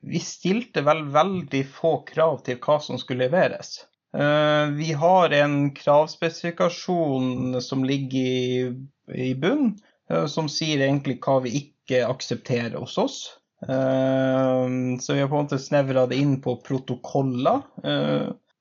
vi 0.07 0.23
stilte 0.23 0.87
vel 0.87 1.09
veldig 1.11 1.65
få 1.75 1.97
krav 2.07 2.45
til 2.47 2.63
hva 2.63 2.79
som 2.85 3.03
skulle 3.03 3.27
leveres. 3.27 3.81
Eh, 4.17 4.71
vi 4.71 4.93
har 4.93 5.31
en 5.31 5.75
kravspesifikasjon 5.75 7.63
som 7.63 7.85
ligger 7.85 8.75
i, 9.15 9.35
bunn, 9.35 9.77
eh, 10.11 10.27
som 10.27 10.49
sier 10.49 10.81
egentlig 10.81 11.19
hva 11.25 11.39
vi 11.45 11.53
ikke 11.61 12.07
aksepterer 12.09 12.79
hos 12.81 12.97
oss. 12.99 13.19
Eh, 13.69 14.65
så 15.01 15.13
vi 15.13 15.21
har 15.21 15.29
på 15.29 15.37
en 15.37 15.45
måte 15.45 15.61
snevra 15.61 16.07
det 16.09 16.21
inn 16.23 16.39
på 16.41 16.57
protokoller 16.65 17.67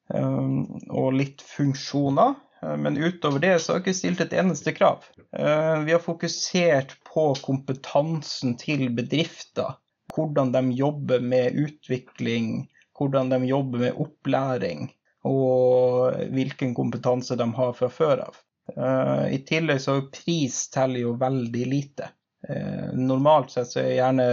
og 0.07 1.15
litt 1.15 1.41
funksjoner. 1.43 2.35
Men 2.79 2.95
utover 2.97 3.41
det 3.43 3.57
så 3.61 3.73
har 3.73 3.81
vi 3.81 3.91
ikke 3.91 3.97
stilt 3.99 4.21
et 4.23 4.33
eneste 4.39 4.71
krav. 4.73 5.03
Vi 5.29 5.91
har 5.93 5.99
fokusert 6.01 6.95
på 7.05 7.25
kompetansen 7.43 8.55
til 8.57 8.87
bedrifter. 8.97 9.75
Hvordan 10.15 10.53
de 10.55 10.63
jobber 10.79 11.21
med 11.21 11.59
utvikling, 11.59 12.65
hvordan 12.97 13.29
de 13.35 13.41
jobber 13.51 13.83
med 13.83 13.99
opplæring 14.01 14.87
og 15.27 16.17
hvilken 16.33 16.73
kompetanse 16.77 17.37
de 17.39 17.47
har 17.59 17.73
fra 17.77 17.89
før 17.91 18.23
av. 18.27 18.39
Uh, 18.75 19.27
I 19.31 19.39
tillegg 19.47 19.81
så 19.81 20.01
pris 20.11 20.65
teller 20.73 21.05
jo 21.05 21.13
veldig 21.19 21.67
lite. 21.71 22.09
Uh, 22.47 22.91
normalt 22.95 23.53
sett 23.53 23.71
så 23.71 23.83
er 23.83 23.95
gjerne 23.99 24.27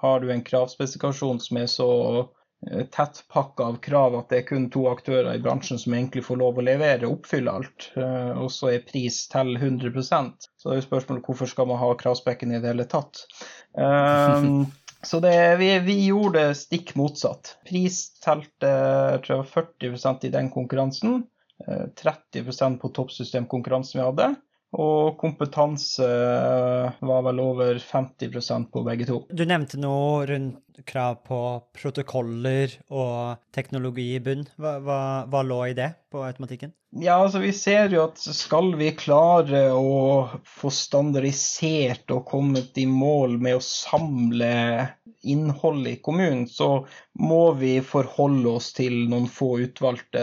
har 0.00 0.20
du 0.20 0.30
en 0.32 0.44
kravspesifikasjon 0.44 1.40
som 1.44 1.60
er 1.60 1.70
så 1.70 1.90
tett 2.60 2.90
tettpakka 2.92 3.64
av 3.64 3.76
krav 3.80 4.14
at 4.18 4.28
det 4.28 4.38
er 4.42 4.48
kun 4.50 4.66
to 4.72 4.82
aktører 4.90 5.30
i 5.32 5.40
bransjen 5.40 5.78
som 5.80 5.94
egentlig 5.96 6.26
får 6.26 6.36
lov 6.42 6.58
å 6.60 6.64
levere 6.64 7.08
og 7.08 7.14
oppfylle 7.14 7.54
alt, 7.56 7.86
og 7.96 8.50
så 8.52 8.74
er 8.74 8.84
pris 8.84 9.22
til 9.32 9.54
100% 9.56 10.44
Så 10.60 10.68
det 10.68 10.74
er 10.74 10.82
jo 10.82 10.84
spørsmålet 10.84 11.24
hvorfor 11.24 11.48
skal 11.48 11.70
man 11.70 11.80
ha 11.80 11.88
kravspekken 12.02 12.52
i 12.52 12.60
det 12.60 12.68
hele 12.68 12.84
tatt. 12.84 13.24
Så 15.02 15.20
det, 15.20 15.56
vi, 15.56 15.70
vi, 15.78 15.96
gjorde 16.06 16.50
stikk 16.54 16.94
motsatt. 16.98 17.54
Pris 17.68 18.02
telte 18.20 18.72
tror 19.24 19.38
jeg, 19.38 19.50
40% 19.54 20.26
i 20.28 20.32
den 20.34 20.50
konkurransen. 20.52 21.22
30 22.00 22.42
eh, 22.44 22.76
på 22.80 22.92
toppsystemkonkurransen 22.96 24.00
vi 24.00 24.06
hadde. 24.06 24.28
Og 24.70 25.16
kompetanse 25.18 26.06
var 27.02 27.22
vel 27.26 27.40
over 27.42 27.80
50% 27.82 28.68
på 28.70 28.82
begge 28.86 29.08
to. 29.08 29.16
Du 29.34 29.42
nevnte 29.48 29.80
noe 29.82 30.22
rundt 30.30 30.84
krav 30.86 31.18
på 31.26 31.38
protokoller 31.76 32.76
og 32.88 33.40
teknologi 33.54 34.12
i 34.14 34.20
bunn. 34.22 34.46
Hva, 34.60 34.76
hva, 34.84 35.00
hva 35.30 35.42
lå 35.44 35.58
i 35.72 35.74
det 35.76 35.90
på 36.12 36.22
automatikken? 36.24 36.72
Ja, 37.02 37.18
altså 37.22 37.42
Vi 37.42 37.52
ser 37.54 37.92
jo 37.94 38.04
at 38.08 38.18
skal 38.18 38.72
vi 38.78 38.92
klare 38.98 39.66
å 39.74 40.30
få 40.46 40.72
standardisert 40.74 42.10
og 42.14 42.24
kommet 42.30 42.78
i 42.78 42.86
mål 42.90 43.38
med 43.42 43.58
å 43.58 43.64
samle 43.64 44.54
innholdet 45.20 45.98
i 45.98 46.00
kommunen, 46.02 46.46
så 46.48 46.86
må 47.20 47.52
vi 47.60 47.76
forholde 47.84 48.56
oss 48.56 48.72
til 48.76 49.04
noen 49.10 49.28
få 49.30 49.52
utvalgte 49.66 50.22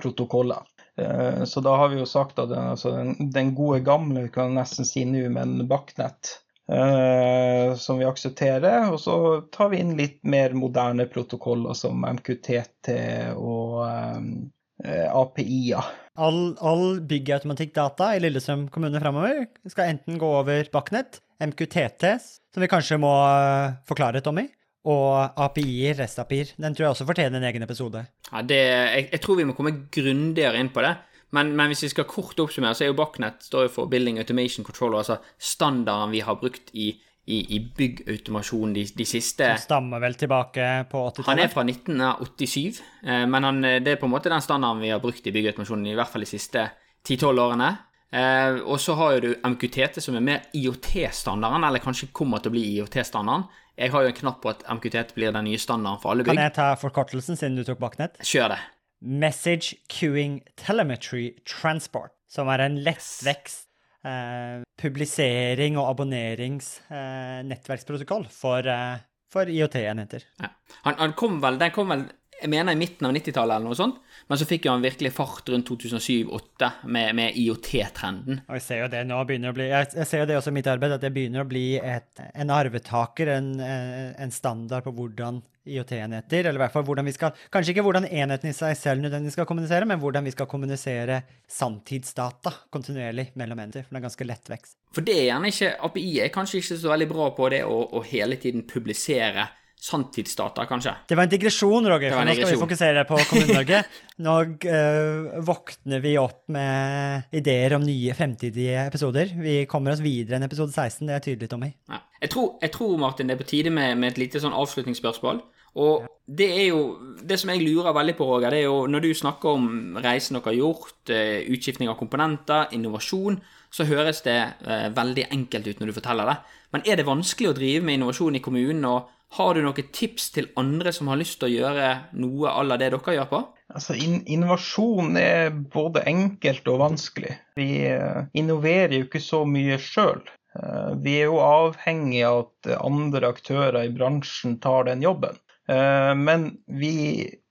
protokoller. 0.00 0.64
Eh, 0.98 1.44
så 1.44 1.60
da 1.60 1.76
har 1.76 1.92
vi 1.92 2.00
jo 2.00 2.08
sagt 2.08 2.38
at 2.42 2.52
altså 2.52 2.92
den, 2.96 3.30
den 3.34 3.54
gode 3.58 3.80
gamle, 3.86 4.26
vi 4.26 4.34
kan 4.34 4.54
nesten 4.56 4.88
si 4.88 5.04
nå, 5.06 5.24
men 5.34 5.60
Backnet, 5.70 6.34
eh, 6.72 7.74
som 7.78 8.00
vi 8.00 8.08
aksepterer. 8.08 8.90
Og 8.92 9.00
så 9.02 9.16
tar 9.54 9.72
vi 9.72 9.82
inn 9.82 9.96
litt 9.98 10.20
mer 10.26 10.56
moderne 10.58 11.08
protokoller 11.10 11.78
som 11.78 12.04
MQTT 12.08 12.98
og 13.38 13.80
eh, 13.86 15.06
API-er. 15.12 15.94
All, 16.18 16.42
all 16.58 16.98
byggautomatikkdata 17.06 18.10
i 18.16 18.22
Lillestrøm 18.24 18.66
kommune 18.74 18.98
framover 18.98 19.44
skal 19.70 19.92
enten 19.92 20.18
gå 20.18 20.30
over 20.40 20.66
Bakknett, 20.72 21.20
MQTT, 21.38 22.08
som 22.50 22.64
vi 22.64 22.70
kanskje 22.70 22.98
må 22.98 23.12
eh, 23.22 23.76
forklare 23.86 24.22
Tommy, 24.24 24.48
og 24.86 25.40
API-er, 25.42 25.98
REST-API-er. 25.98 26.54
Den 26.62 26.76
tror 26.76 26.86
jeg 26.86 26.94
også 26.94 27.06
fortjener 27.08 27.40
en 27.40 27.48
egen 27.48 27.66
episode. 27.66 28.04
Ja, 28.30 28.42
det, 28.46 28.60
jeg, 28.62 29.08
jeg, 29.12 29.20
tror 29.24 29.40
vi 29.40 29.46
må 29.48 29.56
komme 29.56 29.74
grundigere 29.92 30.60
inn 30.60 30.70
på 30.74 30.84
det. 30.86 30.94
Men, 31.34 31.50
men, 31.56 31.68
hvis 31.68 31.84
vi 31.84 31.90
skal 31.92 32.06
kort 32.08 32.38
oppsummere, 32.40 32.76
så 32.76 32.86
er 32.86 32.92
jo 32.92 32.96
Bachnet 32.96 33.42
står 33.44 33.66
jo 33.66 33.74
for 33.74 33.90
Building 33.90 34.20
Automation 34.22 34.64
Controller, 34.64 35.02
altså 35.02 35.18
standarden 35.36 36.14
vi 36.14 36.22
har 36.24 36.38
brukt 36.40 36.70
i, 36.72 36.88
i, 37.28 37.42
i 37.56 37.58
byggautomasjon 37.76 38.72
de, 38.72 38.86
de, 38.96 39.06
siste 39.08 39.50
Som 39.58 39.66
stammer 39.66 40.00
vel 40.00 40.16
tilbake 40.16 40.70
på 40.88 41.02
80-tallet? 41.10 41.28
Han 41.28 41.42
er 41.42 41.52
fra 41.52 41.66
1987, 41.66 42.80
eh, 43.04 43.26
men 43.28 43.44
han, 43.44 43.60
det 43.84 43.92
er 43.92 44.00
på 44.00 44.08
en 44.08 44.14
måte 44.14 44.32
den 44.32 44.44
standarden 44.44 44.80
vi 44.86 44.94
har 44.94 45.04
brukt 45.04 45.28
i 45.28 45.34
byggautomasjon 45.34 45.84
i 45.90 45.98
hvert 45.98 46.14
fall 46.14 46.24
de 46.24 46.30
siste 46.32 46.64
10-12 47.04 47.44
årene. 47.44 47.70
Eh, 48.08 48.62
og 48.64 48.80
så 48.80 48.96
har 48.96 49.18
jo 49.18 49.26
du 49.26 49.48
MQTT, 49.52 50.00
som 50.00 50.16
er 50.16 50.24
mer 50.24 50.48
IOT-standarden, 50.56 51.66
eller 51.68 51.84
kanskje 51.84 52.08
kommer 52.16 52.40
til 52.40 52.54
å 52.54 52.56
bli 52.56 52.64
IOT-standarden. 52.78 53.44
Jeg 53.78 53.92
har 53.94 54.02
jo 54.02 54.10
en 54.10 54.16
knapp 54.16 54.40
på 54.42 54.50
at 54.50 54.64
MQTT 54.66 55.14
blir 55.14 55.30
den 55.34 55.44
nye 55.46 55.58
standarden 55.60 56.00
for 56.02 56.10
alle 56.10 56.24
bygg. 56.26 56.34
Kan 56.34 56.48
jeg 56.48 56.54
ta 56.56 56.74
forkortelsen, 56.80 57.36
siden 57.38 57.56
du 57.58 57.64
tok 57.66 57.78
baknett? 57.82 58.14
Kjør 58.26 58.48
det. 58.56 58.60
Message 58.98 59.66
Queuing 59.92 60.40
Telemetry 60.58 61.26
Transport, 61.46 62.12
som 62.26 62.48
er 62.50 62.58
en 62.64 62.76
lettvekst 62.82 63.68
eh, 64.02 64.66
publisering- 64.82 65.78
og 65.78 65.86
abonneringsnettverksprotokoll 65.92 68.26
eh, 68.26 68.32
for, 68.34 68.66
eh, 68.66 68.98
for 69.30 69.46
IOT-enheter. 69.46 70.26
Ja. 70.42 70.50
Han, 70.82 70.98
han, 70.98 71.14
kom 71.18 71.38
vel, 71.44 71.58
den 71.62 71.70
kom 71.74 71.88
vel 71.94 72.02
jeg 72.38 72.50
mener 72.52 72.74
i 72.74 72.78
midten 72.78 73.06
av 73.08 73.14
90-tallet 73.16 73.56
eller 73.56 73.68
noe 73.70 73.78
sånt. 73.78 73.96
Men 74.28 74.38
så 74.38 74.44
fikk 74.48 74.66
jo 74.66 74.74
han 74.74 74.84
virkelig 74.84 75.12
fart 75.16 75.48
rundt 75.48 75.70
2007-2008 75.70 76.68
med, 76.92 77.14
med 77.16 77.36
IOT-trenden. 77.40 78.42
Og 78.44 78.58
jeg 78.58 78.64
ser 78.64 78.82
jo 78.82 78.88
det 78.92 79.04
nå 79.08 79.20
begynner 79.28 79.54
å 79.54 79.56
bli 79.56 79.68
Jeg, 79.70 79.88
jeg 79.96 80.08
ser 80.10 80.22
jo 80.22 80.26
det 80.28 80.36
også 80.36 80.52
i 80.52 80.56
mitt 80.58 80.68
arbeid, 80.68 80.94
at 80.98 81.04
det 81.04 81.12
begynner 81.14 81.44
å 81.44 81.48
bli 81.48 81.64
et, 81.80 82.10
en 82.28 82.52
arvetaker, 82.52 83.32
en, 83.38 83.54
en, 83.62 84.34
standard 84.34 84.84
på 84.84 84.92
hvordan 84.98 85.40
IOT-enheter, 85.68 86.44
eller 86.44 86.60
i 86.60 86.62
hvert 86.62 86.74
fall 86.76 86.84
hvordan 86.88 87.08
vi 87.08 87.12
skal 87.16 87.40
Kanskje 87.52 87.74
ikke 87.74 87.84
hvordan 87.84 88.06
enheten 88.08 88.52
i 88.52 88.56
seg 88.56 88.76
selv 88.78 89.04
nødvendigvis 89.04 89.36
skal 89.38 89.48
kommunisere, 89.48 89.88
men 89.88 90.00
hvordan 90.00 90.28
vi 90.28 90.32
skal 90.36 90.48
kommunisere 90.48 91.22
sanntidsdata 91.48 92.52
kontinuerlig 92.72 93.30
mellom 93.40 93.64
enheter. 93.64 93.86
For 93.86 93.96
det 93.96 94.02
er 94.02 94.08
ganske 94.10 94.28
lett 94.28 94.52
vekst. 94.52 94.76
For 94.92 95.04
det 95.04 95.16
er 95.16 95.30
gjerne 95.30 95.52
ikke 95.52 95.72
API 95.88 96.10
er 96.24 96.34
kanskje 96.34 96.60
ikke 96.60 96.80
så 96.82 96.92
veldig 96.92 97.08
bra 97.14 97.30
på 97.36 97.48
det 97.52 97.62
å, 97.64 97.80
å 97.96 98.04
hele 98.04 98.36
tiden 98.40 98.68
publisere 98.68 99.48
sanntidsdata, 99.80 100.64
kanskje. 100.66 100.92
Det 101.08 101.16
var 101.16 101.28
en 101.28 101.30
digresjon, 101.30 101.86
Roger, 101.86 102.12
for 102.12 102.26
nå 102.26 102.34
skal 102.34 102.50
vi 102.50 102.60
fokusere 102.60 103.04
på 103.08 103.18
Kommune-Norge. 103.30 103.82
Nå 104.26 104.34
uh, 104.42 105.36
våkner 105.46 106.02
vi 106.02 106.14
opp 106.18 106.40
med 106.54 107.28
ideer 107.38 107.76
om 107.76 107.84
nye 107.86 108.16
fremtidige 108.18 108.88
episoder. 108.88 109.30
Vi 109.38 109.60
kommer 109.70 109.94
oss 109.94 110.02
videre 110.02 110.38
enn 110.38 110.48
episode 110.48 110.74
16, 110.74 111.06
det 111.06 111.14
er 111.14 111.24
tydelig, 111.28 111.50
Tommy. 111.52 111.70
Ja. 111.90 112.00
Jeg, 112.18 112.32
tror, 112.34 112.50
jeg, 112.64 112.72
tror, 112.74 112.96
Martin, 112.98 113.30
det 113.30 113.36
er 113.36 113.42
på 113.44 113.50
tide 113.52 113.70
med, 113.74 113.94
med 114.00 114.12
et 114.12 114.22
lite 114.24 114.42
sånn 114.42 114.56
avslutningsspørsmål. 114.58 115.44
Og 115.78 116.02
ja. 116.02 116.10
det 116.40 116.48
er 116.48 116.64
jo 116.70 116.80
Det 117.28 117.36
som 117.38 117.50
jeg 117.52 117.60
lurer 117.60 117.94
veldig 117.94 118.14
på, 118.18 118.26
Roger, 118.26 118.50
det 118.50 118.64
er 118.64 118.66
jo 118.66 118.80
når 118.90 119.04
du 119.04 119.12
snakker 119.14 119.60
om 119.60 119.68
reisen 120.02 120.40
dere 120.40 120.50
har 120.50 120.58
gjort, 120.58 120.98
uh, 121.12 121.38
utskiftning 121.54 121.92
av 121.92 122.00
komponenter, 122.00 122.74
innovasjon, 122.74 123.38
så 123.70 123.84
høres 123.84 124.22
det 124.24 124.38
eh, 124.64 124.86
veldig 124.96 125.26
enkelt 125.28 125.66
ut 125.68 125.80
når 125.80 125.90
du 125.90 125.96
forteller 125.98 126.30
det. 126.30 126.36
Men 126.72 126.86
er 126.88 126.96
det 126.96 127.04
vanskelig 127.04 127.50
å 127.50 127.56
drive 127.58 127.84
med 127.84 127.98
innovasjon 127.98 128.38
i 128.38 128.40
kommunen? 128.40 128.86
og 128.88 129.10
har 129.36 129.54
du 129.54 129.62
noen 129.64 129.90
tips 129.92 130.30
til 130.34 130.48
andre 130.60 130.92
som 130.94 131.10
har 131.12 131.20
lyst 131.20 131.38
til 131.40 131.50
å 131.50 131.52
gjøre 131.52 131.88
noe 132.16 132.52
à 132.52 132.64
la 132.64 132.78
det 132.80 132.90
dere 132.94 133.14
gjør 133.18 133.30
på? 133.30 133.42
Altså, 133.68 133.94
in 134.00 134.22
Innovasjon 134.24 135.18
er 135.20 135.50
både 135.52 136.06
enkelt 136.08 136.68
og 136.72 136.80
vanskelig. 136.80 137.34
Vi 137.60 137.68
eh, 137.90 138.22
innoverer 138.32 138.96
jo 138.96 139.04
ikke 139.04 139.20
så 139.20 139.42
mye 139.44 139.76
sjøl. 139.82 140.22
Eh, 140.56 140.94
vi 141.04 141.18
er 141.18 141.28
jo 141.28 141.42
avhengig 141.44 142.22
av 142.24 142.46
at 142.46 142.70
andre 142.78 143.34
aktører 143.34 143.82
i 143.84 143.92
bransjen 143.92 144.56
tar 144.64 144.88
den 144.88 145.04
jobben. 145.04 145.36
Eh, 145.68 146.14
men 146.14 146.50
vi, 146.66 146.90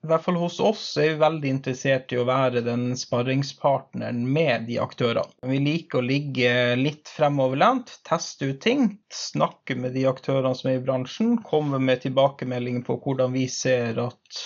i 0.04 0.08
hvert 0.10 0.24
fall 0.26 0.40
hos 0.42 0.60
oss, 0.60 0.86
er 0.98 1.12
vi 1.12 1.22
veldig 1.22 1.50
interessert 1.54 2.14
i 2.14 2.18
å 2.18 2.26
være 2.26 2.64
den 2.66 2.90
sparringspartneren 2.98 4.24
med 4.34 4.66
de 4.70 4.80
aktørene. 4.82 5.30
Vi 5.46 5.60
liker 5.62 6.02
å 6.02 6.08
ligge 6.08 6.54
litt 6.80 7.12
fremoverlent, 7.14 8.00
teste 8.08 8.50
ut 8.50 8.62
ting, 8.66 8.90
snakke 9.14 9.78
med 9.78 9.94
de 9.98 10.08
aktørene 10.10 10.58
som 10.58 10.72
er 10.72 10.80
i 10.80 10.86
bransjen, 10.88 11.38
komme 11.46 11.82
med 11.84 12.02
tilbakemeldinger 12.08 12.88
på 12.88 12.98
hvordan 13.06 13.38
vi 13.38 13.46
ser 13.54 14.02
at 14.08 14.42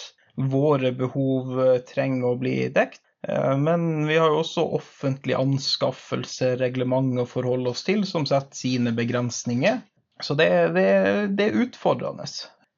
våre 0.51 0.91
behov 0.95 1.55
trenger 1.87 2.27
å 2.27 2.39
bli 2.43 2.57
dekt. 2.75 3.03
Eh, 3.27 3.55
men 3.57 4.07
vi 4.09 4.19
har 4.19 4.33
jo 4.33 4.43
også 4.43 4.67
offentlig 4.81 5.39
anskaffelse, 5.39 6.57
reglement 6.59 7.23
å 7.23 7.29
forholde 7.29 7.71
oss 7.71 7.87
til, 7.87 8.03
som 8.09 8.27
setter 8.27 8.65
sine 8.65 8.91
begrensninger. 8.97 9.79
Så 10.21 10.35
det, 10.37 10.49
det, 10.75 10.89
det 11.37 11.47
er 11.47 11.63
utfordrende. 11.63 12.27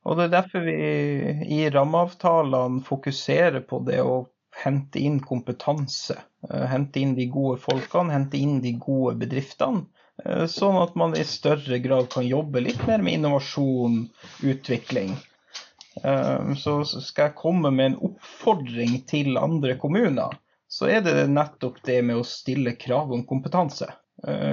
Og 0.03 0.17
det 0.19 0.27
er 0.27 0.35
derfor 0.35 0.65
vi 0.65 0.75
i 1.57 1.63
rammeavtalene 1.71 2.83
fokuserer 2.83 3.63
på 3.67 3.79
det 3.87 4.01
å 4.03 4.23
hente 4.55 4.99
inn 4.99 5.19
kompetanse. 5.23 6.17
Eh, 6.49 6.65
hente 6.69 6.99
inn 6.99 7.15
de 7.15 7.27
gode 7.31 7.59
folkene, 7.63 8.13
hente 8.13 8.37
inn 8.37 8.59
de 8.61 8.75
gode 8.79 9.15
bedriftene. 9.23 9.85
Eh, 10.23 10.45
sånn 10.51 10.77
at 10.81 10.95
man 10.99 11.15
i 11.17 11.23
større 11.27 11.79
grad 11.83 12.11
kan 12.13 12.27
jobbe 12.27 12.61
litt 12.61 12.83
mer 12.87 13.01
med 13.01 13.19
innovasjon, 13.19 14.03
utvikling. 14.43 15.15
Eh, 16.03 16.53
så 16.59 16.77
skal 16.85 17.29
jeg 17.29 17.39
komme 17.39 17.71
med 17.73 17.93
en 17.93 17.99
oppfordring 18.11 18.99
til 19.09 19.37
andre 19.41 19.77
kommuner, 19.81 20.39
så 20.69 20.89
er 20.89 21.03
det 21.05 21.29
nettopp 21.29 21.83
det 21.85 22.01
med 22.05 22.17
å 22.17 22.25
stille 22.27 22.73
krav 22.81 23.11
om 23.13 23.27
kompetanse. 23.29 23.91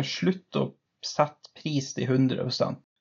Slutt 0.05 0.57
å 0.59 0.65
sette 1.07 1.53
pris 1.57 1.95
til 1.97 2.11
100 2.11 2.51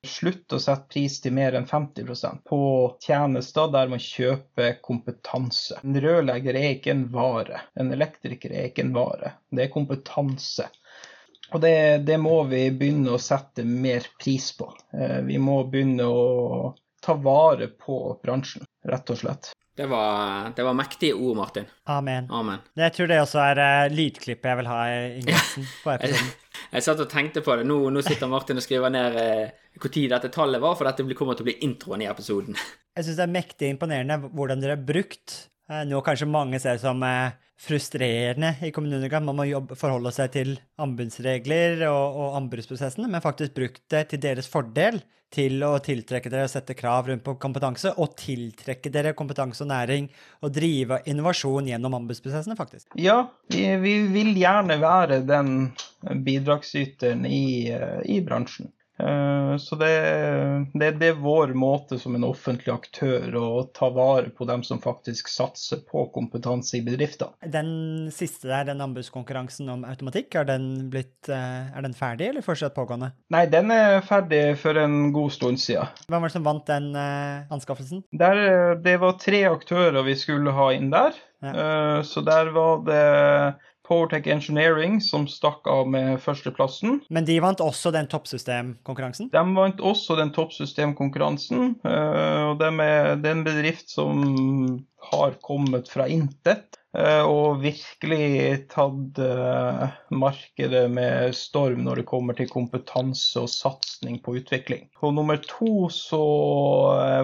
Slutt 0.07 0.53
å 0.55 0.59
sette 0.63 0.87
pris 0.93 1.17
til 1.19 1.33
mer 1.35 1.57
enn 1.57 1.65
50% 1.67 2.45
på 2.47 2.59
tjenester 3.03 3.71
der 3.73 3.89
man 3.91 3.99
kjøper 3.99 4.77
kompetanse. 4.85 5.81
En 5.83 5.99
rørlegger 5.99 6.55
er 6.55 6.75
ikke 6.77 6.93
en 6.93 7.07
vare. 7.11 7.65
En 7.75 7.91
elektriker 7.91 8.53
er 8.55 8.69
ikke 8.69 8.85
en 8.87 8.93
vare. 8.95 9.33
Det 9.51 9.65
er 9.65 9.73
kompetanse. 9.73 10.69
Og 11.51 11.61
det, 11.65 11.73
det 12.07 12.15
må 12.21 12.37
vi 12.47 12.61
begynne 12.71 13.17
å 13.17 13.21
sette 13.21 13.65
mer 13.67 14.07
pris 14.21 14.51
på. 14.55 14.69
Eh, 14.93 15.19
vi 15.27 15.39
må 15.41 15.63
begynne 15.67 16.07
å 16.07 16.75
ta 17.03 17.15
vare 17.19 17.67
på 17.67 17.99
bransjen, 18.23 18.67
rett 18.87 19.11
og 19.11 19.19
slett. 19.19 19.51
Det 19.79 19.85
var, 19.87 20.51
det 20.55 20.63
var, 20.63 20.73
mektige 20.73 21.13
ord, 21.13 21.37
Martin. 21.37 21.65
Amen. 21.83 22.25
Amen. 22.29 22.59
Jeg 22.75 22.91
tror 22.97 23.07
det 23.07 23.21
også 23.21 23.39
er 23.39 23.59
uh, 23.63 23.93
lydklippet 23.93 24.49
jeg 24.49 24.59
vil 24.59 24.67
ha 24.67 24.79
i 24.91 24.97
ingressen 25.21 25.67
på 25.85 25.93
episoden. 25.93 26.33
jeg 26.73 26.83
satt 26.83 27.03
og 27.05 27.07
tenkte 27.07 27.39
på 27.45 27.55
det. 27.55 27.63
Nå, 27.69 27.77
nå 27.95 28.03
sitter 28.03 28.27
Martin 28.27 28.59
og 28.59 28.65
skriver 28.65 28.91
ned 28.91 29.15
uh, 29.15 29.69
når 29.79 30.09
dette 30.17 30.33
tallet 30.35 30.59
var, 30.59 30.75
for 30.75 30.89
dette 30.89 31.15
kommer 31.15 31.39
til 31.39 31.45
å 31.45 31.47
bli 31.47 31.55
introen 31.63 32.03
i 32.03 32.09
episoden. 32.11 32.59
jeg 32.97 33.07
syns 33.07 33.21
det 33.21 33.23
er 33.23 33.31
mektig 33.37 33.69
imponerende 33.71 34.19
hvordan 34.25 34.59
dere 34.59 34.75
har 34.75 34.83
brukt 34.83 35.37
uh, 35.71 35.85
noe 35.87 36.03
kanskje 36.03 36.27
mange 36.27 36.59
ser 36.59 36.83
som 36.83 36.99
uh, 36.99 37.31
frustrerende 37.59 38.53
i 38.63 38.71
kommuneorgan. 38.71 39.25
Man 39.27 39.39
må 39.39 39.45
jobbe, 39.49 39.77
forholde 39.79 40.13
seg 40.15 40.31
til 40.35 40.55
anbudsregler 40.79 41.83
og, 41.89 42.19
og 42.23 42.37
anbudsprosessene, 42.39 43.09
men 43.11 43.23
faktisk 43.23 43.57
brukt 43.57 43.83
det 43.91 44.05
til 44.13 44.23
deres 44.23 44.47
fordel 44.51 45.01
til 45.29 45.61
å 45.61 45.75
tiltrekke 45.83 46.31
dere 46.31 46.47
og 46.47 46.51
sette 46.51 46.73
krav 46.73 47.09
rundt 47.09 47.23
på 47.25 47.35
kompetanse, 47.41 47.91
og 48.01 48.15
tiltrekke 48.17 48.89
dere 48.93 49.13
kompetanse 49.17 49.61
og 49.65 49.69
næring 49.69 50.07
og 50.41 50.53
drive 50.55 51.01
innovasjon 51.11 51.69
gjennom 51.69 51.99
anbudsprosessene, 51.99 52.57
faktisk. 52.57 52.87
Ja, 52.97 53.21
vi, 53.51 53.67
vi 53.83 53.95
vil 54.09 54.33
gjerne 54.39 54.79
være 54.81 55.21
den 55.27 55.69
bidragsyteren 56.25 57.27
i, 57.29 57.69
i 58.09 58.19
bransjen. 58.25 58.71
Eh, 58.99 59.57
så 59.57 59.75
det, 59.75 59.91
det, 60.73 60.91
det, 60.99 61.11
er 61.11 61.21
vår 61.21 61.53
måte 61.57 61.99
som 61.99 62.15
en 62.17 62.25
offentlig 62.27 62.73
aktør 62.73 63.35
å 63.39 63.49
ta 63.75 63.89
vare 63.95 64.31
på 64.35 64.47
dem 64.49 64.63
som 64.65 64.81
faktisk 64.83 65.31
satser 65.31 65.83
på 65.87 66.05
kompetanse 66.15 66.77
i 66.79 66.83
bedrifter. 66.85 67.31
Den 67.45 68.09
siste 68.13 68.49
der, 68.51 68.67
den 68.71 68.83
anbudskonkurransen 68.83 69.71
om 69.71 69.85
automatikk, 69.87 70.35
er 70.41 70.49
den, 70.49 70.67
blitt, 70.91 71.31
eh, 71.31 71.71
er 71.71 71.85
den 71.85 71.95
ferdig 71.97 72.31
eller 72.31 72.45
fortsatt 72.45 72.75
pågående? 72.75 73.13
Nei, 73.33 73.45
den 73.51 73.71
er 73.75 74.01
ferdig 74.05 74.43
for 74.59 74.79
en 74.79 75.13
god 75.15 75.33
stund 75.35 75.63
siden. 75.63 75.89
Hvem 76.09 76.19
var 76.19 76.31
det 76.31 76.35
som 76.35 76.45
vant 76.47 76.67
den 76.67 76.91
uh, 76.97 77.47
anskaffelsen? 77.53 78.03
Der, 78.19 78.75
det 78.83 78.99
var 79.01 79.17
tre 79.21 79.43
aktører 79.49 80.03
vi 80.07 80.15
skulle 80.19 80.53
ha 80.55 80.69
inn 80.75 80.91
der. 80.93 81.17
Ja. 81.39 82.01
Så 82.03 82.19
der 82.27 82.49
var 82.51 82.81
det 82.83 83.03
Powertech 83.89 84.27
Engineering 84.29 84.99
som 85.01 85.25
stakk 85.27 85.65
av 85.67 85.87
med 85.89 86.19
førsteplassen. 86.21 86.99
Men 87.09 87.25
de 87.25 87.39
vant 87.41 87.61
også 87.65 87.91
den 87.95 88.07
toppsystemkonkurransen? 88.11 89.31
De 89.33 89.41
vant 89.57 89.81
også 89.81 90.15
den 90.19 90.29
toppsystemkonkurransen. 90.35 91.75
eh, 91.83 92.43
Og 92.51 92.59
de 92.61 92.69
er, 92.85 93.15
det 93.17 93.31
er 93.31 93.37
en 93.39 93.47
bedrift 93.47 93.89
som 93.89 94.21
har 95.11 95.33
kommet 95.41 95.89
fra 95.89 96.05
intet. 96.11 96.77
eh, 96.93 97.21
Og 97.25 97.61
virkelig 97.65 98.69
tatt 98.69 99.19
eh, 99.25 99.83
markedet 100.13 100.85
med 100.91 101.33
storm 101.37 101.83
når 101.85 102.01
det 102.03 102.07
kommer 102.13 102.37
til 102.37 102.49
kompetanse 102.49 103.41
og 103.41 103.49
satsing 103.49 104.21
på 104.21 104.37
utvikling. 104.39 104.87
På 104.99 105.11
nummer 105.11 105.37
to 105.37 105.89
så 105.89 106.21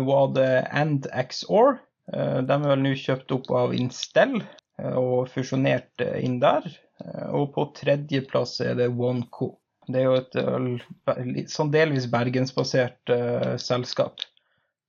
var 0.06 0.34
det 0.34 0.68
AndXOR. 0.72 1.78
De 2.06 2.54
er 2.54 2.70
vel 2.70 2.84
nå 2.86 2.92
kjøpt 3.02 3.32
opp 3.34 3.48
av 3.58 3.74
Instell 3.74 4.44
og 4.84 5.30
fusjonert 5.32 6.04
eh, 6.04 6.20
inn 6.26 6.40
der. 6.44 6.66
Eh, 7.04 7.28
Og 7.36 7.54
på 7.56 7.70
tredjeplass 7.78 8.60
er 8.62 8.76
det 8.80 8.90
OneCo. 8.92 9.56
Det 9.88 10.02
er 10.02 10.08
jo 10.08 10.16
et 10.18 10.40
eh, 10.42 11.46
sånn 11.52 11.70
delvis 11.74 12.08
bergensbasert 12.10 13.12
uh, 13.14 13.54
selskap 13.62 14.24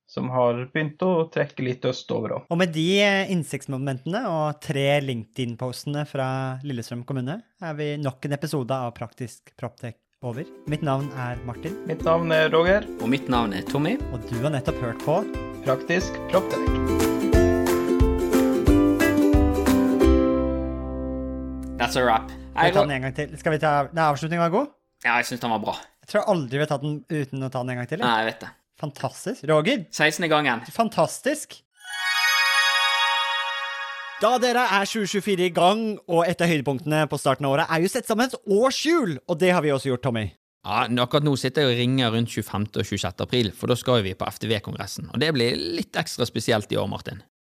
som 0.07 0.29
har 0.31 0.63
begynt 0.73 1.03
å 1.03 1.27
trekke 1.29 1.65
litt 1.65 1.85
østover 1.85 2.33
òg. 2.37 2.45
Og 2.49 2.59
med 2.61 2.71
de 2.73 2.87
eh, 3.03 3.31
innsiktsmomentene 3.33 4.23
og 4.31 4.61
tre 4.63 5.01
LinkedIn-postene 5.03 6.05
fra 6.07 6.29
Lillestrøm 6.63 7.03
kommune 7.07 7.41
er 7.61 7.77
vi 7.77 7.91
nok 7.99 8.25
en 8.25 8.37
episode 8.39 8.73
av 8.73 8.95
Praktisk 8.97 9.51
Proptech 9.59 9.99
over. 10.25 10.47
Mitt 10.71 10.81
navn 10.81 11.11
er 11.19 11.37
Martin, 11.45 11.75
Mitt 11.85 12.01
navn 12.07 12.31
er 12.33 12.49
Roger. 12.55 12.87
Og 13.01 13.11
mitt 13.11 13.27
navn 13.29 13.53
er 13.53 13.67
Tommy. 13.67 13.97
og 14.13 14.23
du 14.31 14.39
har 14.41 14.55
nettopp 14.55 14.79
hørt 14.81 15.03
på 15.05 15.19
Praktisk 15.67 16.17
Proptech. 16.31 17.56
That's 21.87 21.95
a 21.95 22.03
wrap. 22.03 22.31
Jeg, 22.51 22.73
tar 22.75 22.83
den 22.83 22.97
en 22.97 23.03
gang 23.05 23.13
til? 23.15 23.35
Skal 23.39 23.53
vi 23.53 23.57
ta... 23.63 23.69
Nei, 23.95 24.05
avslutningen 24.11 24.41
var 24.43 24.49
god. 24.51 24.71
ja, 25.05 25.13
jeg 25.21 25.27
syns 25.29 25.39
den 25.39 25.53
var 25.53 25.61
bra. 25.63 25.75
Jeg 26.03 26.09
tror 26.11 26.25
aldri 26.33 26.57
vi 26.57 26.63
har 26.65 26.67
tatt 26.67 26.81
den 26.83 26.97
uten 27.07 27.45
å 27.45 27.49
ta 27.53 27.61
den 27.61 27.71
en 27.71 27.77
gang 27.79 27.87
til. 27.87 28.01
Nei, 28.03 28.09
jeg 28.19 28.27
vet 28.27 28.41
det. 28.41 28.49
Fantastisk. 28.83 29.45
Roger, 29.47 29.85
16. 29.95 30.27
gangen. 30.27 30.65
fantastisk. 30.75 31.55
Da 34.19 34.33
dere 34.43 34.65
er 34.81 34.91
2024 34.91 35.47
i 35.47 35.53
gang, 35.55 35.85
og 36.11 36.27
et 36.27 36.43
av 36.43 36.51
høydepunktene 36.51 37.05
på 37.07 37.21
starten 37.23 37.47
av 37.47 37.55
året 37.55 37.71
er 37.71 37.85
jo 37.85 37.93
sett 37.95 38.11
sammen 38.11 38.27
et 38.27 38.35
årshjul, 38.57 39.15
og 39.23 39.39
det 39.39 39.53
har 39.55 39.63
vi 39.63 39.71
også 39.71 39.93
gjort, 39.93 40.03
Tommy. 40.09 40.25
Ja, 40.67 40.83
Akkurat 41.05 41.23
nå 41.23 41.37
sitter 41.39 41.69
jeg 41.69 41.71
og 41.71 41.81
ringer 41.85 42.11
rundt 42.17 42.35
25. 42.35 42.67
og 42.75 42.83
26. 42.83 43.23
april, 43.29 43.53
for 43.55 43.71
da 43.71 43.79
skal 43.79 44.03
vi 44.03 44.17
på 44.17 44.27
FTV-kongressen. 44.27 45.07
Og 45.13 45.23
det 45.23 45.31
blir 45.39 45.55
litt 45.55 45.95
ekstra 45.95 46.27
spesielt 46.27 46.67
i 46.75 46.83
år, 46.83 46.91
Martin. 46.91 47.23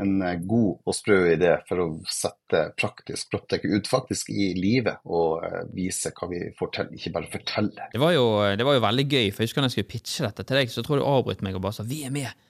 En 0.00 0.22
eh, 0.24 0.38
god 0.48 0.88
og 0.88 0.96
sprø 0.96 1.18
idé 1.34 1.54
for 1.68 1.84
å 1.84 1.88
sette 2.10 2.62
praktisk 2.80 3.30
Proptech 3.32 3.66
ut 3.68 3.88
faktisk 3.90 4.30
i 4.32 4.50
livet 4.58 5.02
og 5.06 5.44
eh, 5.46 5.62
vise 5.76 6.12
hva 6.16 6.30
vi 6.30 6.42
får 6.58 6.74
til, 6.76 6.92
ikke 6.98 7.14
bare 7.16 7.32
fortelle. 7.32 7.88
Det 7.92 8.02
var, 8.02 8.14
jo, 8.16 8.28
det 8.56 8.66
var 8.66 8.78
jo 8.78 8.86
veldig 8.86 9.06
gøy, 9.08 9.26
for 9.30 9.44
jeg 9.44 9.50
husker 9.50 9.64
da 9.64 9.70
jeg 9.70 9.78
skulle 9.78 9.92
pitche 9.94 10.26
dette 10.26 10.46
til 10.46 10.60
deg, 10.60 10.72
så 10.72 10.84
tror 10.86 10.98
jeg 10.98 11.04
du 11.04 11.10
avbrøt 11.10 11.44
meg 11.46 11.58
og 11.58 11.66
bare 11.66 11.78
sa 11.78 11.86
'vi 11.86 12.04
er 12.08 12.14
med'. 12.14 12.49